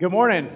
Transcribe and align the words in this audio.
Good 0.00 0.12
morning. 0.12 0.50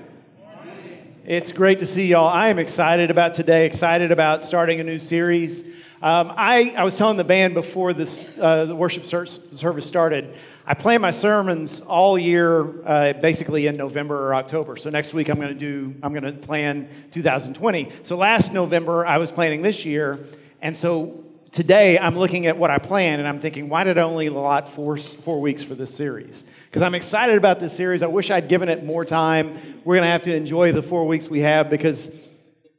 It's 1.26 1.52
great 1.52 1.80
to 1.80 1.86
see 1.86 2.06
y'all. 2.06 2.28
I 2.28 2.48
am 2.48 2.58
excited 2.58 3.10
about 3.10 3.34
today, 3.34 3.66
excited 3.66 4.10
about 4.10 4.42
starting 4.42 4.80
a 4.80 4.84
new 4.84 4.98
series. 4.98 5.60
Um, 6.00 6.32
I, 6.34 6.72
I 6.74 6.82
was 6.82 6.96
telling 6.96 7.18
the 7.18 7.24
band 7.24 7.52
before 7.52 7.92
this, 7.92 8.38
uh, 8.38 8.64
the 8.64 8.74
worship 8.74 9.04
service 9.04 9.86
started, 9.86 10.34
I 10.66 10.72
plan 10.72 11.02
my 11.02 11.10
sermons 11.10 11.82
all 11.82 12.18
year, 12.18 12.88
uh, 12.88 13.12
basically 13.12 13.66
in 13.66 13.76
November 13.76 14.28
or 14.28 14.34
October. 14.34 14.78
So 14.78 14.88
next 14.88 15.12
week 15.12 15.28
I'm 15.28 15.36
going 15.36 15.52
to 15.52 15.54
do, 15.54 15.94
I'm 16.02 16.14
going 16.14 16.24
to 16.24 16.32
plan 16.32 16.88
2020. 17.10 17.92
So 18.02 18.16
last 18.16 18.54
November 18.54 19.04
I 19.04 19.18
was 19.18 19.30
planning 19.30 19.60
this 19.60 19.84
year, 19.84 20.26
and 20.62 20.74
so 20.74 21.22
today 21.52 21.98
I'm 21.98 22.16
looking 22.16 22.46
at 22.46 22.56
what 22.56 22.70
I 22.70 22.78
planned, 22.78 23.20
and 23.20 23.28
I'm 23.28 23.40
thinking, 23.40 23.68
why 23.68 23.84
did 23.84 23.98
I 23.98 24.04
only 24.04 24.28
allot 24.28 24.70
four, 24.70 24.96
four 24.96 25.38
weeks 25.42 25.62
for 25.62 25.74
this 25.74 25.94
series? 25.94 26.44
Because 26.74 26.82
I'm 26.82 26.96
excited 26.96 27.36
about 27.36 27.60
this 27.60 27.72
series. 27.72 28.02
I 28.02 28.08
wish 28.08 28.32
I'd 28.32 28.48
given 28.48 28.68
it 28.68 28.82
more 28.82 29.04
time. 29.04 29.80
We're 29.84 29.94
going 29.94 30.06
to 30.06 30.10
have 30.10 30.24
to 30.24 30.34
enjoy 30.34 30.72
the 30.72 30.82
four 30.82 31.06
weeks 31.06 31.28
we 31.28 31.38
have 31.38 31.70
because 31.70 32.12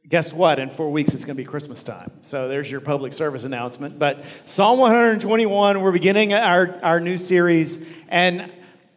guess 0.06 0.34
what? 0.34 0.58
In 0.58 0.68
four 0.68 0.92
weeks, 0.92 1.14
it's 1.14 1.24
going 1.24 1.34
to 1.34 1.42
be 1.42 1.46
Christmas 1.46 1.82
time. 1.82 2.10
So 2.20 2.46
there's 2.46 2.70
your 2.70 2.82
public 2.82 3.14
service 3.14 3.44
announcement. 3.44 3.98
But 3.98 4.22
Psalm 4.44 4.80
121, 4.80 5.80
we're 5.80 5.92
beginning 5.92 6.34
our, 6.34 6.78
our 6.82 7.00
new 7.00 7.16
series. 7.16 7.82
And 8.08 8.52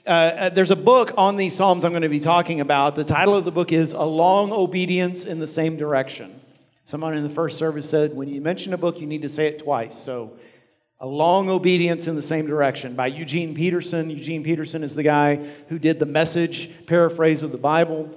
uh, 0.05 0.09
uh, 0.09 0.49
there's 0.49 0.71
a 0.71 0.75
book 0.75 1.13
on 1.15 1.37
these 1.37 1.55
Psalms 1.55 1.85
I'm 1.85 1.93
going 1.93 2.01
to 2.01 2.09
be 2.09 2.19
talking 2.19 2.59
about. 2.59 2.95
The 2.95 3.05
title 3.05 3.35
of 3.35 3.45
the 3.45 3.53
book 3.53 3.71
is 3.71 3.93
A 3.93 4.03
Long 4.03 4.51
Obedience 4.51 5.23
in 5.23 5.39
the 5.39 5.47
Same 5.47 5.77
Direction. 5.77 6.37
Someone 6.83 7.15
in 7.15 7.23
the 7.23 7.29
first 7.29 7.57
service 7.57 7.89
said, 7.89 8.13
when 8.13 8.27
you 8.27 8.41
mention 8.41 8.73
a 8.73 8.77
book, 8.77 8.99
you 8.99 9.07
need 9.07 9.21
to 9.21 9.29
say 9.29 9.47
it 9.47 9.59
twice. 9.59 9.97
So 9.97 10.33
a 11.01 11.07
Long 11.07 11.49
Obedience 11.49 12.07
in 12.07 12.17
the 12.17 12.21
Same 12.21 12.45
Direction 12.45 12.93
by 12.93 13.07
Eugene 13.07 13.55
Peterson. 13.55 14.09
Eugene 14.09 14.43
Peterson 14.43 14.83
is 14.83 14.95
the 14.95 15.03
guy 15.03 15.37
who 15.69 15.79
did 15.79 15.97
the 15.97 16.05
message 16.05 16.69
paraphrase 16.87 17.41
of 17.41 17.53
the 17.53 17.57
Bible. 17.57 18.09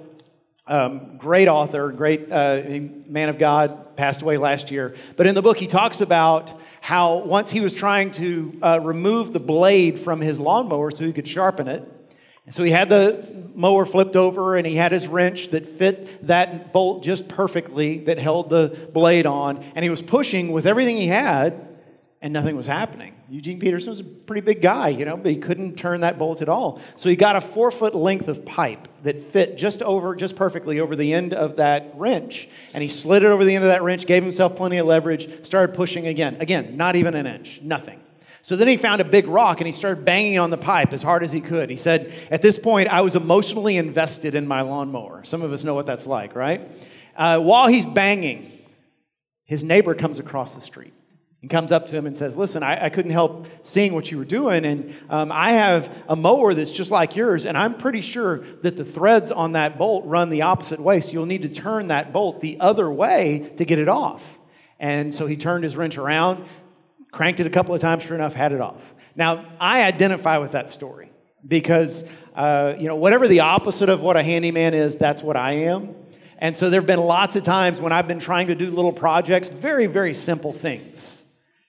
Um, 0.67 1.15
great 1.17 1.47
author, 1.47 1.89
great 1.93 2.29
uh, 2.29 2.61
man 3.07 3.29
of 3.29 3.39
God, 3.39 3.95
passed 3.95 4.21
away 4.21 4.35
last 4.35 4.69
year. 4.69 4.97
But 5.15 5.27
in 5.27 5.35
the 5.35 5.41
book, 5.41 5.57
he 5.57 5.67
talks 5.67 6.01
about 6.01 6.51
how 6.81 7.19
once 7.19 7.51
he 7.51 7.61
was 7.61 7.73
trying 7.73 8.11
to 8.11 8.59
uh, 8.61 8.79
remove 8.83 9.31
the 9.31 9.39
blade 9.39 9.99
from 9.99 10.19
his 10.19 10.37
lawnmower 10.37 10.91
so 10.91 11.05
he 11.05 11.13
could 11.13 11.27
sharpen 11.27 11.69
it. 11.69 11.89
And 12.45 12.53
so 12.53 12.63
he 12.63 12.71
had 12.71 12.89
the 12.89 13.49
mower 13.55 13.85
flipped 13.85 14.17
over 14.17 14.57
and 14.57 14.67
he 14.67 14.75
had 14.75 14.91
his 14.91 15.07
wrench 15.07 15.51
that 15.51 15.69
fit 15.79 16.27
that 16.27 16.73
bolt 16.73 17.01
just 17.01 17.29
perfectly 17.29 17.99
that 17.99 18.17
held 18.17 18.49
the 18.49 18.89
blade 18.91 19.25
on. 19.25 19.63
And 19.73 19.83
he 19.83 19.89
was 19.89 20.01
pushing 20.01 20.51
with 20.51 20.65
everything 20.65 20.97
he 20.97 21.07
had 21.07 21.72
and 22.23 22.31
nothing 22.31 22.55
was 22.55 22.65
happening. 22.65 23.13
Eugene 23.29 23.59
Peterson 23.59 23.89
was 23.89 23.99
a 23.99 24.03
pretty 24.05 24.39
big 24.39 24.61
guy, 24.61 24.87
you 24.87 25.03
know, 25.03 25.17
but 25.17 25.29
he 25.29 25.37
couldn't 25.37 25.75
turn 25.75 25.99
that 26.01 26.17
bolt 26.17 26.41
at 26.41 26.47
all. 26.47 26.79
So 26.95 27.09
he 27.09 27.17
got 27.17 27.35
a 27.35 27.41
four 27.41 27.69
foot 27.69 27.93
length 27.93 28.29
of 28.29 28.45
pipe 28.45 28.87
that 29.03 29.33
fit 29.33 29.57
just 29.57 29.81
over, 29.81 30.15
just 30.15 30.37
perfectly 30.37 30.79
over 30.79 30.95
the 30.95 31.11
end 31.13 31.33
of 31.33 31.57
that 31.57 31.91
wrench, 31.95 32.47
and 32.73 32.81
he 32.81 32.87
slid 32.87 33.23
it 33.23 33.25
over 33.25 33.43
the 33.43 33.53
end 33.53 33.65
of 33.65 33.69
that 33.69 33.83
wrench, 33.83 34.07
gave 34.07 34.23
himself 34.23 34.55
plenty 34.55 34.77
of 34.77 34.87
leverage, 34.87 35.45
started 35.45 35.75
pushing 35.75 36.07
again. 36.07 36.37
Again, 36.39 36.77
not 36.77 36.95
even 36.95 37.13
an 37.13 37.27
inch, 37.27 37.59
nothing. 37.61 37.99
So 38.41 38.55
then 38.55 38.69
he 38.69 38.77
found 38.77 39.01
a 39.01 39.05
big 39.05 39.27
rock 39.27 39.59
and 39.59 39.65
he 39.65 39.73
started 39.73 40.05
banging 40.05 40.39
on 40.39 40.49
the 40.49 40.57
pipe 40.57 40.93
as 40.93 41.03
hard 41.03 41.23
as 41.23 41.33
he 41.33 41.41
could. 41.41 41.69
He 41.69 41.75
said, 41.75 42.13
At 42.31 42.41
this 42.41 42.57
point, 42.57 42.87
I 42.87 43.01
was 43.01 43.17
emotionally 43.17 43.75
invested 43.75 44.33
in 44.33 44.47
my 44.47 44.61
lawnmower. 44.61 45.25
Some 45.25 45.41
of 45.41 45.51
us 45.51 45.65
know 45.65 45.75
what 45.75 45.85
that's 45.85 46.07
like, 46.07 46.35
right? 46.35 46.69
Uh, 47.17 47.39
while 47.39 47.67
he's 47.67 47.85
banging, 47.85 48.49
his 49.43 49.61
neighbor 49.61 49.93
comes 49.93 50.19
across 50.19 50.55
the 50.55 50.61
street 50.61 50.93
and 51.43 51.49
comes 51.49 51.73
up 51.73 51.87
to 51.87 51.95
him 51.95 52.05
and 52.05 52.17
says, 52.17 52.37
Listen, 52.37 52.63
I, 52.63 52.85
I 52.85 52.89
couldn't 52.89 53.11
help 53.11 53.47
seeing 53.61 53.93
what 53.93 54.09
you 54.09 54.17
were 54.17 54.25
doing, 54.25 54.63
and 54.63 54.95
um, 55.09 55.29
I 55.31 55.51
have 55.51 55.93
a 56.07 56.15
mower 56.15 56.53
that's 56.53 56.71
just 56.71 56.89
like 56.89 57.17
yours, 57.17 57.45
and 57.45 57.57
I'm 57.57 57.77
pretty 57.77 57.99
sure 57.99 58.45
that 58.61 58.77
the 58.77 58.85
threads 58.85 59.29
on 59.29 59.51
that 59.51 59.77
bolt 59.77 60.05
run 60.05 60.29
the 60.29 60.43
opposite 60.43 60.79
way, 60.79 61.01
so 61.01 61.11
you'll 61.11 61.25
need 61.25 61.41
to 61.41 61.49
turn 61.49 61.89
that 61.89 62.13
bolt 62.13 62.39
the 62.39 62.59
other 62.61 62.89
way 62.89 63.51
to 63.57 63.65
get 63.65 63.77
it 63.77 63.89
off. 63.89 64.23
And 64.79 65.13
so 65.13 65.27
he 65.27 65.35
turned 65.35 65.65
his 65.65 65.75
wrench 65.75 65.97
around, 65.97 66.45
cranked 67.11 67.41
it 67.41 67.45
a 67.45 67.49
couple 67.49 67.75
of 67.75 67.81
times, 67.81 68.03
sure 68.03 68.15
enough, 68.15 68.33
had 68.33 68.53
it 68.53 68.61
off. 68.61 68.81
Now, 69.13 69.45
I 69.59 69.83
identify 69.83 70.37
with 70.37 70.53
that 70.53 70.69
story 70.69 71.11
because, 71.45 72.05
uh, 72.35 72.73
you 72.79 72.87
know, 72.87 72.95
whatever 72.95 73.27
the 73.27 73.41
opposite 73.41 73.89
of 73.89 73.99
what 73.99 74.15
a 74.15 74.23
handyman 74.23 74.73
is, 74.73 74.95
that's 74.95 75.21
what 75.21 75.35
I 75.35 75.51
am. 75.51 75.93
And 76.37 76.55
so 76.55 76.69
there 76.69 76.79
have 76.79 76.87
been 76.87 76.99
lots 76.99 77.35
of 77.35 77.43
times 77.43 77.81
when 77.81 77.91
I've 77.91 78.07
been 78.07 78.19
trying 78.19 78.47
to 78.47 78.55
do 78.55 78.71
little 78.71 78.93
projects, 78.93 79.49
very, 79.49 79.87
very 79.87 80.13
simple 80.13 80.53
things 80.53 81.22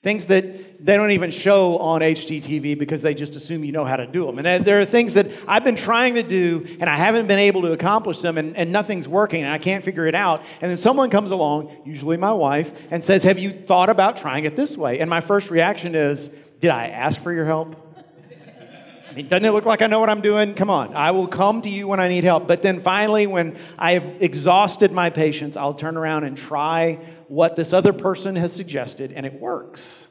Things 0.05 0.27
that 0.27 0.85
they 0.85 0.97
don't 0.97 1.13
even 1.13 1.31
show 1.31 1.79
on 1.79 2.03
HGTV 2.03 2.79
because 2.79 3.01
they 3.01 3.15
just 3.15 3.37
assume 3.37 3.65
you 3.65 3.73
know 3.73 3.87
how 3.87 3.97
to 3.97 4.07
do 4.07 4.27
them. 4.27 4.39
And 4.39 4.63
there 4.63 4.79
are 4.79 4.85
things 4.85 5.15
that 5.15 5.31
I've 5.49 5.65
been 5.65 5.77
trying 5.77 6.15
to 6.17 6.23
do 6.23 6.77
and 6.79 6.91
I 6.91 6.95
haven't 6.95 7.27
been 7.27 7.39
able 7.39 7.63
to 7.63 7.73
accomplish 7.73 8.19
them 8.19 8.37
and, 8.37 8.55
and 8.55 8.71
nothing's 8.71 9.09
working 9.09 9.45
and 9.45 9.51
I 9.51 9.57
can't 9.57 9.83
figure 9.83 10.07
it 10.07 10.15
out. 10.15 10.43
And 10.61 10.71
then 10.71 10.77
someone 10.77 11.09
comes 11.09 11.31
along, 11.31 11.75
usually 11.87 12.19
my 12.19 12.33
wife, 12.33 12.71
and 12.91 13.03
says, 13.03 13.25
Have 13.25 13.39
you 13.39 13.51
thought 13.51 13.89
about 13.89 14.19
trying 14.19 14.45
it 14.45 14.57
this 14.57 14.77
way? 14.77 15.01
And 15.01 15.09
my 15.09 15.23
first 15.23 15.51
reaction 15.51 15.95
is, 15.95 16.29
Did 16.61 16.71
I 16.71 16.89
ask 16.89 17.19
for 17.19 17.33
your 17.33 17.47
help? 17.47 17.84
Doesn't 19.23 19.45
it 19.45 19.53
look 19.53 19.65
like 19.65 19.83
I 19.83 19.87
know 19.87 20.01
what 20.01 20.11
I'm 20.11 20.21
doing? 20.21 20.55
Come 20.55 20.71
on. 20.71 20.95
I 20.95 21.13
will 21.13 21.29
come 21.29 21.63
to 21.63 21.71
you 21.71 21.87
when 21.87 22.01
I 22.01 22.09
need 22.09 22.25
help. 22.25 22.47
But 22.47 22.63
then 22.63 22.81
finally, 22.81 23.27
when 23.27 23.57
I 23.79 23.93
have 23.93 24.23
exhausted 24.23 24.93
my 24.93 25.11
patience, 25.11 25.57
I'll 25.57 25.75
turn 25.75 25.97
around 25.97 26.25
and 26.25 26.37
try 26.37 26.99
what 27.29 27.57
this 27.57 27.73
other 27.73 27.93
person 27.93 28.37
has 28.37 28.53
suggested, 28.53 29.13
and 29.13 29.25
it 29.25 29.35
works. 29.35 30.09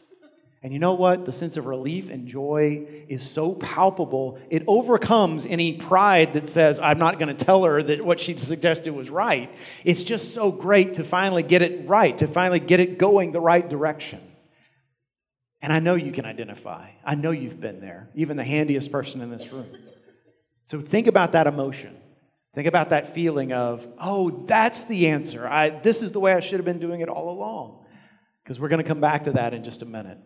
And 0.63 0.71
you 0.71 0.79
know 0.79 0.93
what? 0.93 1.25
The 1.25 1.33
sense 1.33 1.57
of 1.57 1.65
relief 1.65 2.09
and 2.09 2.25
joy 2.25 2.87
is 3.09 3.29
so 3.29 3.53
palpable, 3.53 4.39
it 4.49 4.63
overcomes 4.65 5.45
any 5.45 5.73
pride 5.73 6.33
that 6.33 6.47
says, 6.47 6.79
I'm 6.79 6.99
not 6.99 7.19
going 7.19 7.35
to 7.35 7.45
tell 7.45 7.65
her 7.65 7.83
that 7.83 8.05
what 8.05 8.21
she 8.21 8.37
suggested 8.37 8.93
was 8.93 9.09
right. 9.09 9.53
It's 9.83 10.03
just 10.03 10.33
so 10.33 10.51
great 10.51 10.93
to 10.93 11.03
finally 11.03 11.43
get 11.43 11.61
it 11.61 11.85
right, 11.85 12.17
to 12.19 12.27
finally 12.27 12.61
get 12.61 12.79
it 12.79 12.97
going 12.97 13.33
the 13.33 13.41
right 13.41 13.67
direction. 13.67 14.21
And 15.63 15.71
I 15.71 15.79
know 15.79 15.95
you 15.95 16.11
can 16.11 16.25
identify. 16.25 16.89
I 17.05 17.15
know 17.15 17.31
you've 17.31 17.61
been 17.61 17.79
there, 17.79 18.09
even 18.15 18.35
the 18.35 18.43
handiest 18.43 18.91
person 18.91 19.21
in 19.21 19.31
this 19.31 19.51
room. 19.53 19.65
So 20.61 20.81
think 20.81 21.07
about 21.07 21.31
that 21.31 21.47
emotion. 21.47 21.95
Think 22.53 22.67
about 22.67 22.89
that 22.89 23.13
feeling 23.15 23.53
of, 23.53 23.87
oh, 23.97 24.43
that's 24.45 24.83
the 24.83 25.07
answer. 25.07 25.47
I, 25.47 25.69
this 25.69 26.01
is 26.01 26.11
the 26.11 26.19
way 26.19 26.33
I 26.33 26.41
should 26.41 26.57
have 26.57 26.65
been 26.65 26.79
doing 26.79 26.99
it 26.99 27.07
all 27.07 27.29
along. 27.29 27.85
Because 28.43 28.59
we're 28.59 28.67
going 28.67 28.83
to 28.83 28.87
come 28.87 28.99
back 28.99 29.23
to 29.23 29.31
that 29.31 29.53
in 29.53 29.63
just 29.63 29.81
a 29.81 29.85
minute. 29.85 30.17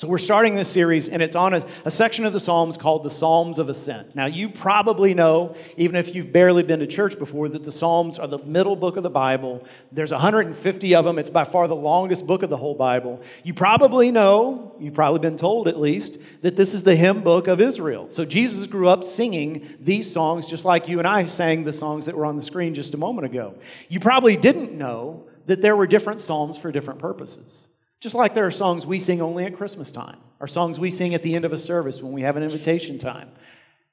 So, 0.00 0.08
we're 0.08 0.16
starting 0.16 0.54
this 0.54 0.70
series, 0.70 1.10
and 1.10 1.20
it's 1.20 1.36
on 1.36 1.52
a, 1.52 1.66
a, 1.84 1.90
section 1.90 2.24
of 2.24 2.32
the 2.32 2.40
Psalms 2.40 2.78
called 2.78 3.04
the 3.04 3.10
Psalms 3.10 3.58
of 3.58 3.68
Ascent. 3.68 4.16
Now, 4.16 4.24
you 4.24 4.48
probably 4.48 5.12
know, 5.12 5.54
even 5.76 5.94
if 5.94 6.14
you've 6.14 6.32
barely 6.32 6.62
been 6.62 6.80
to 6.80 6.86
church 6.86 7.18
before, 7.18 7.50
that 7.50 7.64
the 7.64 7.70
Psalms 7.70 8.18
are 8.18 8.26
the 8.26 8.38
middle 8.38 8.76
book 8.76 8.96
of 8.96 9.02
the 9.02 9.10
Bible. 9.10 9.62
There's 9.92 10.10
150 10.10 10.94
of 10.94 11.04
them. 11.04 11.18
It's 11.18 11.28
by 11.28 11.44
far 11.44 11.68
the 11.68 11.76
longest 11.76 12.26
book 12.26 12.42
of 12.42 12.48
the 12.48 12.56
whole 12.56 12.74
Bible. 12.74 13.20
You 13.42 13.52
probably 13.52 14.10
know, 14.10 14.74
you've 14.80 14.94
probably 14.94 15.20
been 15.20 15.36
told 15.36 15.68
at 15.68 15.78
least, 15.78 16.16
that 16.40 16.56
this 16.56 16.72
is 16.72 16.82
the 16.82 16.96
hymn 16.96 17.20
book 17.20 17.46
of 17.46 17.60
Israel. 17.60 18.06
So, 18.08 18.24
Jesus 18.24 18.66
grew 18.68 18.88
up 18.88 19.04
singing 19.04 19.76
these 19.80 20.10
songs 20.10 20.46
just 20.46 20.64
like 20.64 20.88
you 20.88 20.98
and 20.98 21.06
I 21.06 21.26
sang 21.26 21.64
the 21.64 21.74
songs 21.74 22.06
that 22.06 22.16
were 22.16 22.24
on 22.24 22.36
the 22.36 22.42
screen 22.42 22.74
just 22.74 22.94
a 22.94 22.96
moment 22.96 23.26
ago. 23.26 23.54
You 23.90 24.00
probably 24.00 24.38
didn't 24.38 24.72
know 24.72 25.26
that 25.44 25.60
there 25.60 25.76
were 25.76 25.86
different 25.86 26.22
Psalms 26.22 26.56
for 26.56 26.72
different 26.72 27.00
purposes. 27.00 27.66
Just 28.00 28.14
like 28.14 28.34
there 28.34 28.46
are 28.46 28.50
songs 28.50 28.86
we 28.86 28.98
sing 28.98 29.20
only 29.20 29.44
at 29.44 29.56
Christmas 29.56 29.90
time, 29.90 30.16
or 30.40 30.48
songs 30.48 30.80
we 30.80 30.90
sing 30.90 31.14
at 31.14 31.22
the 31.22 31.34
end 31.34 31.44
of 31.44 31.52
a 31.52 31.58
service 31.58 32.02
when 32.02 32.12
we 32.12 32.22
have 32.22 32.36
an 32.36 32.42
invitation 32.42 32.98
time. 32.98 33.30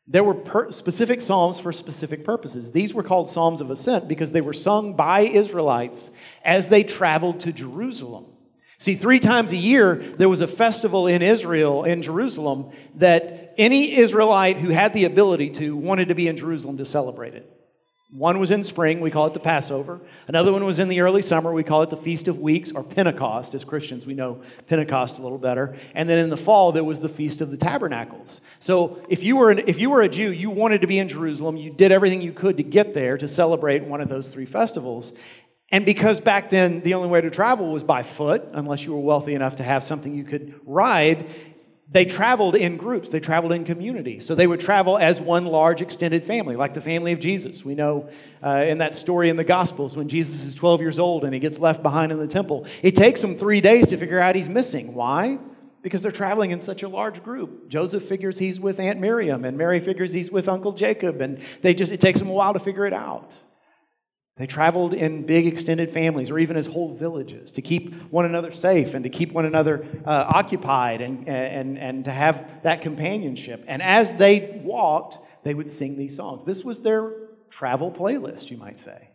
There 0.07 0.23
were 0.23 0.34
per- 0.34 0.72
specific 0.72 1.19
psalms 1.19 1.59
for 1.59 1.73
specific 1.73 2.23
purposes. 2.23 2.72
These 2.72 2.94
were 2.94 3.03
called 3.03 3.29
Psalms 3.29 3.59
of 3.59 3.69
Ascent 3.69 4.07
because 4.07 4.31
they 4.31 4.40
were 4.40 4.53
sung 4.53 4.94
by 4.94 5.22
Israelites 5.22 6.12
as 6.45 6.69
they 6.69 6.84
traveled 6.84 7.41
to 7.41 7.51
Jerusalem. 7.51 8.25
See, 8.78 8.95
three 8.95 9.19
times 9.19 9.51
a 9.51 9.57
year, 9.57 10.16
there 10.18 10.29
was 10.29 10.39
a 10.39 10.47
festival 10.47 11.07
in 11.07 11.22
Israel, 11.22 11.84
in 11.84 12.01
Jerusalem, 12.01 12.72
that 12.95 13.53
any 13.57 13.97
Israelite 13.97 14.57
who 14.57 14.69
had 14.69 14.94
the 14.94 15.03
ability 15.03 15.50
to 15.51 15.75
wanted 15.75 16.07
to 16.07 16.16
be 16.16 16.29
in 16.29 16.38
Jerusalem 16.38 16.78
to 16.78 16.85
celebrate 16.85 17.34
it. 17.34 17.56
One 18.09 18.40
was 18.40 18.51
in 18.51 18.63
spring, 18.63 19.01
we 19.01 19.12
call 19.12 19.27
it 19.27 19.33
the 19.33 19.42
Passover. 19.42 20.00
Another 20.30 20.54
one 20.54 20.63
was 20.63 20.80
in 20.80 20.88
the 20.88 21.01
early 21.01 21.21
summer, 21.21 21.51
we 21.51 21.63
call 21.63 21.81
it 21.81 21.89
the 21.89 21.98
Feast 21.98 22.30
of 22.30 22.39
Weeks 22.39 22.71
or 22.71 22.81
Pentecost. 22.81 23.54
As 23.54 23.65
Christians, 23.65 24.06
we 24.06 24.13
know 24.13 24.42
Pentecost 24.68 25.19
a 25.19 25.21
little 25.21 25.38
better. 25.38 25.77
And 25.94 26.07
then 26.07 26.18
in 26.18 26.30
the 26.30 26.38
fall, 26.38 26.71
there 26.71 26.86
was 26.86 27.01
the 27.01 27.09
Feast 27.09 27.42
of 27.42 27.51
the 27.51 27.57
Tabernacles. 27.57 28.39
So 28.62 29.01
if 29.09 29.24
you 29.24 29.36
were, 29.36 29.51
an, 29.51 29.59
if 29.68 29.77
you 29.77 29.89
were 29.89 30.01
a 30.01 30.07
Jew, 30.07 30.31
you 30.31 30.50
wanted 30.50 30.80
to 30.81 30.88
be 30.88 31.00
in 31.00 31.09
Jerusalem, 31.09 31.57
you 31.57 31.69
did 31.69 31.92
everything 31.92 32.21
you 32.21 32.31
could 32.31 32.56
to 32.57 32.63
get 32.63 32.94
there 32.94 33.18
to 33.18 33.27
celebrate 33.27 33.83
one 33.83 34.00
of 34.00 34.07
those 34.07 34.30
three 34.30 34.45
festivals. 34.45 35.12
And 35.69 35.86
because 35.86 36.21
back 36.21 36.50
then 36.50 36.81
the 36.81 36.94
only 36.94 37.09
way 37.09 37.19
to 37.19 37.30
travel 37.30 37.74
was 37.74 37.83
by 37.83 38.04
foot, 38.04 38.42
unless 38.54 38.86
you 38.86 38.94
were 38.94 39.01
wealthy 39.01 39.33
enough 39.33 39.57
to 39.57 39.63
have 39.63 39.83
something 39.83 40.15
you 40.15 40.24
could 40.24 40.57
ride, 40.65 41.27
they 41.89 42.04
traveled 42.04 42.56
in 42.56 42.75
groups, 42.75 43.10
they 43.10 43.22
traveled 43.22 43.54
in 43.54 43.63
community. 43.63 44.19
So 44.19 44.36
they 44.36 44.45
would 44.45 44.60
travel 44.60 44.98
as 44.98 45.22
one 45.22 45.45
large 45.45 45.81
extended 45.81 46.25
family, 46.25 46.57
like 46.57 46.74
the 46.74 46.81
family 46.81 47.13
of 47.13 47.19
Jesus. 47.19 47.63
We 47.63 47.75
know 47.75 48.10
uh, 48.44 48.66
in 48.68 48.80
that 48.80 48.94
story 48.94 49.30
in 49.30 49.38
the 49.38 49.45
Gospels 49.45 49.95
when 49.95 50.10
Jesus 50.10 50.44
is 50.44 50.54
12 50.54 50.81
years 50.81 51.00
old 51.00 51.24
and 51.24 51.34
he 51.34 51.39
gets 51.39 51.60
left 51.60 51.81
behind 51.81 52.12
in 52.12 52.18
the 52.18 52.28
temple. 52.28 52.66
It 52.84 52.98
takes 52.98 53.24
him 53.24 53.38
three 53.38 53.62
days 53.62 53.88
to 53.88 53.98
figure 53.98 54.19
out 54.19 54.36
he's 54.36 54.50
missing. 54.50 54.94
Why? 54.94 55.39
Because 55.81 56.01
they're 56.01 56.12
traveling 56.12 56.51
in 56.51 56.60
such 56.60 56.84
a 56.84 56.89
large 56.89 57.24
group. 57.24 57.69
Joseph 57.69 58.04
figures 58.04 58.38
he's 58.38 58.60
with 58.60 58.81
Aunt 58.81 59.00
Miriam, 59.00 59.45
and 59.45 59.57
Mary 59.57 59.80
figures 59.80 60.12
he's 60.12 60.30
with 60.30 60.50
Uncle 60.50 60.74
Jacob, 60.74 61.22
and 61.22 61.40
they 61.62 61.74
just 61.74 61.94
it 61.94 62.01
takes 62.01 62.19
them 62.19 62.28
a 62.28 62.33
while 62.33 62.51
to 62.51 62.60
figure 62.60 62.86
it 62.86 62.94
out. 62.94 63.33
They 64.38 64.45
traveled 64.45 64.94
in 64.94 65.25
big 65.25 65.48
extended 65.48 65.92
families 65.92 66.30
or 66.30 66.38
even 66.38 66.57
as 66.57 66.68
whole 66.68 66.94
villages 66.94 67.51
to 67.54 67.62
keep 67.63 67.94
one 68.12 68.25
another 68.25 68.51
safe 68.51 68.94
and 68.94 69.04
to 69.04 69.10
keep 69.10 69.31
one 69.31 69.45
another 69.45 69.86
uh, 70.06 70.25
occupied 70.28 71.01
and, 71.01 71.28
and, 71.28 71.80
and 71.80 72.06
to 72.06 72.12
have 72.12 72.62
that 72.62 72.84
companionship. 72.84 73.63
And 73.68 73.81
as 73.81 74.16
they 74.18 74.62
walked, 74.63 75.18
they 75.44 75.56
would 75.56 75.72
sing 75.72 75.98
these 75.98 76.16
songs. 76.16 76.45
This 76.45 76.63
was 76.63 76.84
their 76.84 77.13
travel 77.50 77.92
playlist, 77.92 78.51
you 78.51 78.57
might 78.57 78.80
say. 78.80 79.06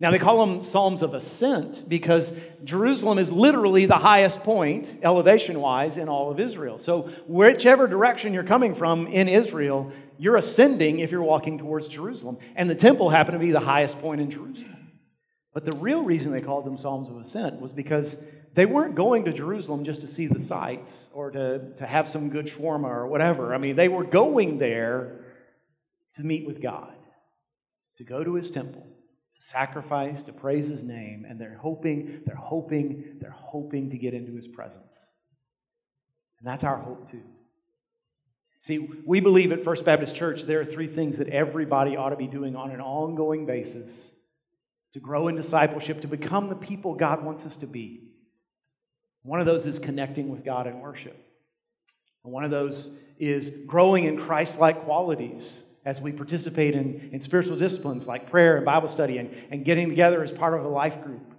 Now, 0.00 0.10
they 0.10 0.18
call 0.18 0.44
them 0.44 0.64
Psalms 0.64 1.02
of 1.02 1.14
Ascent 1.14 1.88
because 1.88 2.32
Jerusalem 2.64 3.18
is 3.18 3.30
literally 3.30 3.86
the 3.86 3.94
highest 3.94 4.42
point, 4.42 4.98
elevation 5.02 5.60
wise, 5.60 5.96
in 5.96 6.08
all 6.08 6.32
of 6.32 6.40
Israel. 6.40 6.78
So, 6.78 7.10
whichever 7.28 7.86
direction 7.86 8.34
you're 8.34 8.42
coming 8.42 8.74
from 8.74 9.06
in 9.06 9.28
Israel, 9.28 9.92
you're 10.18 10.36
ascending 10.36 10.98
if 10.98 11.12
you're 11.12 11.22
walking 11.22 11.58
towards 11.58 11.86
Jerusalem. 11.86 12.38
And 12.56 12.68
the 12.68 12.74
temple 12.74 13.10
happened 13.10 13.34
to 13.34 13.38
be 13.38 13.52
the 13.52 13.60
highest 13.60 14.00
point 14.00 14.20
in 14.20 14.30
Jerusalem. 14.30 14.90
But 15.52 15.64
the 15.64 15.78
real 15.78 16.02
reason 16.02 16.32
they 16.32 16.40
called 16.40 16.66
them 16.66 16.76
Psalms 16.76 17.08
of 17.08 17.16
Ascent 17.16 17.60
was 17.60 17.72
because 17.72 18.16
they 18.54 18.66
weren't 18.66 18.96
going 18.96 19.24
to 19.26 19.32
Jerusalem 19.32 19.84
just 19.84 20.00
to 20.00 20.08
see 20.08 20.26
the 20.26 20.42
sights 20.42 21.08
or 21.12 21.30
to, 21.30 21.72
to 21.76 21.86
have 21.86 22.08
some 22.08 22.30
good 22.30 22.46
shawarma 22.46 22.88
or 22.88 23.06
whatever. 23.06 23.54
I 23.54 23.58
mean, 23.58 23.76
they 23.76 23.88
were 23.88 24.04
going 24.04 24.58
there 24.58 25.20
to 26.14 26.24
meet 26.24 26.46
with 26.46 26.60
God, 26.60 26.94
to 27.98 28.04
go 28.04 28.24
to 28.24 28.34
his 28.34 28.50
temple 28.50 28.93
sacrifice 29.46 30.22
to 30.22 30.32
praise 30.32 30.68
his 30.68 30.82
name, 30.82 31.26
and 31.28 31.38
they're 31.38 31.58
hoping, 31.60 32.22
they're 32.24 32.34
hoping, 32.34 33.18
they're 33.20 33.30
hoping 33.30 33.90
to 33.90 33.98
get 33.98 34.14
into 34.14 34.34
his 34.34 34.46
presence. 34.46 35.06
And 36.38 36.48
that's 36.48 36.64
our 36.64 36.78
hope 36.78 37.10
too. 37.10 37.22
See, 38.60 38.78
we 38.78 39.20
believe 39.20 39.52
at 39.52 39.62
First 39.62 39.84
Baptist 39.84 40.16
Church 40.16 40.44
there 40.44 40.60
are 40.60 40.64
three 40.64 40.86
things 40.86 41.18
that 41.18 41.28
everybody 41.28 41.94
ought 41.94 42.10
to 42.10 42.16
be 42.16 42.26
doing 42.26 42.56
on 42.56 42.70
an 42.70 42.80
ongoing 42.80 43.44
basis 43.44 44.14
to 44.94 45.00
grow 45.00 45.28
in 45.28 45.34
discipleship, 45.34 46.00
to 46.00 46.08
become 46.08 46.48
the 46.48 46.54
people 46.54 46.94
God 46.94 47.22
wants 47.22 47.44
us 47.44 47.56
to 47.56 47.66
be. 47.66 48.08
One 49.24 49.40
of 49.40 49.46
those 49.46 49.66
is 49.66 49.78
connecting 49.78 50.30
with 50.30 50.42
God 50.42 50.66
in 50.66 50.80
worship. 50.80 51.18
And 52.24 52.32
one 52.32 52.44
of 52.44 52.50
those 52.50 52.96
is 53.18 53.50
growing 53.66 54.04
in 54.04 54.16
Christ 54.16 54.58
like 54.58 54.84
qualities 54.84 55.64
as 55.84 56.00
we 56.00 56.12
participate 56.12 56.74
in, 56.74 57.10
in 57.12 57.20
spiritual 57.20 57.56
disciplines 57.56 58.06
like 58.06 58.30
prayer 58.30 58.56
and 58.56 58.64
Bible 58.64 58.88
study 58.88 59.18
and, 59.18 59.34
and 59.50 59.64
getting 59.64 59.88
together 59.88 60.22
as 60.22 60.32
part 60.32 60.54
of 60.54 60.64
a 60.64 60.68
life 60.68 61.02
group. 61.02 61.34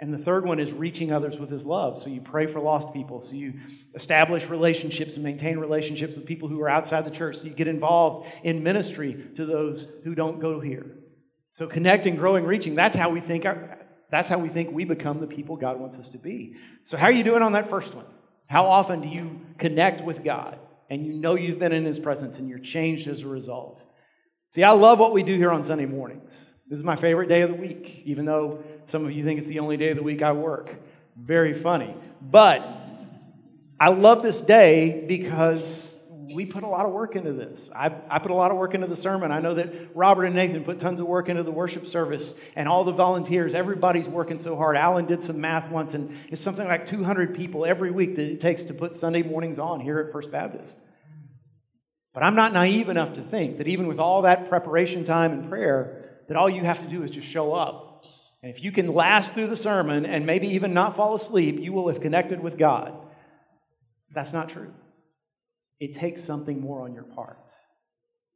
And 0.00 0.12
the 0.12 0.18
third 0.18 0.44
one 0.44 0.58
is 0.58 0.72
reaching 0.72 1.12
others 1.12 1.38
with 1.38 1.48
his 1.48 1.64
love. 1.64 2.02
So 2.02 2.08
you 2.10 2.20
pray 2.20 2.46
for 2.46 2.58
lost 2.58 2.92
people. 2.92 3.20
So 3.20 3.34
you 3.34 3.54
establish 3.94 4.48
relationships 4.48 5.14
and 5.14 5.22
maintain 5.22 5.58
relationships 5.58 6.16
with 6.16 6.26
people 6.26 6.48
who 6.48 6.60
are 6.60 6.68
outside 6.68 7.04
the 7.04 7.10
church. 7.10 7.36
So 7.36 7.44
you 7.44 7.50
get 7.50 7.68
involved 7.68 8.28
in 8.42 8.64
ministry 8.64 9.28
to 9.36 9.46
those 9.46 9.86
who 10.02 10.16
don't 10.16 10.40
go 10.40 10.58
here. 10.58 10.86
So 11.50 11.68
connecting, 11.68 12.16
growing, 12.16 12.44
reaching, 12.44 12.74
that's 12.74 12.96
how 12.96 13.10
we 13.10 13.20
think 13.20 13.44
our, 13.44 13.78
that's 14.10 14.28
how 14.28 14.38
we 14.38 14.48
think 14.48 14.72
we 14.72 14.84
become 14.84 15.20
the 15.20 15.26
people 15.26 15.56
God 15.56 15.78
wants 15.78 15.98
us 15.98 16.08
to 16.10 16.18
be. 16.18 16.56
So 16.82 16.96
how 16.96 17.06
are 17.06 17.12
you 17.12 17.22
doing 17.22 17.42
on 17.42 17.52
that 17.52 17.70
first 17.70 17.94
one? 17.94 18.06
How 18.46 18.66
often 18.66 19.02
do 19.02 19.08
you 19.08 19.40
connect 19.58 20.04
with 20.04 20.24
God? 20.24 20.58
And 20.92 21.06
you 21.06 21.14
know 21.14 21.36
you've 21.36 21.58
been 21.58 21.72
in 21.72 21.86
his 21.86 21.98
presence 21.98 22.38
and 22.38 22.50
you're 22.50 22.58
changed 22.58 23.08
as 23.08 23.22
a 23.22 23.26
result. 23.26 23.82
See, 24.50 24.62
I 24.62 24.72
love 24.72 24.98
what 24.98 25.14
we 25.14 25.22
do 25.22 25.34
here 25.34 25.50
on 25.50 25.64
Sunday 25.64 25.86
mornings. 25.86 26.30
This 26.68 26.78
is 26.78 26.84
my 26.84 26.96
favorite 26.96 27.30
day 27.30 27.40
of 27.40 27.48
the 27.48 27.56
week, 27.56 28.02
even 28.04 28.26
though 28.26 28.62
some 28.84 29.06
of 29.06 29.10
you 29.10 29.24
think 29.24 29.38
it's 29.38 29.48
the 29.48 29.60
only 29.60 29.78
day 29.78 29.88
of 29.88 29.96
the 29.96 30.02
week 30.02 30.20
I 30.20 30.32
work. 30.32 30.74
Very 31.16 31.54
funny. 31.54 31.96
But 32.20 32.68
I 33.80 33.88
love 33.88 34.22
this 34.22 34.42
day 34.42 35.02
because 35.08 35.91
we 36.34 36.46
put 36.46 36.62
a 36.62 36.68
lot 36.68 36.86
of 36.86 36.92
work 36.92 37.16
into 37.16 37.32
this. 37.32 37.70
I, 37.74 37.94
I 38.08 38.18
put 38.18 38.30
a 38.30 38.34
lot 38.34 38.50
of 38.50 38.56
work 38.56 38.74
into 38.74 38.86
the 38.86 38.96
sermon. 38.96 39.32
I 39.32 39.40
know 39.40 39.54
that 39.54 39.94
Robert 39.94 40.26
and 40.26 40.34
Nathan 40.34 40.64
put 40.64 40.80
tons 40.80 41.00
of 41.00 41.06
work 41.06 41.28
into 41.28 41.42
the 41.42 41.50
worship 41.50 41.86
service 41.86 42.34
and 42.56 42.68
all 42.68 42.84
the 42.84 42.92
volunteers. 42.92 43.54
Everybody's 43.54 44.06
working 44.08 44.38
so 44.38 44.56
hard. 44.56 44.76
Alan 44.76 45.06
did 45.06 45.22
some 45.22 45.40
math 45.40 45.70
once, 45.70 45.94
and 45.94 46.18
it's 46.28 46.42
something 46.42 46.66
like 46.66 46.86
200 46.86 47.34
people 47.34 47.64
every 47.64 47.90
week 47.90 48.16
that 48.16 48.24
it 48.24 48.40
takes 48.40 48.64
to 48.64 48.74
put 48.74 48.96
Sunday 48.96 49.22
mornings 49.22 49.58
on 49.58 49.80
here 49.80 49.98
at 49.98 50.12
First 50.12 50.30
Baptist. 50.30 50.78
But 52.14 52.22
I'm 52.22 52.34
not 52.34 52.52
naive 52.52 52.88
enough 52.88 53.14
to 53.14 53.22
think 53.22 53.58
that 53.58 53.68
even 53.68 53.86
with 53.86 53.98
all 53.98 54.22
that 54.22 54.48
preparation 54.48 55.04
time 55.04 55.32
and 55.32 55.48
prayer, 55.48 56.20
that 56.28 56.36
all 56.36 56.50
you 56.50 56.62
have 56.62 56.80
to 56.80 56.88
do 56.88 57.02
is 57.02 57.10
just 57.10 57.26
show 57.26 57.54
up. 57.54 58.04
And 58.42 58.52
if 58.52 58.62
you 58.62 58.72
can 58.72 58.92
last 58.92 59.34
through 59.34 59.46
the 59.46 59.56
sermon 59.56 60.04
and 60.04 60.26
maybe 60.26 60.48
even 60.48 60.74
not 60.74 60.96
fall 60.96 61.14
asleep, 61.14 61.58
you 61.60 61.72
will 61.72 61.88
have 61.88 62.00
connected 62.00 62.40
with 62.40 62.58
God. 62.58 62.92
That's 64.12 64.32
not 64.32 64.48
true 64.48 64.72
it 65.82 65.94
takes 65.94 66.22
something 66.22 66.60
more 66.60 66.82
on 66.82 66.94
your 66.94 67.02
part. 67.02 67.40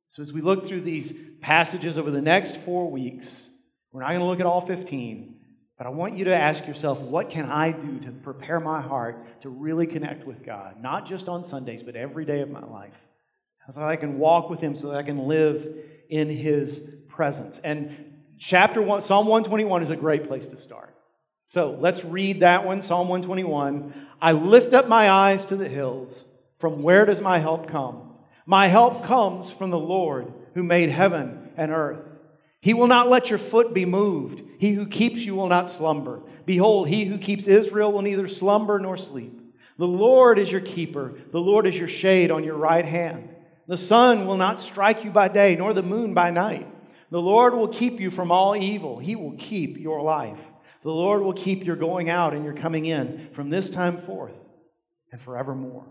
So, 0.08 0.20
as 0.20 0.32
we 0.32 0.40
look 0.40 0.66
through 0.66 0.80
these 0.80 1.16
passages 1.40 1.96
over 1.96 2.10
the 2.10 2.20
next 2.20 2.56
four 2.56 2.90
weeks, 2.90 3.48
we're 3.92 4.00
not 4.00 4.08
going 4.08 4.18
to 4.18 4.26
look 4.26 4.40
at 4.40 4.46
all 4.46 4.66
15, 4.66 5.36
but 5.78 5.86
I 5.86 5.90
want 5.90 6.16
you 6.16 6.24
to 6.24 6.36
ask 6.36 6.66
yourself, 6.66 6.98
what 7.02 7.30
can 7.30 7.48
I 7.48 7.70
do 7.70 8.00
to 8.00 8.10
prepare 8.10 8.58
my 8.58 8.80
heart 8.80 9.42
to 9.42 9.48
really 9.48 9.86
connect 9.86 10.26
with 10.26 10.44
God? 10.44 10.82
Not 10.82 11.06
just 11.06 11.28
on 11.28 11.44
Sundays, 11.44 11.84
but 11.84 11.94
every 11.94 12.24
day 12.24 12.40
of 12.40 12.50
my 12.50 12.64
life. 12.64 12.98
So 13.68 13.80
that 13.80 13.88
I 13.88 13.94
can 13.94 14.18
walk 14.18 14.50
with 14.50 14.58
Him, 14.58 14.74
so 14.74 14.88
that 14.88 14.96
I 14.96 15.04
can 15.04 15.28
live 15.28 15.72
in 16.08 16.28
His 16.28 16.80
presence. 17.06 17.60
And 17.60 18.24
chapter 18.40 18.82
one, 18.82 19.02
Psalm 19.02 19.28
121 19.28 19.84
is 19.84 19.90
a 19.90 19.96
great 19.96 20.26
place 20.26 20.48
to 20.48 20.56
start. 20.56 20.96
So 21.46 21.76
let's 21.78 22.04
read 22.04 22.40
that 22.40 22.66
one, 22.66 22.82
Psalm 22.82 23.06
121. 23.08 23.94
I 24.20 24.32
lift 24.32 24.74
up 24.74 24.88
my 24.88 25.08
eyes 25.08 25.44
to 25.44 25.54
the 25.54 25.68
hills. 25.68 26.24
From 26.58 26.82
where 26.82 27.04
does 27.04 27.20
my 27.20 27.38
help 27.38 27.68
come? 27.68 28.14
My 28.46 28.68
help 28.68 29.04
comes 29.04 29.50
from 29.50 29.70
the 29.70 29.78
Lord 29.78 30.32
who 30.54 30.62
made 30.62 30.90
heaven 30.90 31.50
and 31.56 31.70
earth. 31.70 32.00
He 32.60 32.74
will 32.74 32.86
not 32.86 33.08
let 33.08 33.30
your 33.30 33.38
foot 33.38 33.74
be 33.74 33.84
moved. 33.84 34.42
He 34.58 34.72
who 34.72 34.86
keeps 34.86 35.20
you 35.24 35.34
will 35.34 35.48
not 35.48 35.68
slumber. 35.68 36.22
Behold, 36.46 36.88
he 36.88 37.04
who 37.04 37.18
keeps 37.18 37.46
Israel 37.46 37.92
will 37.92 38.02
neither 38.02 38.28
slumber 38.28 38.78
nor 38.78 38.96
sleep. 38.96 39.40
The 39.78 39.86
Lord 39.86 40.38
is 40.38 40.50
your 40.50 40.62
keeper. 40.62 41.14
The 41.32 41.40
Lord 41.40 41.66
is 41.66 41.76
your 41.76 41.88
shade 41.88 42.30
on 42.30 42.44
your 42.44 42.56
right 42.56 42.84
hand. 42.84 43.28
The 43.68 43.76
sun 43.76 44.26
will 44.26 44.36
not 44.36 44.60
strike 44.60 45.04
you 45.04 45.10
by 45.10 45.28
day, 45.28 45.56
nor 45.56 45.74
the 45.74 45.82
moon 45.82 46.14
by 46.14 46.30
night. 46.30 46.66
The 47.10 47.20
Lord 47.20 47.54
will 47.54 47.68
keep 47.68 48.00
you 48.00 48.10
from 48.10 48.32
all 48.32 48.56
evil. 48.56 48.98
He 48.98 49.16
will 49.16 49.36
keep 49.38 49.76
your 49.76 50.02
life. 50.02 50.38
The 50.82 50.90
Lord 50.90 51.22
will 51.22 51.34
keep 51.34 51.64
your 51.64 51.76
going 51.76 52.08
out 52.08 52.32
and 52.32 52.44
your 52.44 52.54
coming 52.54 52.86
in 52.86 53.30
from 53.34 53.50
this 53.50 53.70
time 53.70 54.02
forth 54.02 54.34
and 55.12 55.20
forevermore. 55.20 55.86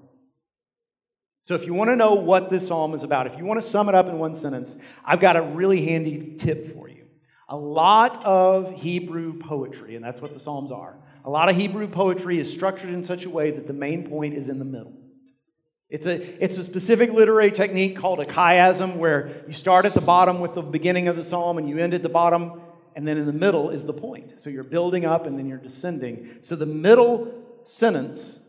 So, 1.45 1.53
if 1.53 1.67
you 1.67 1.75
want 1.75 1.91
to 1.91 1.95
know 1.95 2.15
what 2.15 2.49
this 2.49 2.67
psalm 2.67 2.95
is 2.95 3.03
about, 3.03 3.27
if 3.27 3.37
you 3.37 3.45
want 3.45 3.61
to 3.61 3.67
sum 3.67 3.87
it 3.87 3.93
up 3.93 4.07
in 4.07 4.17
one 4.17 4.33
sentence, 4.33 4.75
I've 5.05 5.19
got 5.19 5.35
a 5.35 5.43
really 5.43 5.85
handy 5.85 6.33
tip 6.39 6.73
for 6.73 6.89
you. 6.89 7.05
A 7.47 7.55
lot 7.55 8.25
of 8.25 8.73
Hebrew 8.73 9.37
poetry, 9.37 9.95
and 9.95 10.03
that's 10.03 10.19
what 10.19 10.33
the 10.33 10.39
Psalms 10.39 10.71
are, 10.71 10.97
a 11.23 11.29
lot 11.29 11.47
of 11.47 11.55
Hebrew 11.55 11.87
poetry 11.87 12.39
is 12.39 12.51
structured 12.51 12.89
in 12.89 13.03
such 13.03 13.25
a 13.25 13.29
way 13.29 13.51
that 13.51 13.67
the 13.67 13.73
main 13.73 14.09
point 14.09 14.33
is 14.33 14.49
in 14.49 14.57
the 14.57 14.65
middle. 14.65 14.93
It's 15.87 16.07
a, 16.07 16.43
it's 16.43 16.57
a 16.57 16.63
specific 16.63 17.11
literary 17.11 17.51
technique 17.51 17.95
called 17.95 18.21
a 18.21 18.25
chiasm, 18.25 18.95
where 18.95 19.43
you 19.47 19.53
start 19.53 19.85
at 19.85 19.93
the 19.93 20.01
bottom 20.01 20.39
with 20.39 20.55
the 20.55 20.63
beginning 20.63 21.07
of 21.09 21.15
the 21.15 21.23
psalm 21.23 21.59
and 21.59 21.69
you 21.69 21.77
end 21.77 21.93
at 21.93 22.01
the 22.01 22.09
bottom, 22.09 22.59
and 22.95 23.07
then 23.07 23.17
in 23.17 23.27
the 23.27 23.33
middle 23.33 23.69
is 23.69 23.85
the 23.85 23.93
point. 23.93 24.41
So 24.41 24.49
you're 24.49 24.63
building 24.63 25.05
up 25.05 25.27
and 25.27 25.37
then 25.37 25.45
you're 25.45 25.59
descending. 25.59 26.39
So 26.41 26.55
the 26.55 26.65
middle 26.65 27.31
sentence 27.61 28.39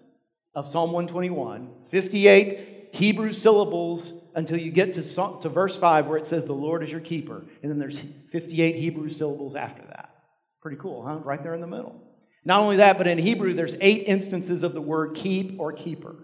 of 0.55 0.67
Psalm 0.67 0.93
121, 0.93 1.71
58 1.91 2.76
Hebrew 2.93 3.33
syllables 3.33 4.13
until 4.35 4.59
you 4.59 4.71
get 4.71 4.95
to, 4.95 5.03
to 5.03 5.49
verse 5.49 5.77
5 5.77 6.07
where 6.07 6.19
it 6.19 6.27
says, 6.27 6.45
The 6.45 6.53
Lord 6.53 6.83
is 6.83 6.91
your 6.91 7.01
keeper. 7.01 7.45
And 7.63 7.71
then 7.71 7.79
there's 7.79 7.99
58 8.33 8.77
Hebrew 8.77 9.11
syllables 9.11 9.55
after 9.55 9.83
that. 9.83 10.15
Pretty 10.61 10.77
cool, 10.77 11.07
huh? 11.07 11.17
Right 11.17 11.43
there 11.43 11.55
in 11.55 11.61
the 11.61 11.67
middle. 11.67 12.01
Not 12.45 12.61
only 12.61 12.77
that, 12.77 12.99
but 12.99 13.09
in 13.09 13.19
Hebrew, 13.19 13.53
there's 13.53 13.75
eight 13.81 14.05
instances 14.07 14.63
of 14.63 14.73
the 14.73 14.81
word 14.81 15.17
keep 15.17 15.59
or 15.59 15.73
keeper. 15.73 16.15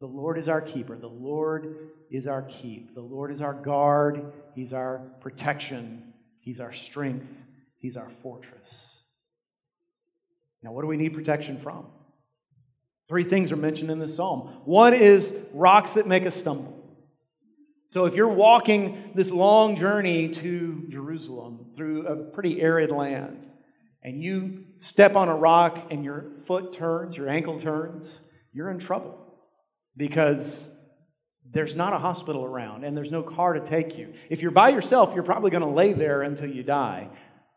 The 0.00 0.06
Lord 0.06 0.38
is 0.38 0.48
our 0.48 0.60
keeper. 0.60 0.98
The 0.98 1.06
Lord 1.06 1.90
is 2.10 2.26
our 2.26 2.42
keep. 2.42 2.94
The 2.94 3.00
Lord 3.00 3.32
is 3.32 3.40
our 3.40 3.54
guard. 3.54 4.32
He's 4.54 4.72
our 4.72 4.98
protection. 5.20 6.12
He's 6.40 6.60
our 6.60 6.72
strength. 6.72 7.26
He's 7.78 7.96
our 7.96 8.10
fortress. 8.22 9.02
Now, 10.62 10.72
what 10.72 10.82
do 10.82 10.88
we 10.88 10.96
need 10.96 11.14
protection 11.14 11.58
from? 11.58 11.86
Three 13.08 13.24
things 13.24 13.52
are 13.52 13.56
mentioned 13.56 13.90
in 13.90 13.98
this 13.98 14.16
psalm. 14.16 14.60
One 14.64 14.94
is 14.94 15.34
rocks 15.52 15.92
that 15.92 16.06
make 16.06 16.26
us 16.26 16.34
stumble. 16.34 16.72
So 17.88 18.06
if 18.06 18.14
you're 18.14 18.28
walking 18.28 19.12
this 19.14 19.30
long 19.30 19.76
journey 19.76 20.28
to 20.28 20.86
Jerusalem 20.88 21.72
through 21.76 22.06
a 22.06 22.16
pretty 22.16 22.60
arid 22.60 22.90
land, 22.90 23.46
and 24.02 24.22
you 24.22 24.64
step 24.78 25.14
on 25.14 25.28
a 25.28 25.36
rock 25.36 25.88
and 25.90 26.04
your 26.04 26.26
foot 26.46 26.72
turns, 26.72 27.16
your 27.16 27.28
ankle 27.28 27.60
turns, 27.60 28.20
you're 28.52 28.70
in 28.70 28.78
trouble 28.78 29.18
because 29.96 30.70
there's 31.52 31.76
not 31.76 31.92
a 31.92 31.98
hospital 31.98 32.44
around 32.44 32.84
and 32.84 32.96
there's 32.96 33.10
no 33.10 33.22
car 33.22 33.54
to 33.54 33.60
take 33.60 33.96
you. 33.96 34.14
If 34.30 34.42
you're 34.42 34.50
by 34.50 34.70
yourself, 34.70 35.14
you're 35.14 35.24
probably 35.24 35.50
going 35.50 35.62
to 35.62 35.68
lay 35.68 35.92
there 35.92 36.22
until 36.22 36.50
you 36.50 36.62
die. 36.62 37.08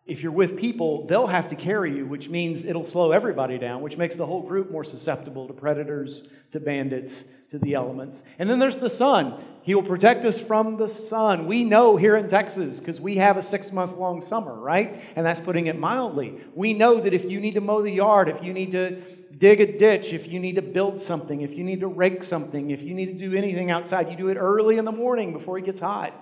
If 0.10 0.22
you're 0.22 0.32
with 0.32 0.58
people, 0.58 1.06
they'll 1.06 1.28
have 1.28 1.50
to 1.50 1.56
carry 1.56 1.96
you, 1.96 2.06
which 2.06 2.30
means 2.30 2.66
it'll 2.66 2.84
slow 2.86 3.12
everybody 3.12 3.58
down, 3.58 3.82
which 3.82 3.98
makes 3.98 4.16
the 4.16 4.26
whole 4.26 4.42
group 4.42 4.72
more 4.72 4.84
susceptible 4.84 5.48
to 5.48 5.54
predators, 5.54 6.28
to 6.52 6.60
bandits, 6.60 7.26
to 7.52 7.60
the 7.60 7.76
elements. 7.76 8.24
And 8.38 8.50
then 8.50 8.60
there's 8.60 8.78
the 8.78 8.90
sun. 8.90 9.44
He 9.62 9.76
will 9.76 9.84
protect 9.84 10.26
us 10.26 10.40
from 10.40 10.78
the 10.78 10.88
sun. 10.88 11.46
We 11.46 11.64
know 11.64 11.98
here 11.98 12.16
in 12.16 12.28
Texas, 12.28 12.80
because 12.80 13.00
we 13.00 13.18
have 13.18 13.38
a 13.38 13.44
six 13.44 13.72
month 13.72 13.98
long 13.98 14.22
summer, 14.22 14.54
right? 14.54 15.02
And 15.16 15.26
that's 15.26 15.40
putting 15.40 15.68
it 15.68 15.78
mildly. 15.78 16.42
We 16.56 16.74
know 16.74 17.00
that 17.00 17.14
if 17.14 17.26
you 17.26 17.40
need 17.40 17.56
to 17.56 17.62
mow 17.62 17.82
the 17.82 17.92
yard, 17.92 18.30
if 18.30 18.44
you 18.44 18.54
need 18.54 18.72
to 18.72 19.02
dig 19.38 19.62
a 19.62 19.78
ditch, 19.78 20.12
if 20.12 20.28
you 20.28 20.40
need 20.40 20.56
to 20.56 20.62
build 20.62 21.02
something, 21.02 21.42
if 21.42 21.52
you 21.52 21.64
need 21.64 21.82
to 21.82 21.88
rake 21.88 22.24
something, 22.24 22.72
if 22.72 22.82
you 22.82 22.94
need 22.94 23.08
to 23.08 23.30
do 23.30 23.36
anything 23.36 23.72
outside, 23.72 24.10
you 24.10 24.18
do 24.18 24.30
it 24.30 24.36
early 24.36 24.78
in 24.78 24.86
the 24.86 24.92
morning 24.92 25.34
before 25.34 25.58
it 25.58 25.66
gets 25.66 25.82
hot. 25.82 26.14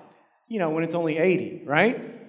You 0.48 0.60
know, 0.60 0.70
when 0.70 0.84
it's 0.84 0.96
only 0.96 1.18
80, 1.18 1.64
right? 1.66 2.27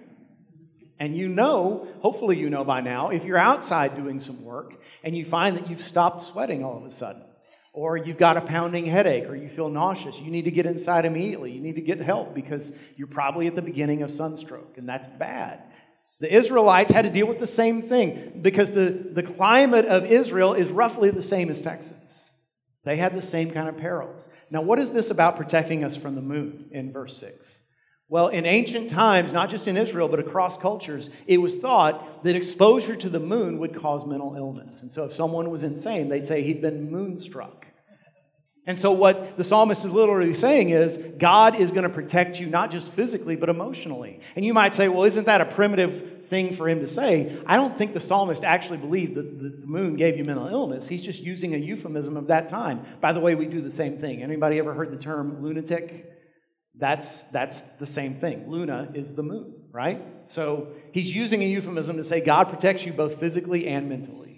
And 1.01 1.17
you 1.17 1.29
know, 1.29 1.87
hopefully 2.01 2.39
you 2.39 2.51
know 2.51 2.65
by 2.65 2.81
now, 2.81 3.11
if 3.11 3.25
you're 3.25 3.39
outside 3.39 3.97
doing 3.97 4.21
some 4.21 4.45
work 4.45 4.75
and 5.05 5.17
you 5.17 5.25
find 5.25 5.57
that 5.57 5.71
you've 5.71 5.83
stopped 5.83 6.23
sweating 6.23 6.65
all 6.65 6.77
of 6.77 6.85
a 6.85 6.91
sudden, 6.91 7.23
or 7.73 7.97
you've 7.97 8.19
got 8.19 8.37
a 8.37 8.41
pounding 8.41 8.87
headache, 8.87 9.29
or 9.29 9.37
you 9.37 9.49
feel 9.49 9.69
nauseous, 9.69 10.19
you 10.19 10.31
need 10.33 10.47
to 10.47 10.51
get 10.51 10.67
inside 10.67 11.05
immediately. 11.05 11.53
You 11.53 11.61
need 11.61 11.77
to 11.77 11.81
get 11.81 12.01
help 12.01 12.35
because 12.35 12.73
you're 12.97 13.07
probably 13.07 13.47
at 13.47 13.55
the 13.55 13.63
beginning 13.63 14.03
of 14.03 14.11
sunstroke, 14.11 14.77
and 14.77 14.89
that's 14.89 15.07
bad. 15.19 15.63
The 16.21 16.35
Israelites 16.35 16.91
had 16.91 17.03
to 17.03 17.11
deal 17.11 17.27
with 17.27 17.39
the 17.39 17.47
same 17.47 17.83
thing 17.83 18.41
because 18.43 18.73
the, 18.73 18.91
the 19.13 19.23
climate 19.23 19.85
of 19.85 20.05
Israel 20.07 20.55
is 20.55 20.69
roughly 20.69 21.11
the 21.11 21.23
same 21.23 21.49
as 21.51 21.63
Texas. 21.63 21.95
They 22.85 22.97
had 22.97 23.15
the 23.15 23.23
same 23.23 23.53
kind 23.53 23.69
of 23.69 23.77
perils. 23.77 24.29
Now, 24.51 24.63
what 24.63 24.81
is 24.81 24.91
this 24.91 25.11
about 25.11 25.37
protecting 25.37 25.85
us 25.85 25.95
from 25.95 26.17
the 26.17 26.23
moon 26.23 26.69
in 26.73 26.91
verse 26.91 27.17
6? 27.19 27.61
Well, 28.11 28.29
in 28.29 28.47
ancient 28.47 28.89
times, 28.89 29.33
not 29.33 29.51
just 29.51 29.69
in 29.69 29.77
Israel, 29.77 30.09
but 30.09 30.19
across 30.19 30.57
cultures, 30.57 31.11
it 31.27 31.39
was 31.39 31.59
thought 31.59 32.25
that 32.25 32.35
exposure 32.35 32.97
to 32.97 33.09
the 33.11 33.21
moon 33.21 33.59
would 33.59 33.79
cause 33.79 34.07
mental 34.07 34.35
illness. 34.35 34.81
And 34.81 34.91
so 34.91 35.05
if 35.05 35.13
someone 35.13 35.51
was 35.51 35.63
insane, 35.63 36.09
they'd 36.09 36.27
say 36.27 36.43
he'd 36.43 36.63
been 36.63 36.91
moonstruck. 36.91 37.67
And 38.67 38.79
so 38.79 38.93
what 38.93 39.37
the 39.37 39.45
psalmist 39.45 39.85
is 39.85 39.93
literally 39.93 40.33
saying 40.33 40.71
is 40.71 40.97
God 41.19 41.61
is 41.61 41.71
going 41.71 41.83
to 41.83 41.89
protect 41.91 42.41
you 42.41 42.47
not 42.47 42.71
just 42.71 42.89
physically, 42.89 43.37
but 43.37 43.51
emotionally. 43.51 44.21
And 44.37 44.45
you 44.45 44.55
might 44.55 44.75
say, 44.75 44.89
well, 44.89 45.05
isn't 45.05 45.25
that 45.25 45.43
a 45.43 45.47
primitive 45.47 46.29
thing 46.29 46.55
for 46.55 46.69
him 46.69 46.81
to 46.81 46.89
say? 46.89 47.39
I 47.47 47.57
don't 47.57 47.77
think 47.77 47.93
the 47.93 48.01
psalmist 48.01 48.43
actually 48.43 48.79
believed 48.79 49.17
that 49.17 49.39
the 49.39 49.67
moon 49.67 49.97
gave 49.97 50.17
you 50.17 50.25
mental 50.25 50.49
illness. 50.49 50.89
He's 50.89 51.03
just 51.03 51.23
using 51.23 51.55
a 51.55 51.59
euphemism 51.59 52.17
of 52.17 52.27
that 52.29 52.49
time. 52.49 52.87
By 53.03 53.13
the 53.13 53.21
way, 53.21 53.35
we 53.35 53.47
do 53.47 53.61
the 53.61 53.73
same 53.73 53.99
thing. 53.99 54.23
Anybody 54.23 54.59
ever 54.59 54.73
heard 54.73 54.93
the 54.93 54.99
term 54.99 55.43
lunatic? 55.43 56.18
That's, 56.79 57.23
that's 57.25 57.61
the 57.81 57.87
same 57.87 58.15
thing. 58.21 58.49
Luna 58.49 58.91
is 58.95 59.15
the 59.15 59.23
moon, 59.23 59.53
right? 59.73 60.01
So 60.29 60.69
he's 60.93 61.15
using 61.15 61.43
a 61.43 61.47
euphemism 61.47 61.97
to 61.97 62.05
say 62.05 62.21
God 62.21 62.45
protects 62.49 62.87
you 62.87 62.93
both 62.93 63.19
physically 63.19 63.67
and 63.67 63.89
mentally. 63.89 64.29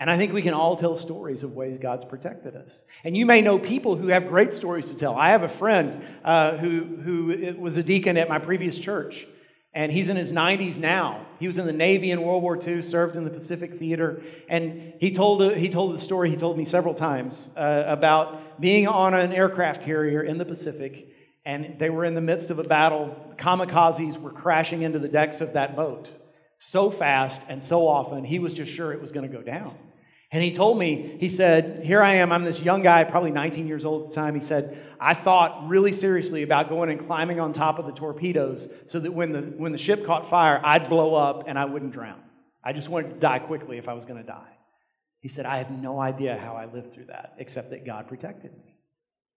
And 0.00 0.10
I 0.10 0.16
think 0.16 0.32
we 0.32 0.42
can 0.42 0.52
all 0.52 0.76
tell 0.76 0.96
stories 0.96 1.44
of 1.44 1.52
ways 1.52 1.78
God's 1.78 2.04
protected 2.04 2.56
us. 2.56 2.82
And 3.04 3.16
you 3.16 3.24
may 3.24 3.40
know 3.40 3.56
people 3.56 3.94
who 3.94 4.08
have 4.08 4.26
great 4.26 4.52
stories 4.52 4.90
to 4.90 4.96
tell. 4.96 5.14
I 5.14 5.30
have 5.30 5.44
a 5.44 5.48
friend 5.48 6.04
uh, 6.24 6.56
who, 6.56 6.84
who 6.84 7.54
was 7.56 7.76
a 7.76 7.84
deacon 7.84 8.16
at 8.16 8.28
my 8.28 8.40
previous 8.40 8.76
church, 8.76 9.24
and 9.72 9.92
he's 9.92 10.08
in 10.08 10.16
his 10.16 10.32
90s 10.32 10.76
now. 10.76 11.24
He 11.38 11.46
was 11.46 11.56
in 11.56 11.66
the 11.66 11.72
Navy 11.72 12.10
in 12.10 12.20
World 12.20 12.42
War 12.42 12.58
II, 12.60 12.82
served 12.82 13.14
in 13.14 13.22
the 13.22 13.30
Pacific 13.30 13.78
Theater, 13.78 14.22
and 14.48 14.94
he 14.98 15.12
told, 15.12 15.54
he 15.54 15.68
told 15.68 15.94
the 15.94 16.00
story 16.00 16.30
he 16.30 16.36
told 16.36 16.58
me 16.58 16.64
several 16.64 16.94
times 16.94 17.48
uh, 17.56 17.84
about 17.86 18.60
being 18.60 18.88
on 18.88 19.14
an 19.14 19.32
aircraft 19.32 19.84
carrier 19.84 20.20
in 20.20 20.36
the 20.36 20.44
Pacific 20.44 21.11
and 21.44 21.78
they 21.78 21.90
were 21.90 22.04
in 22.04 22.14
the 22.14 22.20
midst 22.20 22.50
of 22.50 22.58
a 22.58 22.64
battle. 22.64 23.34
Kamikazes 23.36 24.20
were 24.20 24.30
crashing 24.30 24.82
into 24.82 24.98
the 24.98 25.08
decks 25.08 25.40
of 25.40 25.54
that 25.54 25.76
boat 25.76 26.10
so 26.64 26.90
fast 26.90 27.42
and 27.48 27.60
so 27.60 27.88
often, 27.88 28.22
he 28.22 28.38
was 28.38 28.52
just 28.52 28.70
sure 28.70 28.92
it 28.92 29.00
was 29.00 29.10
going 29.10 29.28
to 29.28 29.36
go 29.36 29.42
down. 29.42 29.74
And 30.30 30.44
he 30.44 30.52
told 30.52 30.78
me, 30.78 31.16
he 31.18 31.28
said, 31.28 31.84
Here 31.84 32.00
I 32.00 32.14
am, 32.14 32.30
I'm 32.30 32.44
this 32.44 32.60
young 32.60 32.82
guy, 32.82 33.02
probably 33.02 33.32
19 33.32 33.66
years 33.66 33.84
old 33.84 34.04
at 34.04 34.08
the 34.10 34.14
time. 34.14 34.36
He 34.36 34.40
said, 34.40 34.78
I 35.00 35.14
thought 35.14 35.68
really 35.68 35.90
seriously 35.90 36.44
about 36.44 36.68
going 36.68 36.88
and 36.88 37.04
climbing 37.04 37.40
on 37.40 37.52
top 37.52 37.80
of 37.80 37.86
the 37.86 37.92
torpedoes 37.92 38.72
so 38.86 39.00
that 39.00 39.12
when 39.12 39.32
the, 39.32 39.40
when 39.40 39.72
the 39.72 39.78
ship 39.78 40.06
caught 40.06 40.30
fire, 40.30 40.60
I'd 40.64 40.88
blow 40.88 41.16
up 41.16 41.48
and 41.48 41.58
I 41.58 41.64
wouldn't 41.64 41.92
drown. 41.92 42.22
I 42.62 42.72
just 42.72 42.88
wanted 42.88 43.14
to 43.14 43.16
die 43.16 43.40
quickly 43.40 43.78
if 43.78 43.88
I 43.88 43.94
was 43.94 44.04
going 44.04 44.20
to 44.20 44.26
die. 44.26 44.56
He 45.18 45.28
said, 45.28 45.46
I 45.46 45.58
have 45.58 45.70
no 45.72 46.00
idea 46.00 46.38
how 46.38 46.54
I 46.54 46.66
lived 46.66 46.94
through 46.94 47.06
that, 47.06 47.34
except 47.38 47.70
that 47.70 47.84
God 47.84 48.06
protected 48.06 48.52
me. 48.56 48.71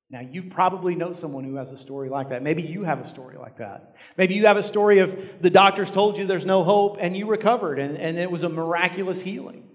Now, 0.09 0.21
you 0.21 0.43
probably 0.43 0.93
know 0.93 1.13
someone 1.13 1.43
who 1.43 1.55
has 1.55 1.71
a 1.71 1.77
story 1.77 2.09
like 2.09 2.29
that. 2.29 2.43
Maybe 2.43 2.62
you 2.62 2.83
have 2.83 3.00
a 3.00 3.07
story 3.07 3.38
like 3.38 3.57
that. 3.57 3.95
Maybe 4.17 4.35
you 4.35 4.45
have 4.45 4.57
a 4.57 4.63
story 4.63 5.00
of 5.00 5.17
the 5.41 5.50
doctors 5.50 5.89
told 5.89 6.17
you 6.17 6.27
there's 6.27 6.45
no 6.45 6.63
hope 6.63 6.97
and 7.00 7.17
you 7.17 7.25
recovered 7.25 7.79
and, 7.79 7.97
and 7.97 8.17
it 8.19 8.29
was 8.29 8.43
a 8.43 8.50
miraculous 8.50 9.21
healing. 9.21 9.67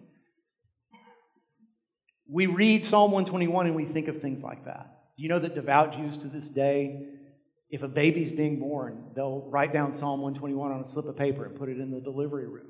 We 2.29 2.47
read 2.47 2.85
Psalm 2.85 3.11
121 3.11 3.67
and 3.67 3.75
we 3.75 3.87
think 3.87 4.07
of 4.07 4.23
things 4.23 4.41
like 4.41 4.67
that. 4.67 4.99
Do 5.17 5.25
you 5.25 5.29
know 5.29 5.41
that 5.41 5.57
devout 5.57 5.97
Jews 5.97 6.17
to 6.19 6.29
this 6.29 6.49
day, 6.49 7.09
if 7.69 7.83
a 7.83 7.89
baby's 7.89 8.31
being 8.31 8.61
born, 8.61 9.11
they'll 9.17 9.49
write 9.51 9.73
down 9.73 9.93
Psalm 9.93 10.21
121 10.21 10.71
on 10.71 10.81
a 10.81 10.87
slip 10.87 11.07
of 11.07 11.17
paper 11.17 11.45
and 11.45 11.57
put 11.57 11.69
it 11.69 11.81
in 11.81 11.91
the 11.91 12.01
delivery 12.01 12.47
room? 12.47 12.69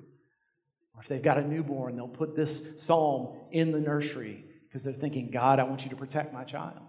Or 0.95 1.02
if 1.02 1.09
they've 1.09 1.23
got 1.23 1.37
a 1.37 1.47
newborn, 1.47 1.95
they'll 1.95 2.09
put 2.09 2.35
this 2.35 2.62
psalm 2.79 3.37
in 3.52 3.71
the 3.71 3.81
nursery 3.81 4.47
because 4.67 4.83
they're 4.83 4.95
thinking, 4.95 5.31
God, 5.31 5.59
I 5.59 5.64
want 5.64 5.85
you 5.85 5.90
to 5.90 5.97
protect 5.97 6.33
my 6.33 6.45
child. 6.45 6.81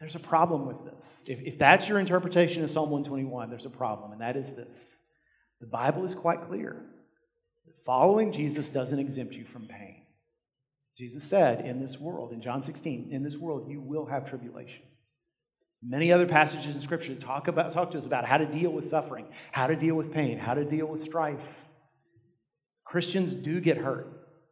There's 0.00 0.14
a 0.14 0.20
problem 0.20 0.66
with 0.66 0.84
this. 0.84 1.22
If, 1.26 1.40
if 1.42 1.58
that's 1.58 1.88
your 1.88 1.98
interpretation 1.98 2.62
of 2.62 2.70
Psalm 2.70 2.90
121, 2.90 3.50
there's 3.50 3.66
a 3.66 3.70
problem, 3.70 4.12
and 4.12 4.20
that 4.20 4.36
is 4.36 4.54
this. 4.54 5.00
The 5.60 5.66
Bible 5.66 6.04
is 6.04 6.14
quite 6.14 6.46
clear. 6.46 6.84
Following 7.84 8.32
Jesus 8.32 8.68
doesn't 8.68 8.98
exempt 8.98 9.34
you 9.34 9.44
from 9.44 9.66
pain. 9.66 10.02
Jesus 10.96 11.24
said, 11.24 11.64
in 11.64 11.80
this 11.80 11.98
world, 11.98 12.32
in 12.32 12.40
John 12.40 12.62
16, 12.62 13.08
in 13.10 13.22
this 13.22 13.36
world, 13.36 13.68
you 13.70 13.80
will 13.80 14.06
have 14.06 14.28
tribulation. 14.28 14.82
Many 15.82 16.12
other 16.12 16.26
passages 16.26 16.74
in 16.74 16.82
Scripture 16.82 17.14
talk, 17.14 17.46
about, 17.46 17.72
talk 17.72 17.92
to 17.92 17.98
us 17.98 18.06
about 18.06 18.24
how 18.24 18.36
to 18.36 18.46
deal 18.46 18.70
with 18.70 18.88
suffering, 18.88 19.26
how 19.52 19.68
to 19.68 19.76
deal 19.76 19.94
with 19.94 20.12
pain, 20.12 20.38
how 20.38 20.54
to 20.54 20.64
deal 20.64 20.86
with 20.86 21.04
strife. 21.04 21.40
Christians 22.84 23.32
do 23.34 23.60
get 23.60 23.78
hurt, 23.78 24.08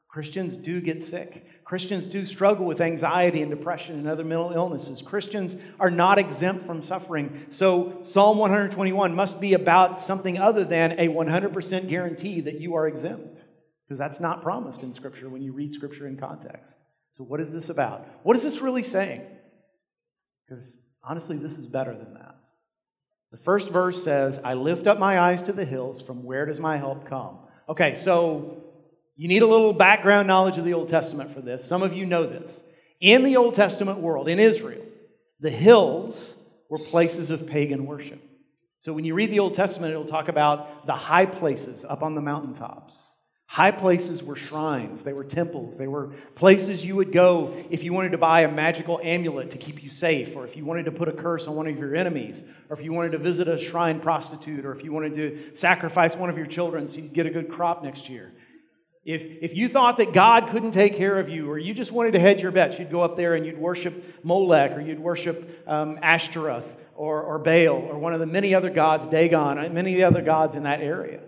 Christians 0.09 0.57
do 0.57 0.81
get 0.81 1.03
sick. 1.03 1.45
Christians 1.67 2.07
do 2.07 2.25
struggle 2.25 2.65
with 2.65 2.81
anxiety 2.81 3.43
and 3.43 3.51
depression 3.51 3.99
and 3.99 4.07
other 4.07 4.23
mental 4.23 4.53
illnesses. 4.53 5.03
Christians 5.03 5.57
are 5.81 5.91
not 5.91 6.17
exempt 6.17 6.65
from 6.65 6.81
suffering. 6.81 7.45
So, 7.51 7.99
Psalm 8.05 8.39
121 8.39 9.13
must 9.17 9.41
be 9.41 9.53
about 9.53 10.01
something 10.01 10.39
other 10.39 10.65
than 10.65 10.93
a 10.93 11.09
100% 11.09 11.89
guarantee 11.89 12.41
that 12.43 12.61
you 12.61 12.77
are 12.77 12.87
exempt, 12.87 13.43
because 13.85 13.99
that's 13.99 14.21
not 14.21 14.45
promised 14.45 14.85
in 14.85 14.95
Scripture 14.95 15.29
when 15.29 15.43
you 15.43 15.53
read 15.53 15.75
Scripture 15.75 16.07
in 16.07 16.17
context. 16.17 16.77
So, 17.15 17.25
what 17.25 17.41
is 17.41 17.53
this 17.53 17.69
about? 17.69 18.07
What 18.23 18.37
is 18.37 18.45
this 18.45 18.61
really 18.61 18.85
saying? 18.85 19.27
Because 20.47 20.81
honestly, 21.03 21.37
this 21.37 21.59
is 21.59 21.67
better 21.67 21.97
than 21.97 22.15
that. 22.15 22.37
The 23.33 23.39
first 23.39 23.71
verse 23.71 24.05
says, 24.05 24.39
I 24.45 24.55
lift 24.55 24.87
up 24.87 25.01
my 25.01 25.19
eyes 25.19 25.43
to 25.43 25.53
the 25.53 25.65
hills. 25.65 26.01
From 26.01 26.23
where 26.23 26.47
does 26.47 26.61
my 26.61 26.77
help 26.77 27.09
come? 27.09 27.39
Okay, 27.69 27.95
so 27.95 28.63
you 29.17 29.29
need 29.29 29.43
a 29.43 29.47
little 29.47 29.73
background 29.73 30.29
knowledge 30.29 30.59
of 30.59 30.65
the 30.65 30.75
Old 30.75 30.89
Testament 30.89 31.33
for 31.33 31.41
this. 31.41 31.65
Some 31.65 31.83
of 31.83 31.93
you 31.95 32.07
know 32.07 32.27
this. 32.27 32.63
In 33.01 33.25
the 33.25 33.37
Old 33.37 33.55
Testament 33.55 33.99
world, 33.99 34.29
in 34.29 34.39
Israel, 34.39 34.85
the 35.41 35.51
hills 35.51 36.35
were 36.69 36.79
places 36.79 37.31
of 37.31 37.47
pagan 37.47 37.87
worship. 37.87 38.23
So 38.81 38.93
when 38.93 39.05
you 39.05 39.15
read 39.15 39.31
the 39.31 39.41
Old 39.41 39.55
Testament, 39.55 39.93
it'll 39.93 40.05
talk 40.05 40.29
about 40.29 40.87
the 40.87 40.95
high 40.95 41.27
places 41.27 41.85
up 41.85 42.03
on 42.03 42.15
the 42.15 42.21
mountaintops. 42.21 43.03
High 43.49 43.71
places 43.71 44.23
were 44.25 44.37
shrines, 44.37 45.05
they 45.05 45.13
were 45.13 45.25
temples, 45.25 45.79
they 45.79 45.87
were 45.87 46.09
places 46.35 46.85
you 46.85 46.97
would 46.97 47.13
go 47.13 47.55
if 47.71 47.85
you 47.85 47.93
wanted 47.93 48.11
to 48.11 48.19
buy 48.19 48.41
a 48.41 48.51
magical 48.51 49.01
amulet 49.03 49.53
to 49.53 49.59
keep 49.59 49.85
you 49.85 49.89
safe, 49.89 50.35
or 50.35 50.45
if 50.45 50.57
you 50.57 50.65
wanted 50.65 50.87
to 50.87 50.91
put 50.91 51.09
a 51.09 51.13
curse 51.13 51.47
on 51.47 51.55
one 51.55 51.69
of 51.69 51.79
your 51.79 51.95
enemies, 51.95 52.43
or 52.69 52.77
if 52.77 52.85
you 52.85 52.93
wanted 52.93 53.13
to 53.13 53.19
visit 53.19 53.47
a 53.47 53.59
shrine 53.59 54.01
prostitute, 54.01 54.65
or 54.65 54.73
if 54.73 54.83
you 54.83 54.93
wanted 54.93 55.15
to 55.15 55.55
sacrifice 55.55 56.17
one 56.17 56.29
of 56.29 56.37
your 56.37 56.47
children 56.47 56.89
so 56.89 56.97
you'd 56.97 57.13
get 57.13 57.25
a 57.25 57.31
good 57.31 57.49
crop 57.49 57.85
next 57.85 58.09
year. 58.11 58.33
If, 59.07 59.23
if 59.41 59.57
you 59.57 59.69
thought 59.69 59.99
that 59.99 60.13
God 60.13 60.49
couldn't 60.51 60.73
take 60.73 60.97
care 60.97 61.21
of 61.21 61.29
you, 61.29 61.49
or 61.49 61.57
you 61.57 61.75
just 61.75 61.93
wanted 61.93 62.15
to 62.15 62.19
hedge 62.19 62.43
your 62.43 62.51
bets, 62.51 62.77
you'd 62.81 62.91
go 62.91 63.03
up 63.03 63.17
there 63.17 63.37
and 63.37 63.47
you'd 63.47 63.57
worship 63.57 64.25
Molech, 64.25 64.77
or 64.77 64.81
you'd 64.81 64.99
worship 64.99 65.63
um, 65.69 65.97
Ashtaroth, 66.03 66.67
or, 66.97 67.23
or 67.23 67.39
Baal, 67.39 67.77
or 67.89 67.99
one 67.99 68.15
of 68.15 68.19
the 68.21 68.27
many 68.27 68.53
other 68.53 68.69
gods, 68.69 69.07
Dagon, 69.07 69.59
and 69.59 69.73
many 69.73 69.93
of 69.93 69.97
the 69.97 70.03
other 70.03 70.23
gods 70.23 70.57
in 70.57 70.65
that 70.65 70.81
area. 70.81 71.21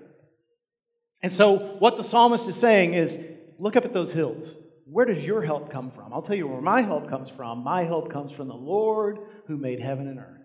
And 1.23 1.33
so, 1.33 1.57
what 1.79 1.97
the 1.97 2.03
psalmist 2.03 2.49
is 2.49 2.57
saying 2.57 2.95
is 2.95 3.23
look 3.61 3.77
up 3.77 3.85
at 3.85 3.93
those 3.93 4.13
hills. 4.13 4.57
Where 4.85 5.07
does 5.07 5.25
your 5.25 5.43
help 5.43 5.71
come 5.71 5.93
from? 5.93 6.13
I'll 6.13 6.23
tell 6.23 6.35
you 6.35 6.49
where 6.49 6.61
my 6.61 6.83
help 6.83 7.09
comes 7.09 7.31
from. 7.31 7.63
My 7.63 7.85
help 7.85 8.11
comes 8.11 8.33
from 8.33 8.49
the 8.49 8.55
Lord 8.55 9.19
who 9.47 9.57
made 9.57 9.79
heaven 9.79 10.09
and 10.09 10.19
earth. 10.19 10.41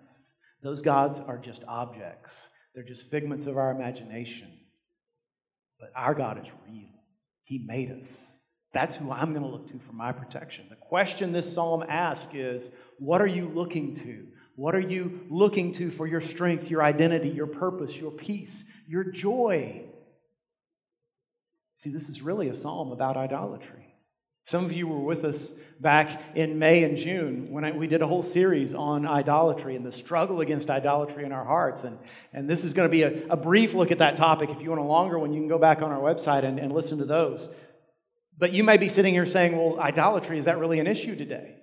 Those 0.62 0.84
gods 0.84 1.20
are 1.20 1.40
just 1.40 1.64
objects, 1.68 2.32
they're 2.76 2.84
just 2.84 3.10
figments 3.10 3.48
of 3.48 3.58
our 3.58 3.72
imagination. 3.72 4.52
But 5.80 5.92
our 5.96 6.14
God 6.14 6.38
is 6.38 6.52
real. 6.70 6.93
He 7.44 7.60
made 7.60 7.92
us. 7.92 8.08
That's 8.74 8.96
who 8.96 9.12
I'm 9.12 9.34
going 9.34 9.44
to 9.44 9.50
look 9.50 9.68
to 9.72 9.80
for 9.80 9.94
my 9.94 10.12
protection. 10.12 10.66
The 10.70 10.76
question 10.76 11.32
this 11.32 11.54
psalm 11.54 11.84
asks 11.88 12.34
is 12.34 12.72
what 12.98 13.22
are 13.22 13.28
you 13.28 13.48
looking 13.48 13.96
to? 13.98 14.28
What 14.56 14.76
are 14.76 14.80
you 14.80 15.26
looking 15.30 15.74
to 15.74 15.92
for 15.92 16.08
your 16.08 16.22
strength, 16.22 16.70
your 16.70 16.84
identity, 16.84 17.30
your 17.30 17.48
purpose, 17.48 17.96
your 17.96 18.12
peace, 18.12 18.66
your 18.88 19.04
joy? 19.04 19.84
See, 21.76 21.90
this 21.90 22.10
is 22.10 22.22
really 22.22 22.50
a 22.50 22.56
psalm 22.56 22.92
about 22.92 23.18
idolatry. 23.18 23.93
Some 24.46 24.66
of 24.66 24.74
you 24.74 24.88
were 24.88 25.00
with 25.00 25.24
us 25.24 25.54
back 25.80 26.22
in 26.36 26.60
May 26.60 26.84
and 26.84 26.98
June 26.98 27.52
when 27.52 27.64
I, 27.66 27.72
we 27.72 27.88
did 27.88 28.02
a 28.02 28.08
whole 28.08 28.24
series 28.24 28.74
on 28.74 29.06
idolatry 29.08 29.76
and 29.76 29.86
the 29.86 29.92
struggle 29.92 30.42
against 30.42 30.70
idolatry 30.70 31.26
in 31.26 31.32
our 31.32 31.46
hearts. 31.46 31.84
And, 31.84 31.98
and 32.34 32.50
this 32.50 32.64
is 32.64 32.74
going 32.74 32.88
to 32.88 32.92
be 32.92 33.04
a, 33.04 33.28
a 33.30 33.38
brief 33.38 33.74
look 33.74 33.92
at 33.92 34.00
that 34.00 34.16
topic. 34.16 34.50
If 34.50 34.62
you 34.62 34.70
want 34.70 34.82
a 34.82 34.86
longer 34.86 35.18
one, 35.20 35.34
you 35.34 35.42
can 35.42 35.50
go 35.50 35.58
back 35.58 35.82
on 35.82 35.92
our 35.92 36.00
website 36.00 36.46
and, 36.46 36.60
and 36.60 36.74
listen 36.74 36.98
to 37.00 37.06
those. 37.06 37.50
But 38.38 38.54
you 38.54 38.64
may 38.64 38.78
be 38.78 38.90
sitting 38.90 39.14
here 39.14 39.26
saying, 39.26 39.56
well, 39.56 39.80
idolatry, 39.80 40.40
is 40.40 40.46
that 40.46 40.58
really 40.58 40.80
an 40.80 40.88
issue 40.88 41.16
today? 41.16 41.56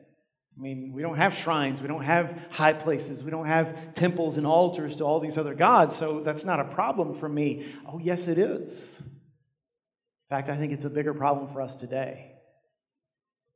I 0.56 0.62
mean, 0.62 0.92
we 0.92 1.02
don't 1.02 1.16
have 1.16 1.34
shrines, 1.34 1.80
we 1.80 1.88
don't 1.88 2.04
have 2.04 2.38
high 2.50 2.74
places, 2.74 3.22
we 3.22 3.30
don't 3.30 3.46
have 3.46 3.94
temples 3.94 4.36
and 4.36 4.46
altars 4.46 4.96
to 4.96 5.04
all 5.04 5.18
these 5.18 5.38
other 5.38 5.54
gods, 5.54 5.96
so 5.96 6.20
that's 6.20 6.44
not 6.44 6.60
a 6.60 6.64
problem 6.64 7.18
for 7.18 7.28
me. 7.28 7.74
Oh, 7.88 7.98
yes, 7.98 8.28
it 8.28 8.36
is. 8.36 9.00
In 9.00 10.36
fact, 10.36 10.50
I 10.50 10.56
think 10.56 10.72
it's 10.72 10.84
a 10.84 10.90
bigger 10.90 11.14
problem 11.14 11.50
for 11.52 11.62
us 11.62 11.76
today. 11.76 12.29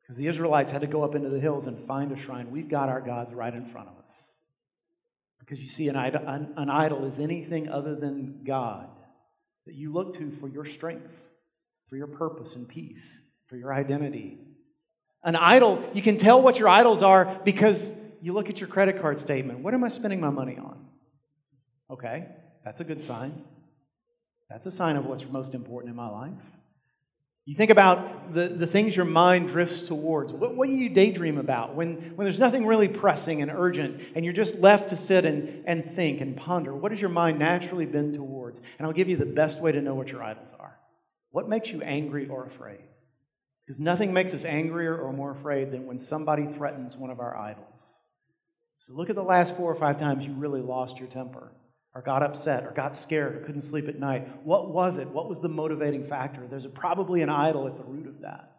Because 0.04 0.18
the 0.18 0.26
Israelites 0.26 0.70
had 0.70 0.82
to 0.82 0.86
go 0.86 1.02
up 1.02 1.14
into 1.14 1.30
the 1.30 1.40
hills 1.40 1.66
and 1.66 1.78
find 1.86 2.12
a 2.12 2.16
shrine. 2.16 2.50
We've 2.50 2.68
got 2.68 2.90
our 2.90 3.00
gods 3.00 3.32
right 3.32 3.54
in 3.54 3.64
front 3.66 3.88
of 3.88 3.94
us. 3.96 4.22
Because 5.40 5.58
you 5.60 5.68
see, 5.68 5.88
an 5.88 5.96
idol, 5.96 6.22
an 6.26 6.68
idol 6.70 7.06
is 7.06 7.18
anything 7.18 7.68
other 7.68 7.94
than 7.94 8.42
God 8.44 8.88
that 9.66 9.74
you 9.74 9.92
look 9.92 10.18
to 10.18 10.30
for 10.30 10.48
your 10.48 10.66
strength, 10.66 11.18
for 11.88 11.96
your 11.96 12.06
purpose 12.06 12.54
and 12.54 12.68
peace, 12.68 13.20
for 13.46 13.56
your 13.56 13.72
identity. 13.72 14.38
An 15.22 15.36
idol, 15.36 15.82
you 15.94 16.02
can 16.02 16.18
tell 16.18 16.40
what 16.42 16.58
your 16.58 16.68
idols 16.68 17.02
are 17.02 17.40
because 17.44 17.94
you 18.20 18.34
look 18.34 18.50
at 18.50 18.60
your 18.60 18.68
credit 18.68 19.00
card 19.00 19.20
statement. 19.20 19.60
What 19.60 19.72
am 19.74 19.84
I 19.84 19.88
spending 19.88 20.20
my 20.20 20.30
money 20.30 20.58
on? 20.58 20.86
Okay, 21.90 22.26
that's 22.62 22.80
a 22.80 22.84
good 22.84 23.02
sign. 23.02 23.42
That's 24.50 24.66
a 24.66 24.70
sign 24.70 24.96
of 24.96 25.06
what's 25.06 25.26
most 25.28 25.54
important 25.54 25.90
in 25.90 25.96
my 25.96 26.08
life. 26.08 26.32
You 27.46 27.54
think 27.56 27.70
about 27.70 28.32
the, 28.32 28.48
the 28.48 28.66
things 28.66 28.96
your 28.96 29.04
mind 29.04 29.48
drifts 29.48 29.86
towards. 29.86 30.32
What, 30.32 30.56
what 30.56 30.66
do 30.66 30.74
you 30.74 30.88
daydream 30.88 31.36
about 31.36 31.74
when, 31.74 32.16
when 32.16 32.24
there's 32.24 32.38
nothing 32.38 32.64
really 32.64 32.88
pressing 32.88 33.42
and 33.42 33.50
urgent 33.50 34.00
and 34.14 34.24
you're 34.24 34.32
just 34.32 34.60
left 34.60 34.90
to 34.90 34.96
sit 34.96 35.26
and, 35.26 35.62
and 35.66 35.94
think 35.94 36.22
and 36.22 36.36
ponder? 36.36 36.74
What 36.74 36.90
does 36.90 37.02
your 37.02 37.10
mind 37.10 37.38
naturally 37.38 37.84
bend 37.84 38.14
towards? 38.14 38.60
And 38.78 38.86
I'll 38.86 38.94
give 38.94 39.10
you 39.10 39.18
the 39.18 39.26
best 39.26 39.60
way 39.60 39.72
to 39.72 39.82
know 39.82 39.94
what 39.94 40.08
your 40.08 40.22
idols 40.22 40.54
are. 40.58 40.78
What 41.32 41.48
makes 41.48 41.70
you 41.70 41.82
angry 41.82 42.28
or 42.28 42.46
afraid? 42.46 42.80
Because 43.66 43.78
nothing 43.78 44.14
makes 44.14 44.32
us 44.32 44.46
angrier 44.46 44.96
or 44.96 45.12
more 45.12 45.32
afraid 45.32 45.70
than 45.70 45.84
when 45.86 45.98
somebody 45.98 46.46
threatens 46.46 46.96
one 46.96 47.10
of 47.10 47.20
our 47.20 47.36
idols. 47.36 47.66
So 48.78 48.94
look 48.94 49.10
at 49.10 49.16
the 49.16 49.22
last 49.22 49.54
four 49.54 49.70
or 49.70 49.74
five 49.74 49.98
times 49.98 50.24
you 50.24 50.32
really 50.32 50.62
lost 50.62 50.98
your 50.98 51.08
temper 51.08 51.52
or 51.94 52.02
got 52.02 52.22
upset 52.22 52.64
or 52.64 52.72
got 52.72 52.96
scared 52.96 53.36
or 53.36 53.40
couldn't 53.40 53.62
sleep 53.62 53.88
at 53.88 53.98
night. 53.98 54.28
What 54.44 54.70
was 54.70 54.98
it? 54.98 55.08
What 55.08 55.28
was 55.28 55.40
the 55.40 55.48
motivating 55.48 56.06
factor? 56.06 56.42
There's 56.48 56.66
probably 56.66 57.22
an 57.22 57.30
idol 57.30 57.66
at 57.66 57.76
the 57.76 57.84
root 57.84 58.06
of 58.06 58.20
that. 58.22 58.50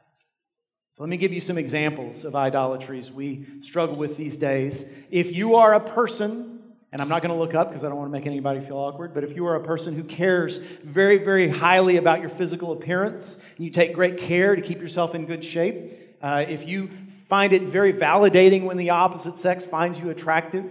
So 0.92 1.04
let 1.04 1.10
me 1.10 1.18
give 1.18 1.34
you 1.34 1.42
some 1.42 1.58
examples 1.58 2.24
of 2.24 2.36
idolatries 2.36 3.12
we 3.12 3.46
struggle 3.62 3.98
with 3.98 4.16
these 4.16 4.38
days. 4.38 4.86
If 5.12 5.36
you 5.36 5.56
are 5.56 5.74
a 5.74 5.82
person, 5.82 6.62
and 6.94 7.02
I'm 7.02 7.10
not 7.10 7.22
going 7.22 7.34
to 7.34 7.38
look 7.38 7.54
up 7.54 7.68
because 7.68 7.84
I 7.84 7.90
don't 7.90 7.98
want 7.98 8.08
to 8.10 8.18
make 8.18 8.26
anybody 8.26 8.62
feel 8.62 8.78
awkward, 8.78 9.14
but 9.14 9.26
if 9.26 9.36
you 9.36 9.46
are 9.48 9.56
a 9.56 9.64
person 9.64 9.94
who 9.94 10.06
cares 10.06 10.56
very, 10.86 11.18
very 11.18 11.50
highly 11.50 11.98
about 11.98 12.22
your 12.22 12.30
physical 12.30 12.72
appearance, 12.72 13.38
and 13.58 13.66
you 13.66 13.72
take 13.72 13.94
great 13.94 14.18
care 14.18 14.56
to 14.56 14.62
keep 14.62 14.80
yourself 14.80 15.14
in 15.14 15.26
good 15.26 15.44
shape, 15.44 16.16
uh, 16.22 16.46
if 16.48 16.66
you 16.66 16.90
find 17.28 17.52
it 17.52 17.64
very 17.64 17.92
validating 17.92 18.64
when 18.64 18.78
the 18.78 18.92
opposite 18.92 19.38
sex 19.38 19.66
finds 19.66 20.00
you 20.00 20.10
attractive, 20.10 20.64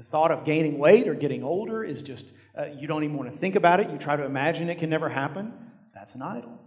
the 0.00 0.06
thought 0.06 0.30
of 0.30 0.46
gaining 0.46 0.78
weight 0.78 1.08
or 1.08 1.14
getting 1.14 1.44
older 1.44 1.84
is 1.84 2.02
just, 2.02 2.32
uh, 2.58 2.64
you 2.74 2.86
don't 2.88 3.04
even 3.04 3.18
want 3.18 3.30
to 3.30 3.36
think 3.36 3.54
about 3.54 3.80
it. 3.80 3.90
You 3.90 3.98
try 3.98 4.16
to 4.16 4.24
imagine 4.24 4.70
it 4.70 4.78
can 4.78 4.88
never 4.88 5.10
happen. 5.10 5.52
That's 5.94 6.14
an 6.14 6.22
idol. 6.22 6.58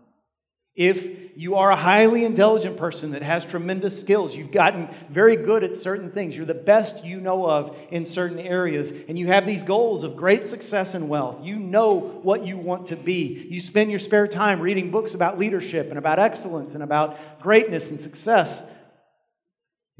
If 0.75 1.36
you 1.36 1.56
are 1.56 1.72
a 1.72 1.75
highly 1.75 2.25
intelligent 2.25 2.78
person 2.78 3.10
that 3.13 3.24
has 3.24 3.44
tremendous 3.44 4.00
skills, 4.00 4.36
you've 4.36 4.52
gotten 4.52 4.88
very 5.10 5.36
good 5.36 5.63
at 5.63 5.75
certain 5.75 6.12
things, 6.12 6.38
you're 6.38 6.46
the 6.46 6.54
best 6.54 7.04
you 7.04 7.20
know 7.20 7.50
of 7.50 7.75
in 7.90 8.06
certain 8.06 8.38
areas, 8.38 8.92
and 9.08 9.18
you 9.18 9.25
have 9.28 9.48
these 9.48 9.63
goals 9.63 10.04
of 10.04 10.16
great 10.16 10.46
success 10.46 10.94
and 10.94 11.10
wealth, 11.10 11.44
you 11.44 11.56
know 11.56 11.94
what 11.96 12.46
you 12.46 12.56
want 12.56 12.90
to 12.90 12.96
be. 12.96 13.48
You 13.50 13.62
spend 13.62 13.90
your 13.90 14.00
spare 14.00 14.28
time 14.28 14.60
reading 14.62 14.91
books 14.91 15.15
about 15.15 15.39
leadership 15.39 15.89
and 15.89 15.98
about 15.98 16.19
excellence 16.19 16.76
and 16.76 16.84
about 16.84 17.41
greatness 17.41 17.89
and 17.89 18.00
success. 18.00 18.62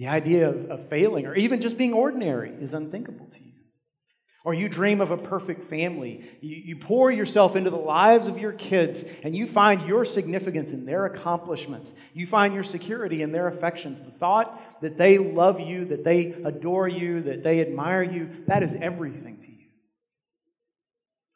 The 0.04 0.10
idea 0.10 0.50
of, 0.50 0.70
of 0.70 0.89
failing 0.89 1.28
or 1.28 1.34
even 1.34 1.62
just 1.62 1.78
being 1.78 1.94
ordinary 1.94 2.50
is 2.50 2.74
unthinkable 2.74 3.26
to 3.26 3.39
you. 3.39 3.54
Or 4.44 4.54
you 4.54 4.68
dream 4.68 5.00
of 5.00 5.12
a 5.12 5.18
perfect 5.18 5.70
family. 5.70 6.30
You, 6.42 6.58
you 6.58 6.76
pour 6.76 7.10
yourself 7.10 7.56
into 7.56 7.70
the 7.70 7.78
lives 7.78 8.28
of 8.28 8.38
your 8.38 8.52
kids 8.52 9.06
and 9.24 9.34
you 9.34 9.48
find 9.48 9.88
your 9.88 10.04
significance 10.04 10.74
in 10.74 10.86
their 10.86 11.06
accomplishments. 11.06 11.94
You 12.13 12.28
find 12.28 12.54
your 12.54 12.66
security 12.66 13.22
in 13.22 13.32
their 13.32 13.48
affections. 13.48 13.98
The 14.04 14.12
thought 14.12 14.82
that 14.82 14.98
they 14.98 15.20
love 15.20 15.62
you, 15.62 15.86
that 15.86 16.04
they 16.04 16.34
adore 16.44 16.89
you, 16.89 17.22
that 17.22 17.42
they 17.42 17.62
admire 17.62 18.04
you, 18.04 18.44
that 18.48 18.62
is 18.62 18.76
everything 18.76 19.38
to 19.38 19.48
you 19.48 19.53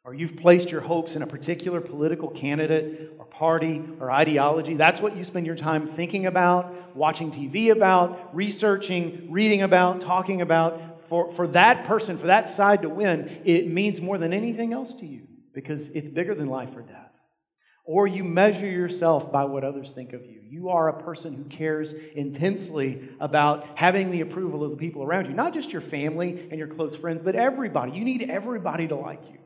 or 0.08 0.14
you've 0.14 0.36
placed 0.36 0.70
your 0.70 0.80
hopes 0.80 1.16
in 1.16 1.20
a 1.20 1.26
particular 1.26 1.82
political 1.82 2.30
candidate 2.30 3.12
or 3.18 3.26
party 3.26 3.84
or 4.00 4.10
ideology, 4.10 4.72
that's 4.72 5.02
what 5.02 5.14
you 5.14 5.22
spend 5.22 5.44
your 5.44 5.54
time 5.54 5.94
thinking 5.96 6.24
about, 6.24 6.96
watching 6.96 7.30
TV 7.30 7.70
about, 7.70 8.34
researching, 8.34 9.30
reading 9.30 9.60
about, 9.60 10.00
talking 10.00 10.40
about. 10.40 10.80
For, 11.10 11.30
for 11.34 11.46
that 11.48 11.84
person, 11.84 12.16
for 12.16 12.28
that 12.28 12.48
side 12.48 12.80
to 12.82 12.88
win, 12.88 13.42
it 13.44 13.68
means 13.68 14.00
more 14.00 14.16
than 14.16 14.32
anything 14.32 14.72
else 14.72 14.94
to 14.94 15.06
you 15.06 15.26
because 15.52 15.90
it's 15.90 16.08
bigger 16.08 16.34
than 16.34 16.48
life 16.48 16.74
or 16.74 16.80
death. 16.80 17.12
Or 17.84 18.06
you 18.06 18.24
measure 18.24 18.66
yourself 18.66 19.30
by 19.30 19.44
what 19.44 19.62
others 19.62 19.90
think 19.90 20.14
of 20.14 20.24
you. 20.24 20.40
You 20.42 20.70
are 20.70 20.88
a 20.88 21.02
person 21.02 21.34
who 21.34 21.44
cares 21.44 21.92
intensely 21.92 23.10
about 23.20 23.66
having 23.74 24.10
the 24.10 24.22
approval 24.22 24.64
of 24.64 24.70
the 24.70 24.78
people 24.78 25.02
around 25.02 25.26
you, 25.26 25.34
not 25.34 25.52
just 25.52 25.70
your 25.70 25.82
family 25.82 26.48
and 26.50 26.58
your 26.58 26.68
close 26.68 26.96
friends, 26.96 27.20
but 27.22 27.34
everybody. 27.34 27.92
You 27.92 28.06
need 28.06 28.30
everybody 28.30 28.88
to 28.88 28.96
like 28.96 29.20
you. 29.30 29.38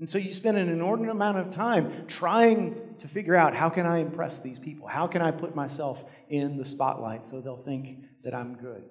And 0.00 0.08
so 0.08 0.16
you 0.16 0.32
spend 0.32 0.56
an 0.56 0.70
inordinate 0.70 1.10
amount 1.10 1.36
of 1.36 1.50
time 1.50 2.06
trying 2.08 2.74
to 3.00 3.06
figure 3.06 3.36
out 3.36 3.54
how 3.54 3.68
can 3.68 3.84
I 3.84 3.98
impress 3.98 4.38
these 4.38 4.58
people? 4.58 4.88
How 4.88 5.06
can 5.06 5.20
I 5.20 5.30
put 5.30 5.54
myself 5.54 6.02
in 6.30 6.56
the 6.56 6.64
spotlight 6.64 7.22
so 7.30 7.42
they'll 7.42 7.62
think 7.62 7.98
that 8.24 8.34
I'm 8.34 8.54
good? 8.54 8.82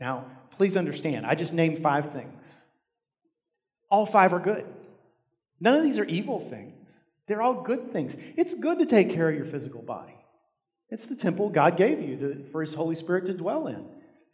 Now, 0.00 0.26
please 0.56 0.76
understand, 0.76 1.26
I 1.26 1.36
just 1.36 1.52
named 1.52 1.80
five 1.80 2.12
things. 2.12 2.42
All 3.88 4.04
five 4.04 4.32
are 4.32 4.40
good. 4.40 4.66
None 5.60 5.76
of 5.76 5.84
these 5.84 6.00
are 6.00 6.04
evil 6.04 6.40
things. 6.40 6.90
They're 7.28 7.42
all 7.42 7.62
good 7.62 7.92
things. 7.92 8.16
It's 8.36 8.54
good 8.54 8.80
to 8.80 8.86
take 8.86 9.14
care 9.14 9.28
of 9.28 9.36
your 9.36 9.44
physical 9.44 9.80
body. 9.80 10.16
It's 10.90 11.06
the 11.06 11.14
temple 11.14 11.50
God 11.50 11.76
gave 11.76 12.02
you 12.02 12.16
to, 12.16 12.44
for 12.50 12.62
His 12.62 12.74
Holy 12.74 12.96
Spirit 12.96 13.26
to 13.26 13.32
dwell 13.32 13.68
in. 13.68 13.86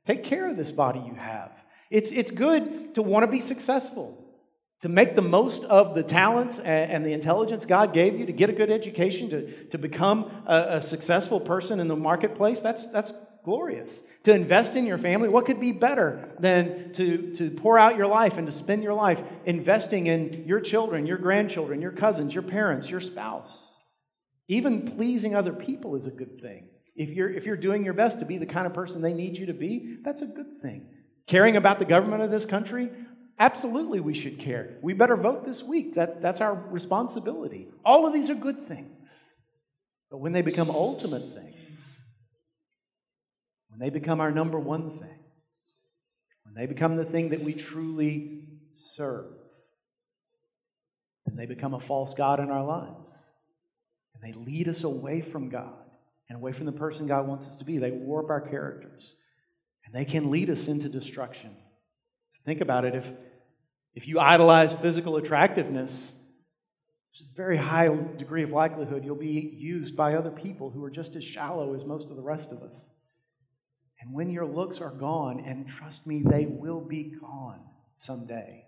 Take 0.06 0.24
care 0.24 0.48
of 0.48 0.56
this 0.56 0.72
body 0.72 1.00
you 1.00 1.14
have. 1.16 1.52
It's, 1.90 2.12
it's 2.12 2.30
good 2.30 2.94
to 2.94 3.02
want 3.02 3.24
to 3.24 3.30
be 3.30 3.40
successful 3.40 4.24
to 4.82 4.88
make 4.88 5.16
the 5.16 5.22
most 5.22 5.64
of 5.64 5.94
the 5.94 6.02
talents 6.02 6.60
and 6.60 7.04
the 7.04 7.12
intelligence 7.12 7.66
God 7.66 7.92
gave 7.92 8.18
you, 8.18 8.26
to 8.26 8.32
get 8.32 8.48
a 8.48 8.52
good 8.52 8.70
education, 8.70 9.30
to, 9.30 9.64
to 9.66 9.78
become 9.78 10.30
a, 10.46 10.76
a, 10.76 10.80
successful 10.80 11.40
person 11.40 11.80
in 11.80 11.88
the 11.88 11.96
marketplace, 11.96 12.60
that's, 12.60 12.86
that's 12.86 13.12
glorious. 13.44 14.00
To 14.24 14.32
invest 14.32 14.76
in 14.76 14.86
your 14.86 14.98
family, 14.98 15.28
what 15.28 15.46
could 15.46 15.58
be 15.58 15.72
better 15.72 16.28
than 16.38 16.92
to, 16.92 17.34
to 17.34 17.50
pour 17.50 17.78
out 17.78 17.96
your 17.96 18.06
life 18.06 18.36
and 18.36 18.46
to 18.46 18.52
spend 18.52 18.84
your 18.84 18.94
life 18.94 19.18
investing 19.44 20.06
in 20.06 20.44
your 20.46 20.60
children, 20.60 21.06
your 21.06 21.18
grandchildren, 21.18 21.82
your 21.82 21.92
cousins, 21.92 22.32
your 22.32 22.44
parents, 22.44 22.88
your 22.88 23.00
spouse? 23.00 23.74
Even 24.46 24.96
pleasing 24.96 25.34
other 25.34 25.52
people 25.52 25.96
is 25.96 26.06
a 26.06 26.10
good 26.10 26.40
thing. 26.40 26.68
If 26.94 27.10
you're, 27.10 27.30
if 27.30 27.46
you're 27.46 27.56
doing 27.56 27.84
your 27.84 27.94
best 27.94 28.20
to 28.20 28.26
be 28.26 28.38
the 28.38 28.46
kind 28.46 28.66
of 28.66 28.74
person 28.74 29.02
they 29.02 29.12
need 29.12 29.36
you 29.36 29.46
to 29.46 29.54
be, 29.54 29.98
that's 30.04 30.22
a 30.22 30.26
good 30.26 30.60
thing. 30.62 30.86
Caring 31.26 31.56
about 31.56 31.78
the 31.78 31.84
government 31.84 32.22
of 32.22 32.30
this 32.30 32.46
country, 32.46 32.90
Absolutely, 33.40 34.00
we 34.00 34.14
should 34.14 34.38
care. 34.38 34.76
We 34.82 34.94
better 34.94 35.16
vote 35.16 35.44
this 35.46 35.62
week. 35.62 35.94
That, 35.94 36.20
that's 36.20 36.40
our 36.40 36.54
responsibility. 36.54 37.68
All 37.84 38.06
of 38.06 38.12
these 38.12 38.30
are 38.30 38.34
good 38.34 38.66
things. 38.66 39.08
But 40.10 40.18
when 40.18 40.32
they 40.32 40.42
become 40.42 40.70
ultimate 40.70 41.34
things, 41.34 41.80
when 43.68 43.78
they 43.78 43.90
become 43.90 44.20
our 44.20 44.32
number 44.32 44.58
one 44.58 44.98
thing, 44.98 45.18
when 46.44 46.54
they 46.56 46.66
become 46.66 46.96
the 46.96 47.04
thing 47.04 47.28
that 47.28 47.42
we 47.42 47.52
truly 47.52 48.42
serve, 48.72 49.26
then 51.26 51.36
they 51.36 51.46
become 51.46 51.74
a 51.74 51.80
false 51.80 52.14
God 52.14 52.40
in 52.40 52.50
our 52.50 52.64
lives. 52.64 53.18
And 54.14 54.22
they 54.22 54.36
lead 54.36 54.68
us 54.68 54.82
away 54.82 55.20
from 55.20 55.48
God 55.48 55.74
and 56.28 56.38
away 56.38 56.52
from 56.52 56.66
the 56.66 56.72
person 56.72 57.06
God 57.06 57.28
wants 57.28 57.46
us 57.46 57.56
to 57.58 57.64
be. 57.64 57.78
They 57.78 57.92
warp 57.92 58.30
our 58.30 58.40
characters. 58.40 59.14
And 59.84 59.94
they 59.94 60.04
can 60.04 60.30
lead 60.30 60.50
us 60.50 60.66
into 60.66 60.88
destruction. 60.88 61.50
So 62.28 62.38
think 62.44 62.60
about 62.60 62.84
it. 62.84 62.94
If 62.94 63.06
if 63.98 64.06
you 64.06 64.20
idolize 64.20 64.72
physical 64.74 65.16
attractiveness, 65.16 66.14
there's 67.10 67.28
a 67.28 67.36
very 67.36 67.56
high 67.56 67.88
degree 68.16 68.44
of 68.44 68.52
likelihood 68.52 69.04
you'll 69.04 69.16
be 69.16 69.56
used 69.58 69.96
by 69.96 70.14
other 70.14 70.30
people 70.30 70.70
who 70.70 70.84
are 70.84 70.90
just 70.90 71.16
as 71.16 71.24
shallow 71.24 71.74
as 71.74 71.84
most 71.84 72.08
of 72.08 72.14
the 72.14 72.22
rest 72.22 72.52
of 72.52 72.62
us. 72.62 72.90
And 74.00 74.14
when 74.14 74.30
your 74.30 74.46
looks 74.46 74.80
are 74.80 74.92
gone, 74.92 75.42
and 75.44 75.66
trust 75.66 76.06
me, 76.06 76.22
they 76.24 76.46
will 76.46 76.80
be 76.80 77.12
gone 77.20 77.58
someday, 77.96 78.66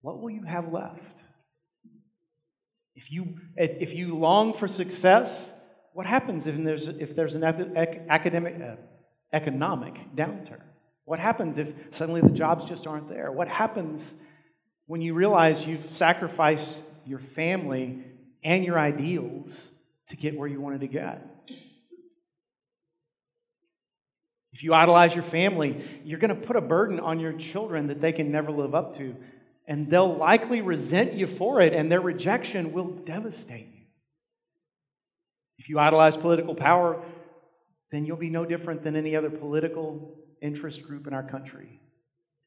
what 0.00 0.22
will 0.22 0.30
you 0.30 0.44
have 0.44 0.72
left? 0.72 1.18
If 2.94 3.12
you, 3.12 3.36
if 3.58 3.92
you 3.92 4.16
long 4.16 4.54
for 4.54 4.68
success, 4.68 5.52
what 5.92 6.06
happens 6.06 6.46
if 6.46 6.56
there's, 6.56 6.88
if 6.88 7.14
there's 7.14 7.34
an 7.34 7.44
academic, 7.44 8.54
uh, 8.58 8.76
economic 9.34 10.16
downturn? 10.16 10.62
What 11.04 11.20
happens 11.20 11.58
if 11.58 11.74
suddenly 11.90 12.22
the 12.22 12.30
jobs 12.30 12.64
just 12.64 12.86
aren't 12.86 13.10
there? 13.10 13.30
What 13.30 13.48
happens 13.48 14.14
when 14.86 15.00
you 15.00 15.14
realize 15.14 15.66
you've 15.66 15.96
sacrificed 15.96 16.82
your 17.06 17.18
family 17.18 18.04
and 18.42 18.64
your 18.64 18.78
ideals 18.78 19.68
to 20.08 20.16
get 20.16 20.36
where 20.36 20.48
you 20.48 20.60
wanted 20.60 20.80
to 20.80 20.88
get? 20.88 21.26
If 24.52 24.62
you 24.62 24.74
idolize 24.74 25.14
your 25.14 25.24
family, 25.24 25.82
you're 26.04 26.18
going 26.18 26.34
to 26.34 26.46
put 26.46 26.56
a 26.56 26.60
burden 26.60 27.00
on 27.00 27.20
your 27.20 27.32
children 27.32 27.86
that 27.86 28.00
they 28.00 28.12
can 28.12 28.30
never 28.30 28.50
live 28.50 28.74
up 28.74 28.96
to. 28.98 29.16
And 29.66 29.88
they'll 29.88 30.14
likely 30.14 30.60
resent 30.60 31.14
you 31.14 31.26
for 31.26 31.60
it, 31.60 31.72
and 31.72 31.90
their 31.90 32.00
rejection 32.00 32.72
will 32.72 32.88
devastate 32.88 33.68
you. 33.72 33.84
If 35.58 35.68
you 35.68 35.78
idolize 35.78 36.16
political 36.16 36.54
power, 36.54 37.02
then 37.90 38.04
you'll 38.04 38.16
be 38.16 38.30
no 38.30 38.44
different 38.44 38.82
than 38.82 38.96
any 38.96 39.16
other 39.16 39.30
political 39.30 40.18
interest 40.40 40.82
group 40.82 41.06
in 41.06 41.14
our 41.14 41.22
country. 41.22 41.78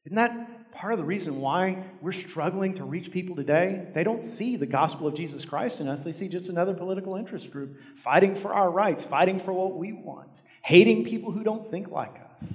Isn't 0.04 0.16
that 0.16 0.65
part 0.76 0.92
of 0.92 0.98
the 0.98 1.04
reason 1.04 1.40
why 1.40 1.84
we're 2.00 2.12
struggling 2.12 2.74
to 2.74 2.84
reach 2.84 3.10
people 3.10 3.34
today? 3.34 3.88
They 3.94 4.04
don't 4.04 4.24
see 4.24 4.56
the 4.56 4.66
gospel 4.66 5.06
of 5.06 5.14
Jesus 5.14 5.44
Christ 5.44 5.80
in 5.80 5.88
us. 5.88 6.02
They 6.02 6.12
see 6.12 6.28
just 6.28 6.48
another 6.48 6.74
political 6.74 7.16
interest 7.16 7.50
group 7.50 7.76
fighting 8.04 8.36
for 8.36 8.54
our 8.54 8.70
rights, 8.70 9.02
fighting 9.02 9.40
for 9.40 9.52
what 9.52 9.76
we 9.76 9.92
want, 9.92 10.30
hating 10.62 11.04
people 11.04 11.32
who 11.32 11.42
don't 11.42 11.70
think 11.70 11.90
like 11.90 12.14
us. 12.14 12.48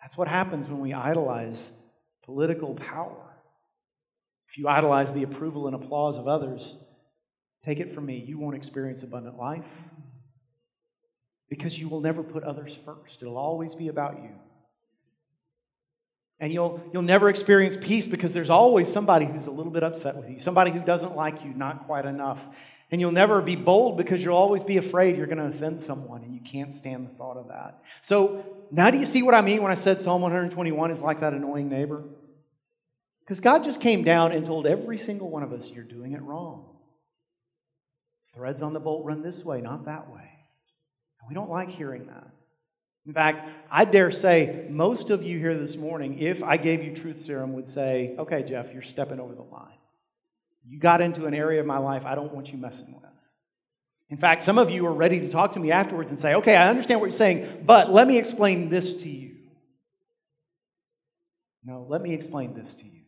That's 0.00 0.16
what 0.16 0.28
happens 0.28 0.68
when 0.68 0.80
we 0.80 0.92
idolize 0.92 1.70
political 2.24 2.74
power. 2.74 3.34
If 4.48 4.58
you 4.58 4.68
idolize 4.68 5.12
the 5.12 5.22
approval 5.22 5.66
and 5.66 5.76
applause 5.76 6.16
of 6.16 6.26
others, 6.26 6.76
take 7.64 7.78
it 7.78 7.94
from 7.94 8.06
me, 8.06 8.24
you 8.26 8.38
won't 8.38 8.56
experience 8.56 9.02
abundant 9.02 9.36
life 9.36 9.64
because 11.48 11.78
you 11.78 11.88
will 11.88 12.00
never 12.00 12.22
put 12.22 12.42
others 12.42 12.76
first. 12.84 13.22
It'll 13.22 13.36
always 13.36 13.74
be 13.74 13.88
about 13.88 14.22
you. 14.22 14.30
And 16.38 16.52
you'll, 16.52 16.82
you'll 16.92 17.02
never 17.02 17.30
experience 17.30 17.76
peace 17.80 18.06
because 18.06 18.34
there's 18.34 18.50
always 18.50 18.92
somebody 18.92 19.24
who's 19.24 19.46
a 19.46 19.50
little 19.50 19.72
bit 19.72 19.82
upset 19.82 20.16
with 20.16 20.28
you, 20.28 20.38
somebody 20.38 20.70
who 20.70 20.80
doesn't 20.80 21.16
like 21.16 21.42
you 21.44 21.52
not 21.54 21.86
quite 21.86 22.04
enough. 22.04 22.42
And 22.90 23.00
you'll 23.00 23.12
never 23.12 23.42
be 23.42 23.56
bold 23.56 23.96
because 23.96 24.22
you'll 24.22 24.36
always 24.36 24.62
be 24.62 24.76
afraid 24.76 25.16
you're 25.16 25.26
going 25.26 25.38
to 25.38 25.56
offend 25.56 25.80
someone, 25.80 26.22
and 26.22 26.32
you 26.32 26.40
can't 26.40 26.72
stand 26.72 27.08
the 27.08 27.14
thought 27.14 27.36
of 27.36 27.48
that. 27.48 27.82
So, 28.02 28.44
now 28.70 28.90
do 28.90 28.98
you 28.98 29.06
see 29.06 29.22
what 29.24 29.34
I 29.34 29.40
mean 29.40 29.62
when 29.62 29.72
I 29.72 29.76
said 29.76 30.00
Psalm 30.00 30.22
121 30.22 30.92
is 30.92 31.00
like 31.00 31.20
that 31.20 31.32
annoying 31.32 31.68
neighbor? 31.68 32.04
Because 33.20 33.40
God 33.40 33.64
just 33.64 33.80
came 33.80 34.04
down 34.04 34.30
and 34.30 34.46
told 34.46 34.68
every 34.68 34.98
single 34.98 35.28
one 35.28 35.42
of 35.42 35.52
us, 35.52 35.68
you're 35.68 35.82
doing 35.82 36.12
it 36.12 36.22
wrong. 36.22 36.76
Threads 38.34 38.62
on 38.62 38.72
the 38.72 38.78
bolt 38.78 39.04
run 39.04 39.22
this 39.22 39.44
way, 39.44 39.60
not 39.60 39.86
that 39.86 40.08
way. 40.08 40.30
And 41.20 41.28
we 41.28 41.34
don't 41.34 41.50
like 41.50 41.70
hearing 41.70 42.06
that. 42.06 42.28
In 43.06 43.12
fact, 43.12 43.48
I 43.70 43.84
dare 43.84 44.10
say 44.10 44.66
most 44.68 45.10
of 45.10 45.22
you 45.22 45.38
here 45.38 45.56
this 45.56 45.76
morning, 45.76 46.18
if 46.18 46.42
I 46.42 46.56
gave 46.56 46.82
you 46.82 46.94
truth 46.94 47.24
serum, 47.24 47.52
would 47.52 47.68
say, 47.68 48.16
okay, 48.18 48.42
Jeff, 48.42 48.72
you're 48.72 48.82
stepping 48.82 49.20
over 49.20 49.34
the 49.34 49.42
line. 49.42 49.78
You 50.68 50.80
got 50.80 51.00
into 51.00 51.26
an 51.26 51.34
area 51.34 51.60
of 51.60 51.66
my 51.66 51.78
life 51.78 52.04
I 52.04 52.16
don't 52.16 52.34
want 52.34 52.50
you 52.52 52.58
messing 52.58 52.92
with. 52.92 53.04
In 54.08 54.18
fact, 54.18 54.44
some 54.44 54.58
of 54.58 54.70
you 54.70 54.86
are 54.86 54.92
ready 54.92 55.20
to 55.20 55.28
talk 55.28 55.52
to 55.52 55.60
me 55.60 55.72
afterwards 55.72 56.10
and 56.10 56.20
say, 56.20 56.34
okay, 56.34 56.54
I 56.54 56.68
understand 56.68 57.00
what 57.00 57.06
you're 57.06 57.12
saying, 57.12 57.64
but 57.64 57.92
let 57.92 58.06
me 58.06 58.18
explain 58.18 58.68
this 58.68 59.02
to 59.02 59.08
you. 59.08 59.34
No, 61.64 61.84
let 61.88 62.00
me 62.00 62.14
explain 62.14 62.54
this 62.54 62.74
to 62.76 62.84
you. 62.84 63.02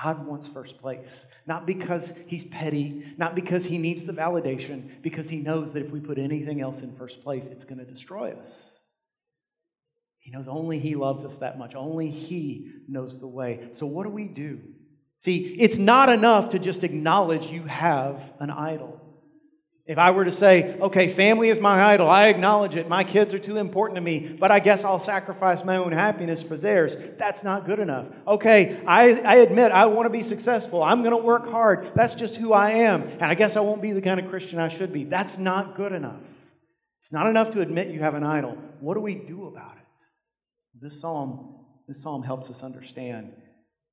God 0.00 0.24
wants 0.26 0.46
first 0.46 0.78
place. 0.78 1.26
Not 1.46 1.66
because 1.66 2.12
he's 2.26 2.44
petty, 2.44 3.14
not 3.16 3.34
because 3.34 3.64
he 3.64 3.78
needs 3.78 4.04
the 4.04 4.12
validation, 4.12 5.02
because 5.02 5.30
he 5.30 5.38
knows 5.38 5.72
that 5.72 5.84
if 5.84 5.90
we 5.90 5.98
put 5.98 6.18
anything 6.18 6.60
else 6.60 6.82
in 6.82 6.94
first 6.94 7.24
place, 7.24 7.48
it's 7.48 7.64
going 7.64 7.78
to 7.78 7.84
destroy 7.84 8.32
us. 8.32 8.75
He 10.26 10.32
knows 10.32 10.48
only 10.48 10.80
he 10.80 10.96
loves 10.96 11.24
us 11.24 11.36
that 11.36 11.56
much. 11.56 11.76
Only 11.76 12.10
he 12.10 12.72
knows 12.88 13.20
the 13.20 13.28
way. 13.28 13.68
So, 13.70 13.86
what 13.86 14.02
do 14.02 14.10
we 14.10 14.26
do? 14.26 14.60
See, 15.18 15.54
it's 15.60 15.78
not 15.78 16.08
enough 16.08 16.50
to 16.50 16.58
just 16.58 16.82
acknowledge 16.82 17.46
you 17.46 17.62
have 17.62 18.20
an 18.40 18.50
idol. 18.50 19.00
If 19.86 19.98
I 19.98 20.10
were 20.10 20.24
to 20.24 20.32
say, 20.32 20.76
okay, 20.80 21.12
family 21.12 21.48
is 21.48 21.60
my 21.60 21.80
idol, 21.80 22.10
I 22.10 22.26
acknowledge 22.26 22.74
it, 22.74 22.88
my 22.88 23.04
kids 23.04 23.34
are 23.34 23.38
too 23.38 23.56
important 23.56 23.94
to 23.98 24.00
me, 24.00 24.36
but 24.40 24.50
I 24.50 24.58
guess 24.58 24.82
I'll 24.82 24.98
sacrifice 24.98 25.62
my 25.62 25.76
own 25.76 25.92
happiness 25.92 26.42
for 26.42 26.56
theirs, 26.56 26.96
that's 27.18 27.44
not 27.44 27.64
good 27.64 27.78
enough. 27.78 28.06
Okay, 28.26 28.82
I, 28.84 29.12
I 29.20 29.36
admit 29.36 29.70
I 29.70 29.86
want 29.86 30.06
to 30.06 30.10
be 30.10 30.22
successful, 30.22 30.82
I'm 30.82 31.02
going 31.04 31.16
to 31.16 31.24
work 31.24 31.48
hard, 31.48 31.92
that's 31.94 32.14
just 32.14 32.34
who 32.34 32.52
I 32.52 32.70
am, 32.70 33.02
and 33.02 33.22
I 33.22 33.36
guess 33.36 33.54
I 33.54 33.60
won't 33.60 33.80
be 33.80 33.92
the 33.92 34.02
kind 34.02 34.18
of 34.18 34.28
Christian 34.28 34.58
I 34.58 34.66
should 34.66 34.92
be. 34.92 35.04
That's 35.04 35.38
not 35.38 35.76
good 35.76 35.92
enough. 35.92 36.18
It's 37.00 37.12
not 37.12 37.28
enough 37.28 37.52
to 37.52 37.60
admit 37.60 37.86
you 37.86 38.00
have 38.00 38.14
an 38.14 38.24
idol. 38.24 38.58
What 38.80 38.94
do 38.94 39.00
we 39.00 39.14
do 39.14 39.46
about 39.46 39.76
it? 39.76 39.85
This 40.80 41.00
psalm, 41.00 41.54
this 41.88 42.02
psalm 42.02 42.22
helps 42.22 42.50
us 42.50 42.62
understand. 42.62 43.32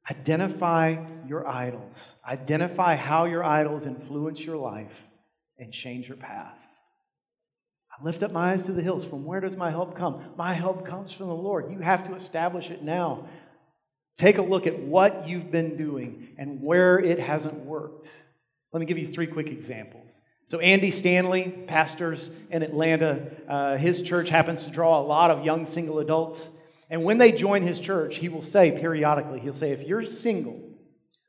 Identify 0.09 1.05
your 1.27 1.47
idols. 1.47 2.13
Identify 2.27 2.95
how 2.95 3.25
your 3.25 3.43
idols 3.43 3.85
influence 3.85 4.43
your 4.43 4.57
life 4.57 5.01
and 5.57 5.71
change 5.71 6.09
your 6.09 6.17
path. 6.17 6.57
I 7.91 8.03
lift 8.03 8.23
up 8.23 8.31
my 8.31 8.51
eyes 8.51 8.63
to 8.63 8.73
the 8.73 8.81
hills. 8.81 9.05
From 9.05 9.23
where 9.23 9.39
does 9.39 9.55
my 9.55 9.69
help 9.69 9.95
come? 9.95 10.21
My 10.35 10.53
help 10.53 10.85
comes 10.85 11.13
from 11.13 11.27
the 11.27 11.35
Lord. 11.35 11.71
You 11.71 11.79
have 11.79 12.07
to 12.07 12.15
establish 12.15 12.69
it 12.69 12.83
now. 12.83 13.27
Take 14.17 14.37
a 14.37 14.41
look 14.41 14.67
at 14.67 14.77
what 14.79 15.27
you've 15.27 15.51
been 15.51 15.77
doing 15.77 16.29
and 16.37 16.61
where 16.61 16.99
it 16.99 17.19
hasn't 17.19 17.55
worked. 17.65 18.09
Let 18.73 18.79
me 18.79 18.85
give 18.85 18.97
you 18.97 19.07
three 19.13 19.27
quick 19.27 19.47
examples. 19.47 20.21
So, 20.45 20.59
Andy 20.59 20.91
Stanley, 20.91 21.53
pastors 21.67 22.29
in 22.51 22.63
Atlanta, 22.63 23.31
uh, 23.47 23.77
his 23.77 24.01
church 24.01 24.29
happens 24.29 24.65
to 24.65 24.71
draw 24.71 24.99
a 24.99 25.05
lot 25.05 25.31
of 25.31 25.45
young 25.45 25.65
single 25.65 25.99
adults. 25.99 26.49
And 26.93 27.03
when 27.03 27.17
they 27.17 27.31
join 27.31 27.63
his 27.63 27.79
church, 27.79 28.17
he 28.17 28.29
will 28.29 28.43
say 28.43 28.69
periodically, 28.69 29.39
he'll 29.39 29.51
say, 29.51 29.71
If 29.71 29.81
you're 29.81 30.05
single, 30.05 30.61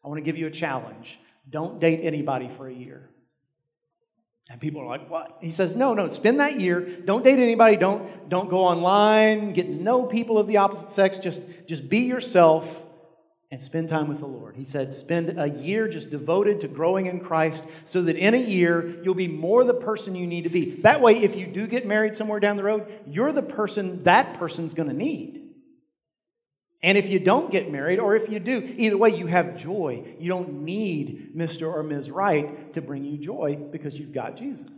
I 0.05 0.09
want 0.09 0.19
to 0.19 0.23
give 0.23 0.37
you 0.37 0.47
a 0.47 0.51
challenge. 0.51 1.19
Don't 1.49 1.81
date 1.81 2.01
anybody 2.03 2.51
for 2.59 2.69
a 2.69 2.75
year. 2.75 3.09
And 4.51 4.61
people 4.61 4.83
are 4.83 4.87
like, 4.87 5.09
what? 5.09 5.39
He 5.41 5.51
says, 5.51 5.75
no, 5.75 5.95
no, 5.95 6.09
spend 6.09 6.41
that 6.41 6.61
year. 6.61 6.81
Don't 6.81 7.25
date 7.25 7.39
anybody. 7.39 7.77
Don't, 7.77 8.29
don't 8.29 8.51
go 8.51 8.59
online. 8.59 9.55
Get 9.55 9.65
to 9.65 9.73
know 9.73 10.05
people 10.05 10.37
of 10.37 10.47
the 10.47 10.59
opposite 10.59 10.93
sex. 10.93 11.17
Just, 11.17 11.41
just 11.67 11.89
be 11.89 12.01
yourself 12.01 12.83
and 13.51 13.63
spend 13.63 13.89
time 13.89 14.07
with 14.07 14.19
the 14.19 14.27
Lord. 14.27 14.57
He 14.57 14.67
said, 14.67 14.95
spend 14.95 15.39
a 15.39 15.49
year 15.49 15.89
just 15.89 16.11
devoted 16.11 16.61
to 16.61 16.69
growing 16.69 17.07
in 17.07 17.21
Christ 17.21 17.65
so 17.87 18.03
that 18.03 18.17
in 18.17 18.35
a 18.35 18.39
year 18.39 19.03
you'll 19.03 19.15
be 19.15 19.29
more 19.29 19.65
the 19.65 19.73
person 19.73 20.15
you 20.15 20.27
need 20.27 20.43
to 20.43 20.51
be. 20.51 20.73
That 20.83 21.01
way, 21.01 21.23
if 21.23 21.37
you 21.37 21.47
do 21.47 21.67
get 21.67 21.87
married 21.87 22.17
somewhere 22.17 22.41
down 22.41 22.59
the 22.59 22.65
road, 22.65 22.87
you're 23.07 23.33
the 23.33 23.43
person 23.43 24.05
that 24.05 24.39
person's 24.39 24.75
going 24.75 24.91
to 24.91 24.95
need. 24.95 25.44
And 26.85 26.99
if 26.99 27.09
you 27.09 27.19
don't 27.19 27.51
get 27.51 27.73
married, 27.73 27.99
or 27.99 28.15
if 28.15 28.29
you 28.29 28.39
do, 28.39 28.75
either 28.77 28.99
way, 28.99 29.17
you 29.17 29.27
have 29.27 29.57
joy. 29.57 30.05
You 30.21 30.29
don't 30.29 30.65
need 30.65 31.35
Mr. 31.35 31.73
or 31.73 31.83
Ms. 31.83 32.11
Right 32.11 32.75
to 32.75 32.83
bring 32.83 33.05
you 33.05 33.17
joy 33.17 33.57
because 33.57 33.99
you've 33.99 34.13
got 34.13 34.37
Jesus. 34.37 34.69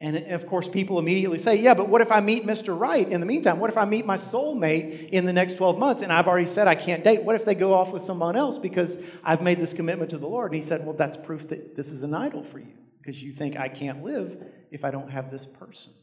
And 0.00 0.16
of 0.16 0.46
course, 0.46 0.68
people 0.68 0.96
immediately 1.00 1.38
say, 1.38 1.56
Yeah, 1.56 1.74
but 1.74 1.88
what 1.88 2.02
if 2.02 2.12
I 2.12 2.20
meet 2.20 2.46
Mr. 2.46 2.78
Right 2.78 3.06
in 3.08 3.18
the 3.18 3.26
meantime? 3.26 3.58
What 3.58 3.68
if 3.68 3.76
I 3.76 3.84
meet 3.84 4.06
my 4.06 4.16
soulmate 4.16 5.08
in 5.08 5.24
the 5.24 5.32
next 5.32 5.56
12 5.56 5.76
months 5.76 6.02
and 6.02 6.12
I've 6.12 6.28
already 6.28 6.46
said 6.46 6.68
I 6.68 6.76
can't 6.76 7.02
date? 7.02 7.24
What 7.24 7.34
if 7.34 7.44
they 7.44 7.56
go 7.56 7.74
off 7.74 7.90
with 7.90 8.04
someone 8.04 8.36
else 8.36 8.56
because 8.56 8.96
I've 9.24 9.42
made 9.42 9.58
this 9.58 9.72
commitment 9.72 10.10
to 10.10 10.18
the 10.18 10.28
Lord? 10.28 10.52
And 10.52 10.62
he 10.62 10.68
said, 10.68 10.86
Well, 10.86 10.94
that's 10.94 11.16
proof 11.16 11.48
that 11.48 11.74
this 11.74 11.88
is 11.90 12.04
an 12.04 12.14
idol 12.14 12.44
for 12.44 12.60
you 12.60 12.74
because 13.02 13.20
you 13.20 13.32
think 13.32 13.56
I 13.56 13.68
can't 13.68 14.04
live 14.04 14.40
if 14.70 14.84
I 14.84 14.92
don't 14.92 15.10
have 15.10 15.32
this 15.32 15.46
person. 15.46 15.94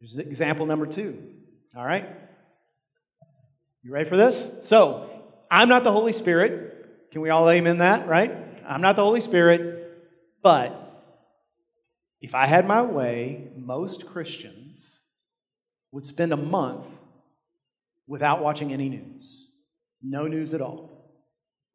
Here's 0.00 0.18
example 0.18 0.66
number 0.66 0.86
two. 0.86 1.22
All 1.76 1.86
right? 1.86 2.08
You 3.86 3.92
ready 3.92 4.08
for 4.08 4.16
this? 4.16 4.50
So, 4.62 5.08
I'm 5.48 5.68
not 5.68 5.84
the 5.84 5.92
Holy 5.92 6.12
Spirit. 6.12 7.08
Can 7.12 7.20
we 7.20 7.30
all 7.30 7.48
amen 7.48 7.78
that, 7.78 8.08
right? 8.08 8.36
I'm 8.66 8.80
not 8.80 8.96
the 8.96 9.04
Holy 9.04 9.20
Spirit, 9.20 9.96
but 10.42 11.04
if 12.20 12.34
I 12.34 12.46
had 12.46 12.66
my 12.66 12.82
way, 12.82 13.46
most 13.56 14.04
Christians 14.04 15.02
would 15.92 16.04
spend 16.04 16.32
a 16.32 16.36
month 16.36 16.84
without 18.08 18.42
watching 18.42 18.72
any 18.72 18.88
news. 18.88 19.46
No 20.02 20.26
news 20.26 20.52
at 20.52 20.60
all. 20.60 20.90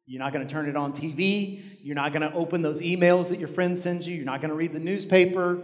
You're 0.04 0.22
not 0.22 0.34
going 0.34 0.46
to 0.46 0.52
turn 0.52 0.68
it 0.68 0.76
on 0.76 0.92
TV. 0.92 1.62
You're 1.80 1.94
not 1.94 2.12
going 2.12 2.30
to 2.30 2.36
open 2.36 2.60
those 2.60 2.82
emails 2.82 3.28
that 3.30 3.38
your 3.38 3.48
friend 3.48 3.78
sends 3.78 4.06
you. 4.06 4.16
You're 4.16 4.26
not 4.26 4.42
going 4.42 4.50
to 4.50 4.54
read 4.54 4.74
the 4.74 4.80
newspaper. 4.80 5.62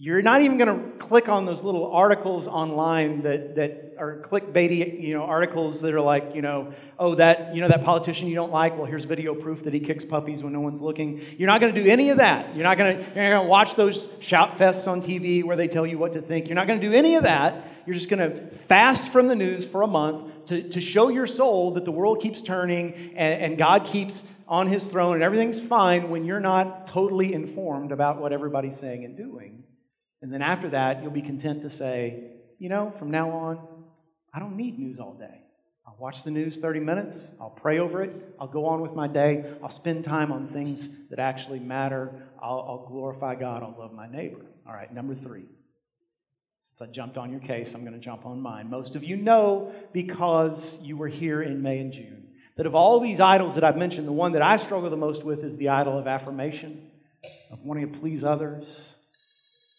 You're 0.00 0.22
not 0.22 0.42
even 0.42 0.58
going 0.58 0.78
to 0.78 0.96
click 0.98 1.28
on 1.28 1.44
those 1.44 1.64
little 1.64 1.90
articles 1.90 2.46
online 2.46 3.22
that, 3.22 3.56
that 3.56 3.96
are 3.98 4.18
clickbaity, 4.18 5.02
you 5.02 5.12
know, 5.12 5.24
articles 5.24 5.80
that 5.80 5.92
are 5.92 6.00
like, 6.00 6.36
you 6.36 6.40
know, 6.40 6.72
oh, 7.00 7.16
that, 7.16 7.52
you 7.52 7.60
know, 7.60 7.66
that 7.66 7.82
politician 7.82 8.28
you 8.28 8.36
don't 8.36 8.52
like, 8.52 8.76
well, 8.76 8.86
here's 8.86 9.02
video 9.02 9.34
proof 9.34 9.64
that 9.64 9.74
he 9.74 9.80
kicks 9.80 10.04
puppies 10.04 10.40
when 10.40 10.52
no 10.52 10.60
one's 10.60 10.80
looking. 10.80 11.20
You're 11.36 11.48
not 11.48 11.60
going 11.60 11.74
to 11.74 11.82
do 11.82 11.90
any 11.90 12.10
of 12.10 12.18
that. 12.18 12.54
You're 12.54 12.62
not 12.62 12.78
going 12.78 13.04
to, 13.12 13.42
watch 13.42 13.74
those 13.74 14.08
shout 14.20 14.56
fests 14.56 14.86
on 14.86 15.02
TV 15.02 15.42
where 15.42 15.56
they 15.56 15.66
tell 15.66 15.84
you 15.84 15.98
what 15.98 16.12
to 16.12 16.22
think. 16.22 16.46
You're 16.46 16.54
not 16.54 16.68
going 16.68 16.80
to 16.80 16.88
do 16.88 16.94
any 16.94 17.16
of 17.16 17.24
that. 17.24 17.66
You're 17.84 17.96
just 17.96 18.08
going 18.08 18.20
to 18.20 18.56
fast 18.68 19.10
from 19.10 19.26
the 19.26 19.34
news 19.34 19.64
for 19.64 19.82
a 19.82 19.88
month 19.88 20.46
to, 20.46 20.62
to 20.68 20.80
show 20.80 21.08
your 21.08 21.26
soul 21.26 21.72
that 21.72 21.84
the 21.84 21.90
world 21.90 22.22
keeps 22.22 22.40
turning 22.40 23.14
and, 23.16 23.42
and 23.42 23.58
God 23.58 23.84
keeps 23.84 24.22
on 24.46 24.68
his 24.68 24.86
throne 24.86 25.14
and 25.14 25.24
everything's 25.24 25.60
fine 25.60 26.08
when 26.08 26.24
you're 26.24 26.38
not 26.38 26.86
totally 26.86 27.34
informed 27.34 27.90
about 27.90 28.20
what 28.20 28.32
everybody's 28.32 28.78
saying 28.78 29.04
and 29.04 29.16
doing. 29.16 29.64
And 30.20 30.32
then 30.32 30.42
after 30.42 30.70
that, 30.70 31.02
you'll 31.02 31.12
be 31.12 31.22
content 31.22 31.62
to 31.62 31.70
say, 31.70 32.32
you 32.58 32.68
know, 32.68 32.92
from 32.98 33.10
now 33.10 33.30
on, 33.30 33.58
I 34.32 34.40
don't 34.40 34.56
need 34.56 34.78
news 34.78 34.98
all 34.98 35.14
day. 35.14 35.42
I'll 35.86 35.96
watch 35.98 36.22
the 36.22 36.30
news 36.30 36.56
30 36.56 36.80
minutes. 36.80 37.32
I'll 37.40 37.50
pray 37.50 37.78
over 37.78 38.02
it. 38.02 38.12
I'll 38.38 38.48
go 38.48 38.66
on 38.66 38.80
with 38.80 38.94
my 38.94 39.06
day. 39.06 39.50
I'll 39.62 39.70
spend 39.70 40.04
time 40.04 40.32
on 40.32 40.48
things 40.48 40.88
that 41.10 41.18
actually 41.18 41.60
matter. 41.60 42.10
I'll, 42.42 42.64
I'll 42.68 42.86
glorify 42.88 43.36
God. 43.36 43.62
I'll 43.62 43.76
love 43.78 43.92
my 43.92 44.10
neighbor. 44.10 44.44
All 44.66 44.74
right, 44.74 44.92
number 44.92 45.14
three. 45.14 45.46
Since 46.60 46.90
I 46.90 46.92
jumped 46.92 47.16
on 47.16 47.30
your 47.30 47.40
case, 47.40 47.74
I'm 47.74 47.82
going 47.82 47.94
to 47.94 48.00
jump 48.00 48.26
on 48.26 48.40
mine. 48.40 48.68
Most 48.68 48.96
of 48.96 49.04
you 49.04 49.16
know 49.16 49.72
because 49.92 50.78
you 50.82 50.96
were 50.96 51.08
here 51.08 51.40
in 51.40 51.62
May 51.62 51.78
and 51.78 51.92
June 51.92 52.28
that 52.56 52.66
of 52.66 52.74
all 52.74 52.98
these 52.98 53.20
idols 53.20 53.54
that 53.54 53.62
I've 53.62 53.76
mentioned, 53.76 54.06
the 54.06 54.12
one 54.12 54.32
that 54.32 54.42
I 54.42 54.56
struggle 54.56 54.90
the 54.90 54.96
most 54.96 55.24
with 55.24 55.44
is 55.44 55.56
the 55.56 55.68
idol 55.68 55.96
of 55.96 56.08
affirmation, 56.08 56.90
of 57.52 57.60
wanting 57.62 57.92
to 57.92 57.98
please 57.98 58.24
others 58.24 58.66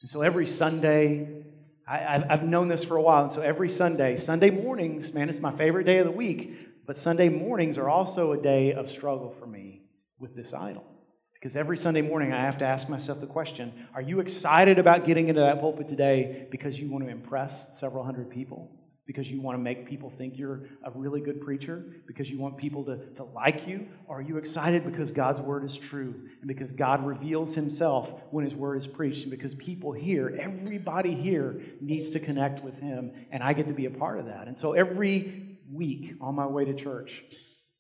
and 0.02 0.10
so 0.10 0.22
every 0.22 0.48
Sunday, 0.48 1.44
I, 1.88 2.24
have 2.30 2.44
known 2.44 2.68
this 2.68 2.84
for 2.84 2.96
a 2.96 3.02
while, 3.02 3.24
and 3.24 3.34
so 3.34 3.42
every 3.42 3.70
Sunday, 3.70 4.18
Sunday 4.18 4.50
mornings, 4.50 5.14
man, 5.14 5.30
it's 5.30 5.40
my 5.40 5.52
favorite 5.52 5.86
day 5.86 5.98
of 5.98 6.06
the 6.06 6.12
week, 6.12 6.86
but 6.86 6.98
Sunday 6.98 7.30
mornings 7.30 7.78
are 7.78 7.90
also 7.90 8.32
a 8.32 8.42
day 8.42 8.74
of 8.74 8.90
struggle 8.90 9.36
for 9.40 9.46
me 9.46 9.84
with 10.18 10.36
this 10.36 10.54
idol. 10.54 10.86
Because 11.34 11.56
every 11.56 11.78
Sunday 11.78 12.02
morning, 12.02 12.34
I 12.34 12.42
have 12.42 12.58
to 12.60 12.66
ask 12.66 12.90
myself 12.90 13.22
the 13.22 13.28
question 13.28 13.88
Are 13.94 14.02
you 14.02 14.20
excited 14.20 14.78
about 14.78 15.06
getting 15.06 15.30
into 15.30 15.42
that 15.42 15.62
pulpit 15.62 15.88
today 15.88 16.48
because 16.52 16.80
you 16.80 16.90
want 16.90 17.06
to 17.06 17.10
impress 17.10 17.80
several 17.80 18.04
hundred 18.04 18.30
people? 18.30 18.72
Because 19.10 19.28
you 19.28 19.41
want 19.41 19.58
to 19.58 19.60
make 19.60 19.88
people 19.88 20.12
think 20.12 20.38
you're 20.38 20.65
a 20.84 20.91
really 20.93 21.19
good 21.19 21.41
preacher, 21.41 21.84
because 22.06 22.30
you 22.30 22.38
want 22.38 22.56
people 22.58 22.84
to, 22.84 22.98
to 23.15 23.24
like 23.24 23.67
you? 23.67 23.88
Or 24.06 24.19
are 24.19 24.22
you 24.22 24.38
excited 24.38 24.86
because 24.86 25.12
God's 25.12 25.41
word 25.41 25.65
is 25.65 25.76
true 25.76 26.13
and 26.41 26.48
because 26.48 26.72
God 26.72 27.04
reveals 27.04 27.56
himself 27.56 28.13
when 28.30 28.45
his 28.45 28.54
word 28.54 28.78
is 28.78 28.86
preached 28.86 29.24
and 29.24 29.32
because 29.32 29.56
people 29.56 29.93
here, 29.93 30.38
everybody 30.39 31.15
here 31.15 31.60
needs 31.82 32.12
to 32.12 32.19
connect 32.19 32.63
with 32.63 32.80
him 32.80 33.12
and 33.32 33.41
I 33.41 33.54
get 33.54 33.65
to 33.65 33.74
be 33.74 33.88
a 33.88 33.89
part 33.89 34.19
of 34.19 34.28
that? 34.28 34.48
And 34.48 34.56
so 34.56 34.74
every 34.74 35.58
week 35.74 36.13
on 36.22 36.36
my 36.36 36.45
way 36.45 36.65
to 36.65 36.76
church, 36.76 37.24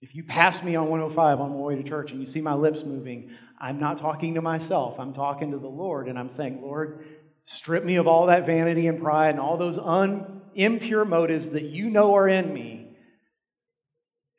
if 0.01 0.15
you 0.15 0.23
pass 0.23 0.63
me 0.63 0.75
on 0.75 0.89
105 0.89 1.41
on 1.41 1.51
my 1.51 1.55
way 1.57 1.75
to 1.75 1.83
church 1.83 2.11
and 2.11 2.19
you 2.19 2.25
see 2.25 2.41
my 2.41 2.55
lips 2.55 2.83
moving, 2.83 3.29
I'm 3.61 3.79
not 3.79 3.99
talking 3.99 4.33
to 4.33 4.41
myself. 4.41 4.99
I'm 4.99 5.13
talking 5.13 5.51
to 5.51 5.59
the 5.59 5.67
Lord 5.67 6.07
and 6.07 6.17
I'm 6.17 6.29
saying, 6.31 6.59
Lord, 6.63 7.05
strip 7.43 7.85
me 7.85 7.97
of 7.97 8.07
all 8.07 8.25
that 8.25 8.47
vanity 8.47 8.87
and 8.87 8.99
pride 8.99 9.29
and 9.29 9.39
all 9.39 9.57
those 9.57 9.77
un 9.77 10.38
impure 10.55 11.05
motives 11.05 11.49
that 11.49 11.63
you 11.63 11.89
know 11.89 12.15
are 12.15 12.27
in 12.27 12.53
me. 12.53 12.87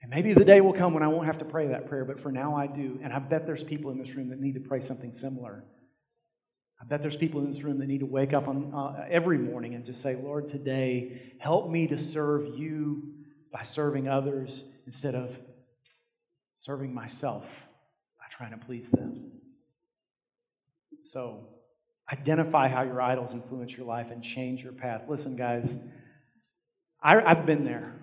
And 0.03 0.11
maybe 0.11 0.33
the 0.33 0.45
day 0.45 0.61
will 0.61 0.73
come 0.73 0.95
when 0.95 1.03
I 1.03 1.09
won't 1.09 1.27
have 1.27 1.39
to 1.39 1.45
pray 1.45 1.69
that 1.69 1.89
prayer, 1.89 2.05
but 2.05 2.21
for 2.21 2.33
now 2.33 2.57
I 2.57 2.67
do. 2.67 2.99
And 3.03 3.13
I 3.13 3.19
bet 3.19 3.47
there's 3.47 3.63
people 3.63 3.91
in 3.91 3.99
this 3.99 4.15
room 4.15 4.31
that 4.31 4.41
need 4.41 4.55
to 4.55 4.61
pray 4.61 4.81
something 4.81 5.13
similar. 5.13 5.65
I 6.81 6.85
bet 6.87 7.03
there's 7.03 7.17
people 7.17 7.41
in 7.41 7.51
this 7.51 7.63
room 7.63 7.79
that 7.81 7.87
need 7.87 8.01
to 8.01 8.07
wake 8.07 8.33
up 8.33 8.49
on, 8.49 8.73
uh, 8.75 9.07
every 9.11 9.37
morning 9.37 9.75
and 9.75 9.85
just 9.85 10.01
say, 10.01 10.17
Lord, 10.17 10.49
today, 10.49 11.35
help 11.39 11.71
me 11.71 11.87
to 11.89 11.99
serve 11.99 12.59
you 12.59 13.03
by 13.53 13.63
serving 13.63 14.09
others 14.09 14.65
instead 14.87 15.15
of 15.15 15.37
serving 16.57 16.95
myself 16.95 17.45
by 18.19 18.25
trying 18.31 18.59
to 18.59 18.65
please 18.65 18.89
them. 18.89 19.33
So, 21.03 21.49
identify 22.11 22.69
how 22.69 22.83
your 22.83 23.01
idols 23.01 23.33
influence 23.33 23.77
your 23.77 23.87
life 23.87 24.11
and 24.11 24.23
change 24.23 24.63
your 24.63 24.73
path. 24.73 25.03
Listen, 25.09 25.37
guys. 25.37 25.77
I, 27.03 27.35
have 27.35 27.47
been 27.47 27.65
there. 27.65 27.95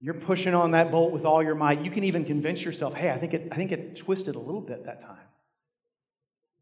You're 0.00 0.14
pushing 0.14 0.54
on 0.54 0.70
that 0.70 0.90
bolt 0.90 1.12
with 1.12 1.24
all 1.24 1.42
your 1.42 1.54
might. 1.54 1.82
You 1.82 1.90
can 1.90 2.04
even 2.04 2.24
convince 2.24 2.62
yourself, 2.62 2.94
hey, 2.94 3.10
I 3.10 3.18
think 3.18 3.34
it, 3.34 3.48
I 3.52 3.56
think 3.56 3.70
it 3.70 3.98
twisted 3.98 4.34
a 4.34 4.38
little 4.38 4.62
bit 4.62 4.86
that 4.86 5.00
time. 5.00 5.18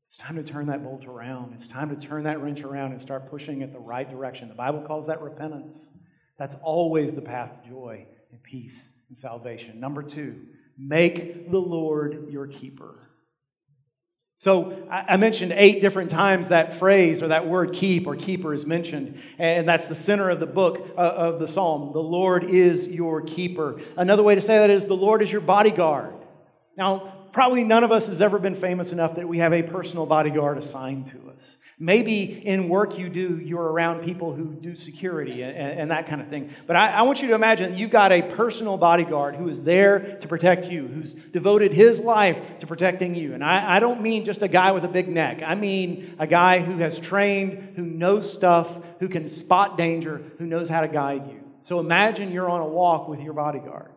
It's 0.08 0.16
time 0.16 0.36
to 0.36 0.42
turn 0.42 0.66
that 0.66 0.82
bolt 0.82 1.04
around. 1.04 1.52
It's 1.54 1.68
time 1.68 1.94
to 1.94 2.06
turn 2.06 2.24
that 2.24 2.40
wrench 2.40 2.62
around 2.62 2.92
and 2.92 3.00
start 3.00 3.30
pushing 3.30 3.60
it 3.60 3.72
the 3.72 3.78
right 3.78 4.08
direction. 4.08 4.48
The 4.48 4.54
Bible 4.54 4.80
calls 4.80 5.06
that 5.06 5.20
repentance. 5.20 5.90
That's 6.38 6.56
always 6.62 7.12
the 7.12 7.20
path 7.20 7.62
to 7.62 7.68
joy 7.68 8.06
and 8.32 8.42
peace 8.42 8.88
and 9.08 9.16
salvation. 9.16 9.78
Number 9.78 10.02
two, 10.02 10.46
make 10.78 11.50
the 11.50 11.58
Lord 11.58 12.28
your 12.30 12.46
keeper. 12.46 13.00
So 14.40 14.87
I 14.88 15.16
mentioned 15.16 15.51
eight 15.51 15.81
different 15.81 16.12
times 16.12 16.51
that 16.51 16.79
phrase 16.79 17.24
or 17.24 17.29
that 17.29 17.48
word 17.48 17.72
keep 17.72 18.07
or 18.07 18.14
keeper 18.14 18.55
is 18.55 18.64
mentioned. 18.64 19.20
And 19.37 19.68
that's 19.68 19.88
the 19.88 19.96
center 19.96 20.31
of 20.31 20.38
the 20.38 20.46
book 20.46 20.94
uh, 20.96 21.01
of 21.01 21.40
the 21.40 21.48
psalm. 21.48 21.92
The 21.92 21.98
Lord 21.98 22.44
is 22.44 22.87
your 22.87 23.20
keeper. 23.22 23.81
Another 23.96 24.22
way 24.22 24.37
to 24.37 24.40
say 24.40 24.59
that 24.59 24.70
is 24.70 24.87
the 24.87 24.94
Lord 24.94 25.22
is 25.22 25.33
your 25.33 25.40
bodyguard. 25.40 26.14
Now, 26.77 27.14
probably 27.33 27.64
none 27.64 27.83
of 27.83 27.90
us 27.90 28.07
has 28.07 28.22
ever 28.22 28.38
been 28.38 28.55
famous 28.55 28.92
enough 28.92 29.16
that 29.16 29.27
we 29.27 29.38
have 29.38 29.53
a 29.53 29.64
personal 29.64 30.07
bodyguard 30.07 30.57
assigned 30.57 31.09
to. 31.09 31.27
Maybe 31.80 32.24
in 32.24 32.68
work 32.68 32.98
you 32.98 33.08
do, 33.08 33.38
you're 33.38 33.62
around 33.62 34.04
people 34.04 34.34
who 34.34 34.46
do 34.46 34.74
security 34.74 35.42
and, 35.42 35.56
and 35.56 35.90
that 35.92 36.08
kind 36.08 36.20
of 36.20 36.26
thing. 36.28 36.50
But 36.66 36.74
I, 36.74 36.88
I, 36.90 37.02
want 37.02 37.22
you 37.22 37.28
to 37.28 37.34
imagine 37.34 37.78
you've 37.78 37.92
got 37.92 38.10
a 38.10 38.20
personal 38.20 38.76
bodyguard 38.76 39.36
who 39.36 39.48
is 39.48 39.62
there 39.62 40.18
to 40.20 40.26
protect 40.26 40.66
you, 40.66 40.88
who's 40.88 41.12
devoted 41.12 41.72
his 41.72 42.00
life 42.00 42.36
to 42.58 42.66
protecting 42.66 43.14
you. 43.14 43.32
And 43.32 43.44
I, 43.44 43.76
I 43.76 43.78
don't 43.80 44.02
mean 44.02 44.24
just 44.24 44.42
a 44.42 44.48
guy 44.48 44.72
with 44.72 44.84
a 44.84 44.88
big 44.88 45.08
neck, 45.08 45.40
I 45.46 45.54
mean 45.54 46.16
a 46.18 46.26
guy 46.26 46.58
who 46.58 46.78
has 46.78 46.98
trained, 46.98 47.74
who 47.76 47.82
knows 47.82 48.32
stuff, 48.32 48.68
who 48.98 49.08
can 49.08 49.28
spot 49.28 49.78
danger, 49.78 50.20
who 50.38 50.46
knows 50.46 50.68
how 50.68 50.80
to 50.80 50.88
guide 50.88 51.28
you. 51.28 51.44
So 51.62 51.78
imagine 51.78 52.32
you're 52.32 52.50
on 52.50 52.60
a 52.60 52.68
walk 52.68 53.06
with 53.06 53.20
your 53.20 53.34
bodyguard 53.34 53.92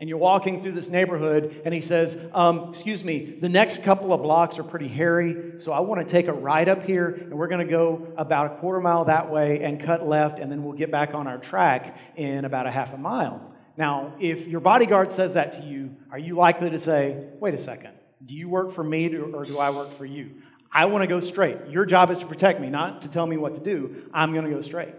and 0.00 0.08
you're 0.08 0.18
walking 0.18 0.62
through 0.62 0.72
this 0.72 0.88
neighborhood, 0.88 1.62
and 1.64 1.74
he 1.74 1.80
says, 1.80 2.16
um, 2.32 2.70
Excuse 2.70 3.02
me, 3.02 3.36
the 3.40 3.48
next 3.48 3.82
couple 3.82 4.12
of 4.12 4.22
blocks 4.22 4.58
are 4.58 4.64
pretty 4.64 4.86
hairy, 4.86 5.58
so 5.58 5.72
I 5.72 5.80
want 5.80 6.00
to 6.00 6.10
take 6.10 6.28
a 6.28 6.32
ride 6.32 6.68
up 6.68 6.84
here, 6.84 7.08
and 7.08 7.34
we're 7.34 7.48
going 7.48 7.66
to 7.66 7.70
go 7.70 8.12
about 8.16 8.52
a 8.52 8.56
quarter 8.60 8.80
mile 8.80 9.06
that 9.06 9.30
way 9.30 9.62
and 9.62 9.82
cut 9.82 10.06
left, 10.06 10.38
and 10.38 10.52
then 10.52 10.62
we'll 10.62 10.76
get 10.76 10.90
back 10.92 11.14
on 11.14 11.26
our 11.26 11.38
track 11.38 11.98
in 12.16 12.44
about 12.44 12.66
a 12.66 12.70
half 12.70 12.94
a 12.94 12.98
mile. 12.98 13.52
Now, 13.76 14.14
if 14.20 14.46
your 14.46 14.60
bodyguard 14.60 15.10
says 15.10 15.34
that 15.34 15.52
to 15.54 15.62
you, 15.62 15.96
are 16.12 16.18
you 16.18 16.36
likely 16.36 16.70
to 16.70 16.78
say, 16.78 17.28
Wait 17.40 17.54
a 17.54 17.58
second, 17.58 17.92
do 18.24 18.34
you 18.34 18.48
work 18.48 18.74
for 18.74 18.84
me 18.84 19.14
or 19.16 19.44
do 19.44 19.58
I 19.58 19.70
work 19.70 19.96
for 19.96 20.04
you? 20.04 20.30
I 20.70 20.84
want 20.84 21.02
to 21.02 21.08
go 21.08 21.20
straight. 21.20 21.56
Your 21.70 21.86
job 21.86 22.10
is 22.10 22.18
to 22.18 22.26
protect 22.26 22.60
me, 22.60 22.68
not 22.68 23.02
to 23.02 23.10
tell 23.10 23.26
me 23.26 23.36
what 23.36 23.54
to 23.54 23.60
do. 23.60 24.08
I'm 24.12 24.32
going 24.32 24.44
to 24.44 24.50
go 24.50 24.60
straight. 24.60 24.94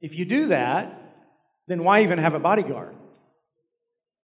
If 0.00 0.14
you 0.14 0.24
do 0.24 0.48
that, 0.48 1.00
then 1.66 1.82
why 1.82 2.02
even 2.02 2.18
have 2.18 2.34
a 2.34 2.38
bodyguard? 2.38 2.94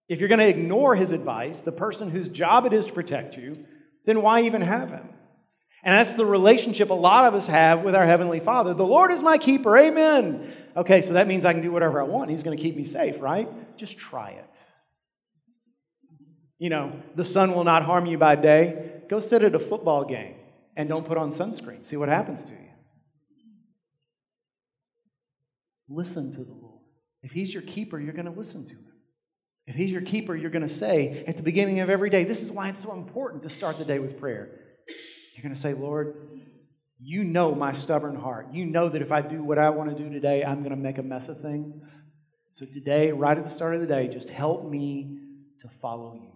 If 0.09 0.19
you're 0.19 0.29
going 0.29 0.41
to 0.41 0.49
ignore 0.49 0.95
his 0.95 1.13
advice, 1.13 1.61
the 1.61 1.73
person 1.73 2.11
whose 2.11 2.29
job 2.29 2.67
it 2.67 2.73
is 2.73 2.87
to 2.87 2.93
protect 2.93 3.37
you, 3.37 3.65
then 4.05 4.21
why 4.23 4.43
even 4.43 4.61
have 4.63 4.91
him? 4.91 5.09
And 5.83 5.95
that's 5.95 6.15
the 6.15 6.27
relationship 6.27 6.91
a 6.91 6.95
lot 6.95 7.27
of 7.27 7.35
us 7.35 7.47
have 7.47 7.83
with 7.83 7.95
our 7.95 8.07
Heavenly 8.07 8.41
Father. 8.41 8.73
The 8.75 8.87
Lord 8.87 9.13
is 9.13 9.21
my 9.23 9.39
keeper. 9.39 9.77
Amen. 9.77 10.53
Okay, 10.77 11.03
so 11.03 11.13
that 11.15 11.29
means 11.29 11.45
I 11.45 11.53
can 11.53 11.63
do 11.63 11.71
whatever 11.71 12.01
I 12.01 12.05
want. 12.05 12.31
He's 12.31 12.43
going 12.43 12.57
to 12.57 12.63
keep 12.63 12.77
me 12.77 12.85
safe, 12.85 13.21
right? 13.21 13.49
Just 13.77 13.99
try 13.99 14.31
it. 14.31 14.57
You 16.59 16.71
know, 16.71 17.01
the 17.15 17.25
sun 17.25 17.55
will 17.55 17.65
not 17.65 17.83
harm 17.85 18.07
you 18.07 18.17
by 18.17 18.37
day. 18.37 19.03
Go 19.09 19.21
sit 19.21 19.43
at 19.43 19.55
a 19.55 19.59
football 19.59 20.05
game 20.05 20.37
and 20.77 20.89
don't 20.89 21.07
put 21.07 21.19
on 21.19 21.33
sunscreen. 21.33 21.85
See 21.85 21.97
what 21.97 22.09
happens 22.09 22.45
to 22.45 22.53
you. 22.53 22.71
Listen 25.89 26.33
to 26.33 26.45
the 26.45 26.53
Lord. 26.53 26.81
If 27.23 27.33
He's 27.33 27.53
your 27.53 27.63
keeper, 27.63 28.01
you're 28.01 28.15
going 28.15 28.25
to 28.25 28.31
listen 28.31 28.67
to 28.67 28.75
Him. 28.75 28.94
If 29.67 29.75
He's 29.77 29.91
your 29.91 30.03
keeper, 30.03 30.37
you're 30.37 30.51
going 30.51 30.67
to 30.67 30.75
say 30.75 31.25
at 31.27 31.37
the 31.37 31.43
beginning 31.43 31.81
of 31.81 31.91
every 31.91 32.11
day, 32.11 32.25
this 32.25 32.43
is 32.43 32.51
why 32.51 32.69
it's 32.69 32.83
so 32.83 32.93
important 32.93 33.43
to 33.45 33.51
start 33.51 33.79
the 33.79 33.85
day 33.85 33.99
with 33.99 34.19
prayer. 34.21 34.51
You're 35.35 35.43
going 35.43 35.55
to 35.55 35.61
say, 35.61 35.75
Lord, 35.75 36.17
you 37.01 37.25
know 37.25 37.55
my 37.55 37.73
stubborn 37.73 38.17
heart. 38.17 38.49
You 38.53 38.67
know 38.67 38.89
that 38.89 39.03
if 39.03 39.13
I 39.13 39.21
do 39.21 39.43
what 39.43 39.59
I 39.59 39.71
want 39.71 39.97
to 39.97 40.03
do 40.03 40.11
today, 40.11 40.45
I'm 40.45 40.61
going 40.61 40.71
to 40.71 40.77
make 40.77 40.99
a 40.99 41.03
mess 41.03 41.29
of 41.29 41.41
things. 41.41 41.91
So 42.53 42.67
today, 42.67 43.11
right 43.11 43.37
at 43.37 43.45
the 43.45 43.51
start 43.51 43.75
of 43.75 43.81
the 43.81 43.87
day, 43.87 44.09
just 44.09 44.31
help 44.31 44.69
me 44.69 45.19
to 45.61 45.69
follow 45.83 46.15
you. 46.15 46.31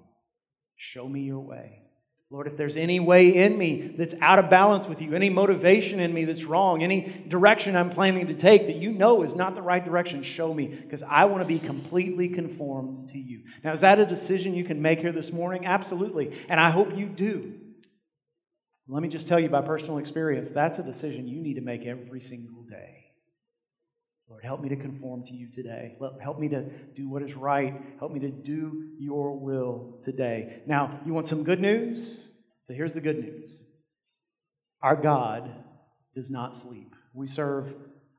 Show 0.77 1.09
me 1.09 1.21
your 1.21 1.41
way. 1.41 1.88
Lord, 2.31 2.47
if 2.47 2.59
there's 2.59 2.77
any 2.77 3.01
way 3.01 3.35
in 3.35 3.57
me 3.57 3.95
that's 3.97 4.13
out 4.21 4.39
of 4.39 4.51
balance 4.51 4.87
with 4.87 5.01
you, 5.01 5.15
any 5.15 5.31
motivation 5.31 5.99
in 5.99 6.13
me 6.13 6.27
that's 6.27 6.45
wrong, 6.45 6.83
any 6.83 7.25
direction 7.27 7.75
I'm 7.75 7.89
planning 7.89 8.27
to 8.27 8.35
take 8.35 8.67
that 8.67 8.77
you 8.77 8.93
know 8.93 9.23
is 9.23 9.35
not 9.35 9.55
the 9.55 9.63
right 9.63 9.83
direction, 9.83 10.23
show 10.23 10.53
me 10.53 10.67
because 10.67 11.03
I 11.03 11.25
want 11.25 11.43
to 11.43 11.49
be 11.49 11.59
completely 11.59 12.29
conformed 12.29 13.09
to 13.11 13.19
you. 13.19 13.45
Now, 13.65 13.73
is 13.73 13.81
that 13.81 13.99
a 13.99 14.05
decision 14.05 14.55
you 14.55 14.65
can 14.65 14.83
make 14.83 15.01
here 15.01 15.13
this 15.13 15.33
morning? 15.33 15.65
Absolutely. 15.65 16.39
And 16.51 16.61
I 16.61 16.69
hope 16.69 16.95
you 16.95 17.07
do. 17.07 17.55
Let 18.89 19.03
me 19.03 19.09
just 19.09 19.27
tell 19.27 19.41
you 19.41 19.49
by 19.49 19.63
personal 19.63 19.97
experience, 19.97 20.51
that's 20.51 20.79
a 20.79 20.83
decision 20.83 21.29
you 21.29 21.41
need 21.41 21.55
to 21.55 21.63
make 21.63 21.87
every 21.87 22.21
single 22.21 22.63
day. 22.65 23.08
Lord, 24.29 24.45
help 24.45 24.61
me 24.61 24.69
to 24.69 24.77
conform 24.77 25.25
to 25.25 25.33
you 25.35 25.49
today. 25.51 25.97
Help 26.21 26.39
me 26.39 26.49
to 26.49 26.63
do 26.95 27.09
what 27.09 27.23
is 27.23 27.35
right. 27.35 27.81
Help 27.99 28.13
me 28.13 28.21
to 28.21 28.31
do 28.31 28.91
your 28.99 29.39
will 29.39 29.99
today. 30.03 30.63
Now, 30.67 31.01
you 31.07 31.15
want 31.15 31.27
some 31.27 31.45
good 31.45 31.61
news? 31.61 32.29
So 32.67 32.75
here's 32.75 32.93
the 32.93 33.01
good 33.01 33.19
news 33.19 33.65
Our 34.83 34.97
God 34.97 35.51
does 36.15 36.31
not 36.31 36.57
sleep. 36.57 36.95
We 37.15 37.27
serve 37.27 37.75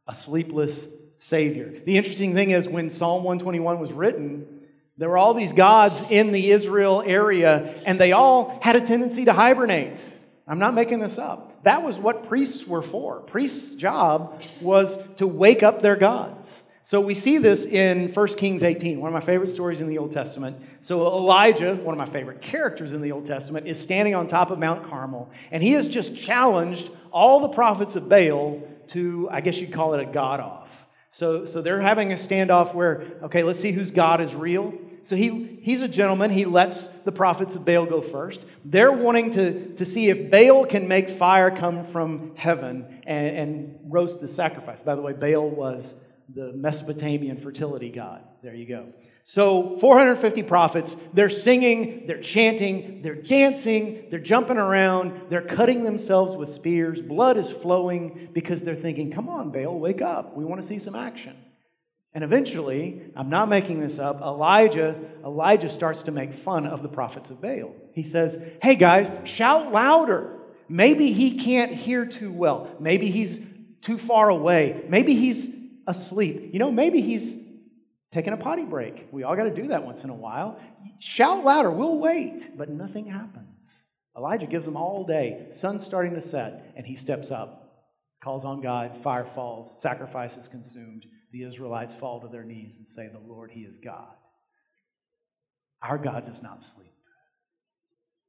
a 0.08 0.16
sleepless 0.16 0.88
Savior. 1.20 1.82
The 1.86 1.98
interesting 1.98 2.34
thing 2.34 2.52
is, 2.52 2.68
when 2.68 2.90
Psalm 2.90 3.24
121 3.24 3.80
was 3.80 3.92
written, 3.92 4.62
there 4.98 5.10
were 5.10 5.18
all 5.18 5.34
these 5.34 5.54
gods 5.54 6.02
in 6.10 6.32
the 6.32 6.52
Israel 6.52 7.04
area, 7.06 7.82
and 7.86 8.00
they 8.00 8.14
all 8.14 8.58
had 8.62 8.76
a 8.76 8.82
tendency 8.82 9.26
to 9.26 9.34
hibernate. 9.34 10.00
I'm 10.48 10.60
not 10.60 10.74
making 10.74 11.00
this 11.00 11.20
up. 11.20 11.49
That 11.64 11.84
was 11.84 11.98
what 11.98 12.28
priests 12.28 12.66
were 12.66 12.82
for. 12.82 13.20
Priests' 13.22 13.76
job 13.76 14.42
was 14.62 14.98
to 15.18 15.28
wake 15.28 15.64
up 15.64 15.82
their 15.82 15.96
gods. 15.96 16.62
So 16.84 17.00
we 17.02 17.14
see 17.14 17.38
this 17.38 17.68
in 17.68 18.12
1 18.14 18.28
Kings 18.30 18.64
18, 18.64 19.00
one 19.00 19.10
of 19.10 19.14
my 19.14 19.24
favorite 19.24 19.52
stories 19.52 19.80
in 19.80 19.88
the 19.88 20.00
Old 20.00 20.12
Testament. 20.12 20.58
So 20.82 21.06
Elijah, 21.06 21.76
one 21.76 21.94
of 21.94 22.00
my 22.00 22.12
favorite 22.12 22.42
characters 22.42 22.94
in 22.94 23.02
the 23.04 23.12
Old 23.12 23.28
Testament, 23.28 23.68
is 23.68 23.80
standing 23.80 24.16
on 24.16 24.28
top 24.28 24.50
of 24.50 24.58
Mount 24.58 24.90
Carmel, 24.90 25.30
and 25.52 25.62
he 25.62 25.74
has 25.74 25.88
just 25.88 26.18
challenged 26.18 26.90
all 27.12 27.42
the 27.42 27.50
prophets 27.50 27.96
of 27.96 28.10
Baal 28.10 28.64
to, 28.88 29.30
I 29.32 29.42
guess 29.42 29.60
you'd 29.60 29.72
call 29.72 29.94
it 29.94 30.02
a 30.02 30.12
god 30.12 30.40
off. 30.40 30.68
So, 31.12 31.46
so 31.46 31.62
they're 31.62 31.80
having 31.80 32.12
a 32.12 32.16
standoff 32.16 32.74
where, 32.74 33.04
okay, 33.24 33.44
let's 33.44 33.60
see 33.60 33.72
whose 33.72 33.92
God 33.92 34.20
is 34.20 34.34
real. 34.34 34.74
So 35.04 35.16
he, 35.16 35.60
he's 35.62 35.82
a 35.82 35.88
gentleman. 35.88 36.32
He 36.32 36.46
lets 36.46 36.88
the 36.88 37.12
prophets 37.12 37.56
of 37.56 37.66
Baal 37.66 37.86
go 37.86 38.02
first. 38.02 38.44
They're 38.66 38.92
wanting 38.92 39.32
to, 39.32 39.76
to 39.76 39.86
see 39.86 40.10
if 40.10 40.30
Baal 40.30 40.66
can 40.66 40.88
make 40.88 41.10
fire 41.10 41.52
come 41.52 41.86
from 41.88 42.36
heaven 42.36 43.02
and, 43.06 43.38
and 43.38 43.80
roast 43.84 44.22
the 44.22 44.28
sacrifice. 44.28 44.82
By 44.82 44.96
the 44.96 45.02
way, 45.02 45.14
Baal 45.14 45.50
was 45.50 45.96
the 46.34 46.54
Mesopotamian 46.54 47.38
fertility 47.38 47.90
god. 47.90 48.24
There 48.44 48.54
you 48.54 48.68
go. 48.68 48.88
So, 49.24 49.78
450 49.78 50.42
prophets, 50.44 50.98
they're 51.14 51.30
singing, 51.30 52.08
they're 52.08 52.22
chanting, 52.22 53.04
they're 53.04 53.14
dancing, 53.14 54.06
they're 54.10 54.18
jumping 54.18 54.58
around, 54.58 55.30
they're 55.30 55.44
cutting 55.44 55.84
themselves 55.84 56.36
with 56.36 56.52
spears. 56.52 57.00
Blood 57.00 57.38
is 57.38 57.52
flowing 57.52 58.30
because 58.34 58.64
they're 58.64 58.76
thinking, 58.76 59.12
come 59.12 59.30
on, 59.30 59.52
Baal, 59.52 59.78
wake 59.78 60.02
up. 60.02 60.36
We 60.36 60.46
want 60.46 60.62
to 60.62 60.68
see 60.68 60.80
some 60.80 60.96
action. 60.96 61.36
And 62.14 62.24
eventually, 62.24 63.04
I'm 63.16 63.30
not 63.30 63.50
making 63.50 63.82
this 63.82 64.00
up, 64.00 64.22
Elijah, 64.22 64.96
Elijah 65.24 65.70
starts 65.70 66.04
to 66.04 66.12
make 66.12 66.34
fun 66.34 66.66
of 66.66 66.82
the 66.82 66.90
prophets 66.90 67.30
of 67.30 67.40
Baal. 67.40 67.76
He 67.94 68.04
says, 68.04 68.42
Hey 68.62 68.76
guys, 68.76 69.12
shout 69.30 69.72
louder. 69.72 70.36
Maybe 70.68 71.12
he 71.12 71.38
can't 71.38 71.72
hear 71.72 72.06
too 72.06 72.32
well. 72.32 72.70
Maybe 72.80 73.12
he's 73.12 73.46
too 73.82 73.98
far 73.98 74.30
away. 74.30 74.84
Maybe 74.88 75.16
he's 75.16 75.54
asleep. 75.88 76.50
You 76.52 76.60
know, 76.60 76.72
maybe 76.72 77.02
he's 77.02 77.44
taking 78.12 78.34
a 78.34 78.38
potty 78.38 78.66
break. 78.66 79.08
We 79.12 79.24
all 79.24 79.36
got 79.36 79.44
to 79.44 79.54
do 79.54 79.68
that 79.68 79.84
once 79.84 80.04
in 80.04 80.10
a 80.10 80.16
while. 80.16 80.60
Shout 81.00 81.44
louder, 81.44 81.72
we'll 81.72 82.00
wait. 82.00 82.58
But 82.58 82.70
nothing 82.70 83.06
happens. 83.06 83.46
Elijah 84.18 84.48
gives 84.48 84.66
them 84.66 84.78
all 84.78 85.06
day. 85.06 85.48
Sun's 85.54 85.86
starting 85.86 86.16
to 86.16 86.22
set, 86.22 86.74
and 86.76 86.86
he 86.86 86.96
steps 86.96 87.32
up, 87.32 87.88
calls 88.22 88.46
on 88.46 88.62
God, 88.62 88.98
fire 88.98 89.26
falls, 89.26 89.82
sacrifice 89.82 90.38
is 90.38 90.48
consumed 90.48 91.06
the 91.32 91.44
Israelites 91.44 91.96
fall 91.96 92.22
to 92.22 92.28
their 92.28 92.44
knees 92.44 92.78
and 92.78 92.88
say, 92.88 93.08
The 93.08 93.20
Lord, 93.20 93.52
He 93.52 93.62
is 93.62 93.78
God. 93.78 94.16
Our 95.82 95.98
God 95.98 96.26
does 96.26 96.42
not 96.42 96.64
sleep. 96.64 96.88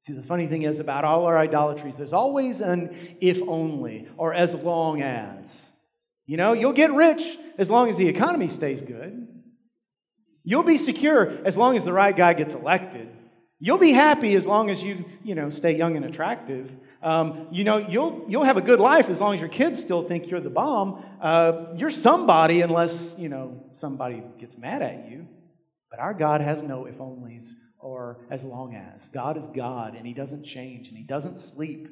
See, 0.01 0.13
the 0.15 0.23
funny 0.23 0.47
thing 0.47 0.63
is 0.63 0.81
about 0.81 1.05
all 1.05 1.27
our 1.27 1.39
idolatries, 1.39 1.97
there's 1.97 2.13
always 2.13 2.61
an 2.61 3.17
if 3.21 3.41
only 3.47 4.09
or 4.17 4.33
as 4.33 4.55
long 4.55 5.03
as. 5.03 5.71
You 6.27 6.37
know, 6.37 6.53
you'll 6.53 6.73
get 6.73 6.93
rich 6.93 7.23
as 7.59 7.69
long 7.69 7.91
as 7.91 7.97
the 7.97 8.09
economy 8.09 8.49
stays 8.49 8.81
good. 8.81 9.27
You'll 10.45 10.63
be 10.63 10.79
secure 10.79 11.45
as 11.45 11.57
long 11.57 11.77
as 11.77 11.85
the 11.85 11.93
right 11.93 12.17
guy 12.17 12.35
gets 12.35 12.55
elected. 12.55 13.09
You'll 13.59 13.79
be 13.79 13.93
happy 13.93 14.35
as 14.37 14.47
long 14.47 14.71
as 14.71 14.83
you, 14.83 15.05
you 15.23 15.35
know, 15.35 15.51
stay 15.51 15.77
young 15.77 15.97
and 15.97 16.05
attractive. 16.05 16.71
Um, 17.03 17.49
you 17.51 17.65
know, 17.65 17.79
you'll, 17.79 18.27
you'll 18.29 18.45
have 18.45 18.59
a 18.59 18.63
good 18.63 18.81
life 18.81 19.09
as 19.09 19.21
long 19.21 19.35
as 19.35 19.41
your 19.41 19.49
kids 19.49 19.81
still 19.81 20.03
think 20.03 20.31
you're 20.31 20.41
the 20.41 20.51
bomb. 20.51 21.03
Uh, 21.21 21.67
you're 21.77 21.91
somebody 21.91 22.61
unless, 22.61 23.15
you 23.19 23.29
know, 23.29 23.65
somebody 23.73 24.23
gets 24.39 24.59
mad 24.59 24.83
at 24.83 25.11
you. 25.11 25.27
But 25.91 25.99
our 25.99 26.15
God 26.15 26.41
has 26.41 26.63
no 26.63 26.85
if 26.85 26.99
onlys 26.99 27.53
or 27.79 28.19
as 28.31 28.43
long 28.43 28.75
as. 28.75 29.09
God 29.09 29.37
is 29.37 29.47
God, 29.47 29.95
and 29.97 30.07
He 30.07 30.13
doesn't 30.13 30.45
change, 30.45 30.89
and 30.89 30.97
He 30.97 31.03
doesn't 31.03 31.41
sleep. 31.41 31.89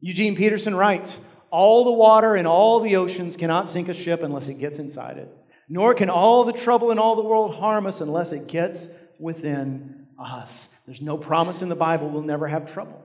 Eugene 0.00 0.34
Peterson 0.34 0.74
writes 0.74 1.20
All 1.50 1.84
the 1.84 1.92
water 1.92 2.36
in 2.36 2.46
all 2.46 2.80
the 2.80 2.96
oceans 2.96 3.36
cannot 3.36 3.68
sink 3.68 3.88
a 3.88 3.94
ship 3.94 4.22
unless 4.22 4.48
it 4.48 4.58
gets 4.58 4.78
inside 4.78 5.18
it, 5.18 5.28
nor 5.68 5.94
can 5.94 6.10
all 6.10 6.44
the 6.44 6.52
trouble 6.52 6.90
in 6.90 6.98
all 6.98 7.16
the 7.16 7.22
world 7.22 7.56
harm 7.56 7.86
us 7.86 8.00
unless 8.00 8.32
it 8.32 8.46
gets 8.46 8.88
within 9.18 10.06
us. 10.18 10.70
There's 10.86 11.02
no 11.02 11.16
promise 11.16 11.62
in 11.62 11.68
the 11.68 11.76
Bible 11.76 12.08
we'll 12.08 12.22
never 12.22 12.48
have 12.48 12.72
trouble. 12.72 13.02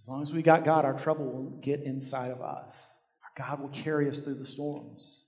As 0.00 0.08
long 0.08 0.22
as 0.22 0.32
we 0.32 0.42
got 0.42 0.64
God, 0.64 0.84
our 0.84 0.98
trouble 0.98 1.26
will 1.26 1.60
get 1.60 1.82
inside 1.82 2.30
of 2.30 2.40
us. 2.40 2.74
Our 3.22 3.46
God 3.46 3.60
will 3.60 3.68
carry 3.68 4.08
us 4.08 4.20
through 4.20 4.36
the 4.36 4.46
storms. 4.46 5.24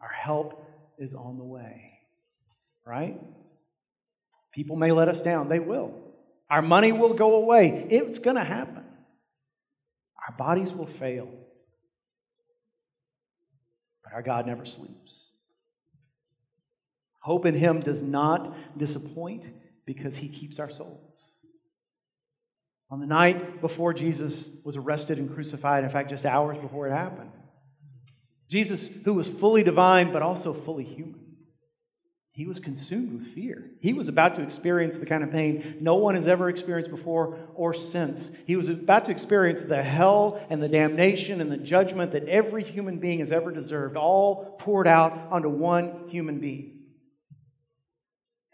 Our 0.00 0.08
help 0.08 0.64
is 0.98 1.14
on 1.14 1.38
the 1.38 1.44
way. 1.44 1.98
Right? 2.86 3.20
People 4.52 4.76
may 4.76 4.92
let 4.92 5.08
us 5.08 5.20
down. 5.20 5.48
They 5.48 5.58
will. 5.58 5.94
Our 6.48 6.62
money 6.62 6.92
will 6.92 7.14
go 7.14 7.36
away. 7.36 7.86
It's 7.90 8.18
going 8.18 8.36
to 8.36 8.44
happen. 8.44 8.84
Our 10.28 10.36
bodies 10.36 10.72
will 10.72 10.86
fail. 10.86 11.28
But 14.04 14.12
our 14.12 14.22
God 14.22 14.46
never 14.46 14.64
sleeps. 14.64 15.30
Hope 17.20 17.44
in 17.44 17.54
Him 17.54 17.80
does 17.80 18.02
not 18.02 18.78
disappoint 18.78 19.46
because 19.84 20.16
He 20.16 20.28
keeps 20.28 20.58
our 20.58 20.70
souls. 20.70 21.09
On 22.90 22.98
the 22.98 23.06
night 23.06 23.60
before 23.60 23.94
Jesus 23.94 24.50
was 24.64 24.76
arrested 24.76 25.18
and 25.18 25.32
crucified, 25.32 25.84
in 25.84 25.90
fact, 25.90 26.10
just 26.10 26.26
hours 26.26 26.58
before 26.58 26.88
it 26.88 26.92
happened, 26.92 27.30
Jesus, 28.48 28.90
who 29.04 29.14
was 29.14 29.28
fully 29.28 29.62
divine 29.62 30.12
but 30.12 30.22
also 30.22 30.52
fully 30.52 30.84
human, 30.84 31.20
he 32.32 32.46
was 32.46 32.58
consumed 32.58 33.12
with 33.12 33.26
fear. 33.26 33.70
He 33.80 33.92
was 33.92 34.08
about 34.08 34.36
to 34.36 34.42
experience 34.42 34.96
the 34.96 35.06
kind 35.06 35.22
of 35.22 35.30
pain 35.30 35.78
no 35.80 35.96
one 35.96 36.14
has 36.14 36.26
ever 36.26 36.48
experienced 36.48 36.90
before 36.90 37.38
or 37.54 37.74
since. 37.74 38.32
He 38.46 38.56
was 38.56 38.68
about 38.68 39.04
to 39.04 39.10
experience 39.10 39.62
the 39.62 39.82
hell 39.82 40.40
and 40.48 40.62
the 40.62 40.68
damnation 40.68 41.40
and 41.40 41.52
the 41.52 41.56
judgment 41.56 42.12
that 42.12 42.28
every 42.28 42.64
human 42.64 42.98
being 42.98 43.18
has 43.20 43.30
ever 43.30 43.52
deserved, 43.52 43.96
all 43.96 44.56
poured 44.58 44.88
out 44.88 45.12
onto 45.30 45.48
one 45.48 46.08
human 46.08 46.40
being. 46.40 46.78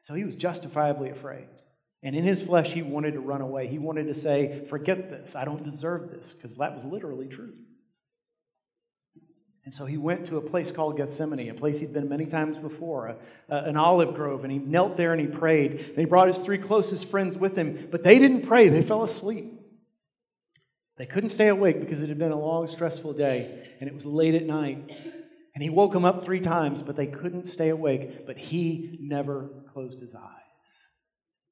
So 0.02 0.14
he 0.14 0.24
was 0.24 0.34
justifiably 0.34 1.10
afraid. 1.10 1.46
And 2.02 2.14
in 2.14 2.24
his 2.24 2.42
flesh, 2.42 2.72
he 2.72 2.82
wanted 2.82 3.12
to 3.12 3.20
run 3.20 3.40
away. 3.40 3.66
He 3.66 3.78
wanted 3.78 4.06
to 4.06 4.14
say, 4.14 4.64
Forget 4.68 5.10
this. 5.10 5.34
I 5.34 5.44
don't 5.44 5.64
deserve 5.64 6.10
this, 6.10 6.34
because 6.34 6.56
that 6.58 6.74
was 6.74 6.84
literally 6.84 7.26
true. 7.26 7.52
And 9.64 9.74
so 9.74 9.84
he 9.84 9.96
went 9.96 10.26
to 10.26 10.36
a 10.36 10.40
place 10.40 10.70
called 10.70 10.96
Gethsemane, 10.96 11.50
a 11.50 11.54
place 11.54 11.80
he'd 11.80 11.92
been 11.92 12.08
many 12.08 12.26
times 12.26 12.56
before, 12.56 13.08
a, 13.08 13.18
a, 13.48 13.64
an 13.64 13.76
olive 13.76 14.14
grove, 14.14 14.44
and 14.44 14.52
he 14.52 14.58
knelt 14.58 14.96
there 14.96 15.12
and 15.12 15.20
he 15.20 15.26
prayed. 15.26 15.72
And 15.72 15.98
he 15.98 16.04
brought 16.04 16.28
his 16.28 16.38
three 16.38 16.58
closest 16.58 17.10
friends 17.10 17.36
with 17.36 17.56
him, 17.56 17.88
but 17.90 18.04
they 18.04 18.20
didn't 18.20 18.42
pray, 18.42 18.68
they 18.68 18.82
fell 18.82 19.02
asleep. 19.02 19.52
They 20.98 21.06
couldn't 21.06 21.30
stay 21.30 21.48
awake 21.48 21.80
because 21.80 22.00
it 22.00 22.08
had 22.08 22.18
been 22.18 22.30
a 22.30 22.38
long, 22.38 22.68
stressful 22.68 23.14
day, 23.14 23.68
and 23.80 23.88
it 23.88 23.94
was 23.94 24.06
late 24.06 24.36
at 24.36 24.46
night. 24.46 24.96
And 25.54 25.62
he 25.62 25.70
woke 25.70 25.92
them 25.92 26.04
up 26.04 26.22
three 26.22 26.40
times, 26.40 26.82
but 26.82 26.94
they 26.94 27.06
couldn't 27.08 27.48
stay 27.48 27.70
awake. 27.70 28.24
But 28.24 28.38
he 28.38 28.98
never 29.02 29.50
closed 29.72 30.00
his 30.00 30.14
eyes 30.14 30.45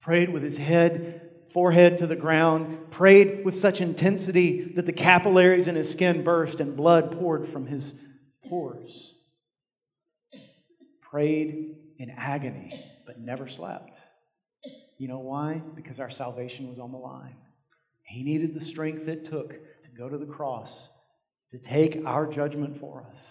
prayed 0.05 0.29
with 0.29 0.43
his 0.43 0.59
head, 0.59 1.31
forehead 1.51 1.97
to 1.97 2.07
the 2.07 2.15
ground, 2.15 2.91
prayed 2.91 3.43
with 3.43 3.59
such 3.59 3.81
intensity 3.81 4.73
that 4.77 4.85
the 4.85 4.93
capillaries 4.93 5.67
in 5.67 5.77
his 5.77 5.91
skin 5.91 6.23
burst 6.23 6.61
and 6.61 6.77
blood 6.77 7.19
poured 7.19 7.49
from 7.49 7.67
his 7.67 7.95
pores. 8.47 9.15
Prayed 11.01 11.77
in 11.99 12.11
agony, 12.11 12.79
but 13.07 13.19
never 13.19 13.49
slept. 13.49 13.99
You 14.99 15.09
know 15.09 15.21
why? 15.21 15.63
Because 15.75 15.99
our 15.99 16.11
salvation 16.11 16.69
was 16.69 16.79
on 16.79 16.93
the 16.93 16.99
line. 16.99 17.37
He 18.03 18.23
needed 18.23 18.53
the 18.55 18.61
strength 18.61 19.09
it 19.09 19.25
took 19.25 19.51
to 19.51 19.91
go 19.97 20.09
to 20.09 20.19
the 20.19 20.27
cross, 20.27 20.91
to 21.51 21.59
take 21.59 22.05
our 22.05 22.27
judgment 22.27 22.79
for 22.79 23.07
us. 23.11 23.23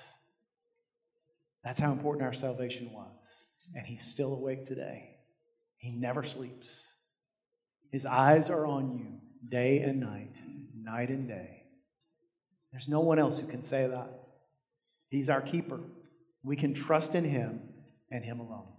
That's 1.63 1.79
how 1.79 1.91
important 1.91 2.25
our 2.25 2.33
salvation 2.33 2.91
was. 2.91 3.11
And 3.75 3.85
he's 3.85 4.03
still 4.03 4.33
awake 4.33 4.65
today. 4.65 5.12
He 5.83 5.91
never 5.91 6.23
sleeps. 6.23 6.81
His 7.91 8.05
eyes 8.05 8.49
are 8.49 8.65
on 8.65 8.97
you 8.97 9.19
day 9.49 9.79
and 9.79 9.99
night, 9.99 10.33
night 10.81 11.09
and 11.09 11.27
day. 11.27 11.63
There's 12.71 12.87
no 12.87 13.01
one 13.01 13.19
else 13.19 13.37
who 13.37 13.47
can 13.47 13.63
say 13.63 13.85
that. 13.87 14.09
He's 15.09 15.29
our 15.29 15.41
keeper. 15.41 15.81
We 16.41 16.55
can 16.55 16.73
trust 16.73 17.15
in 17.15 17.25
him 17.25 17.59
and 18.09 18.23
him 18.23 18.39
alone. 18.39 18.69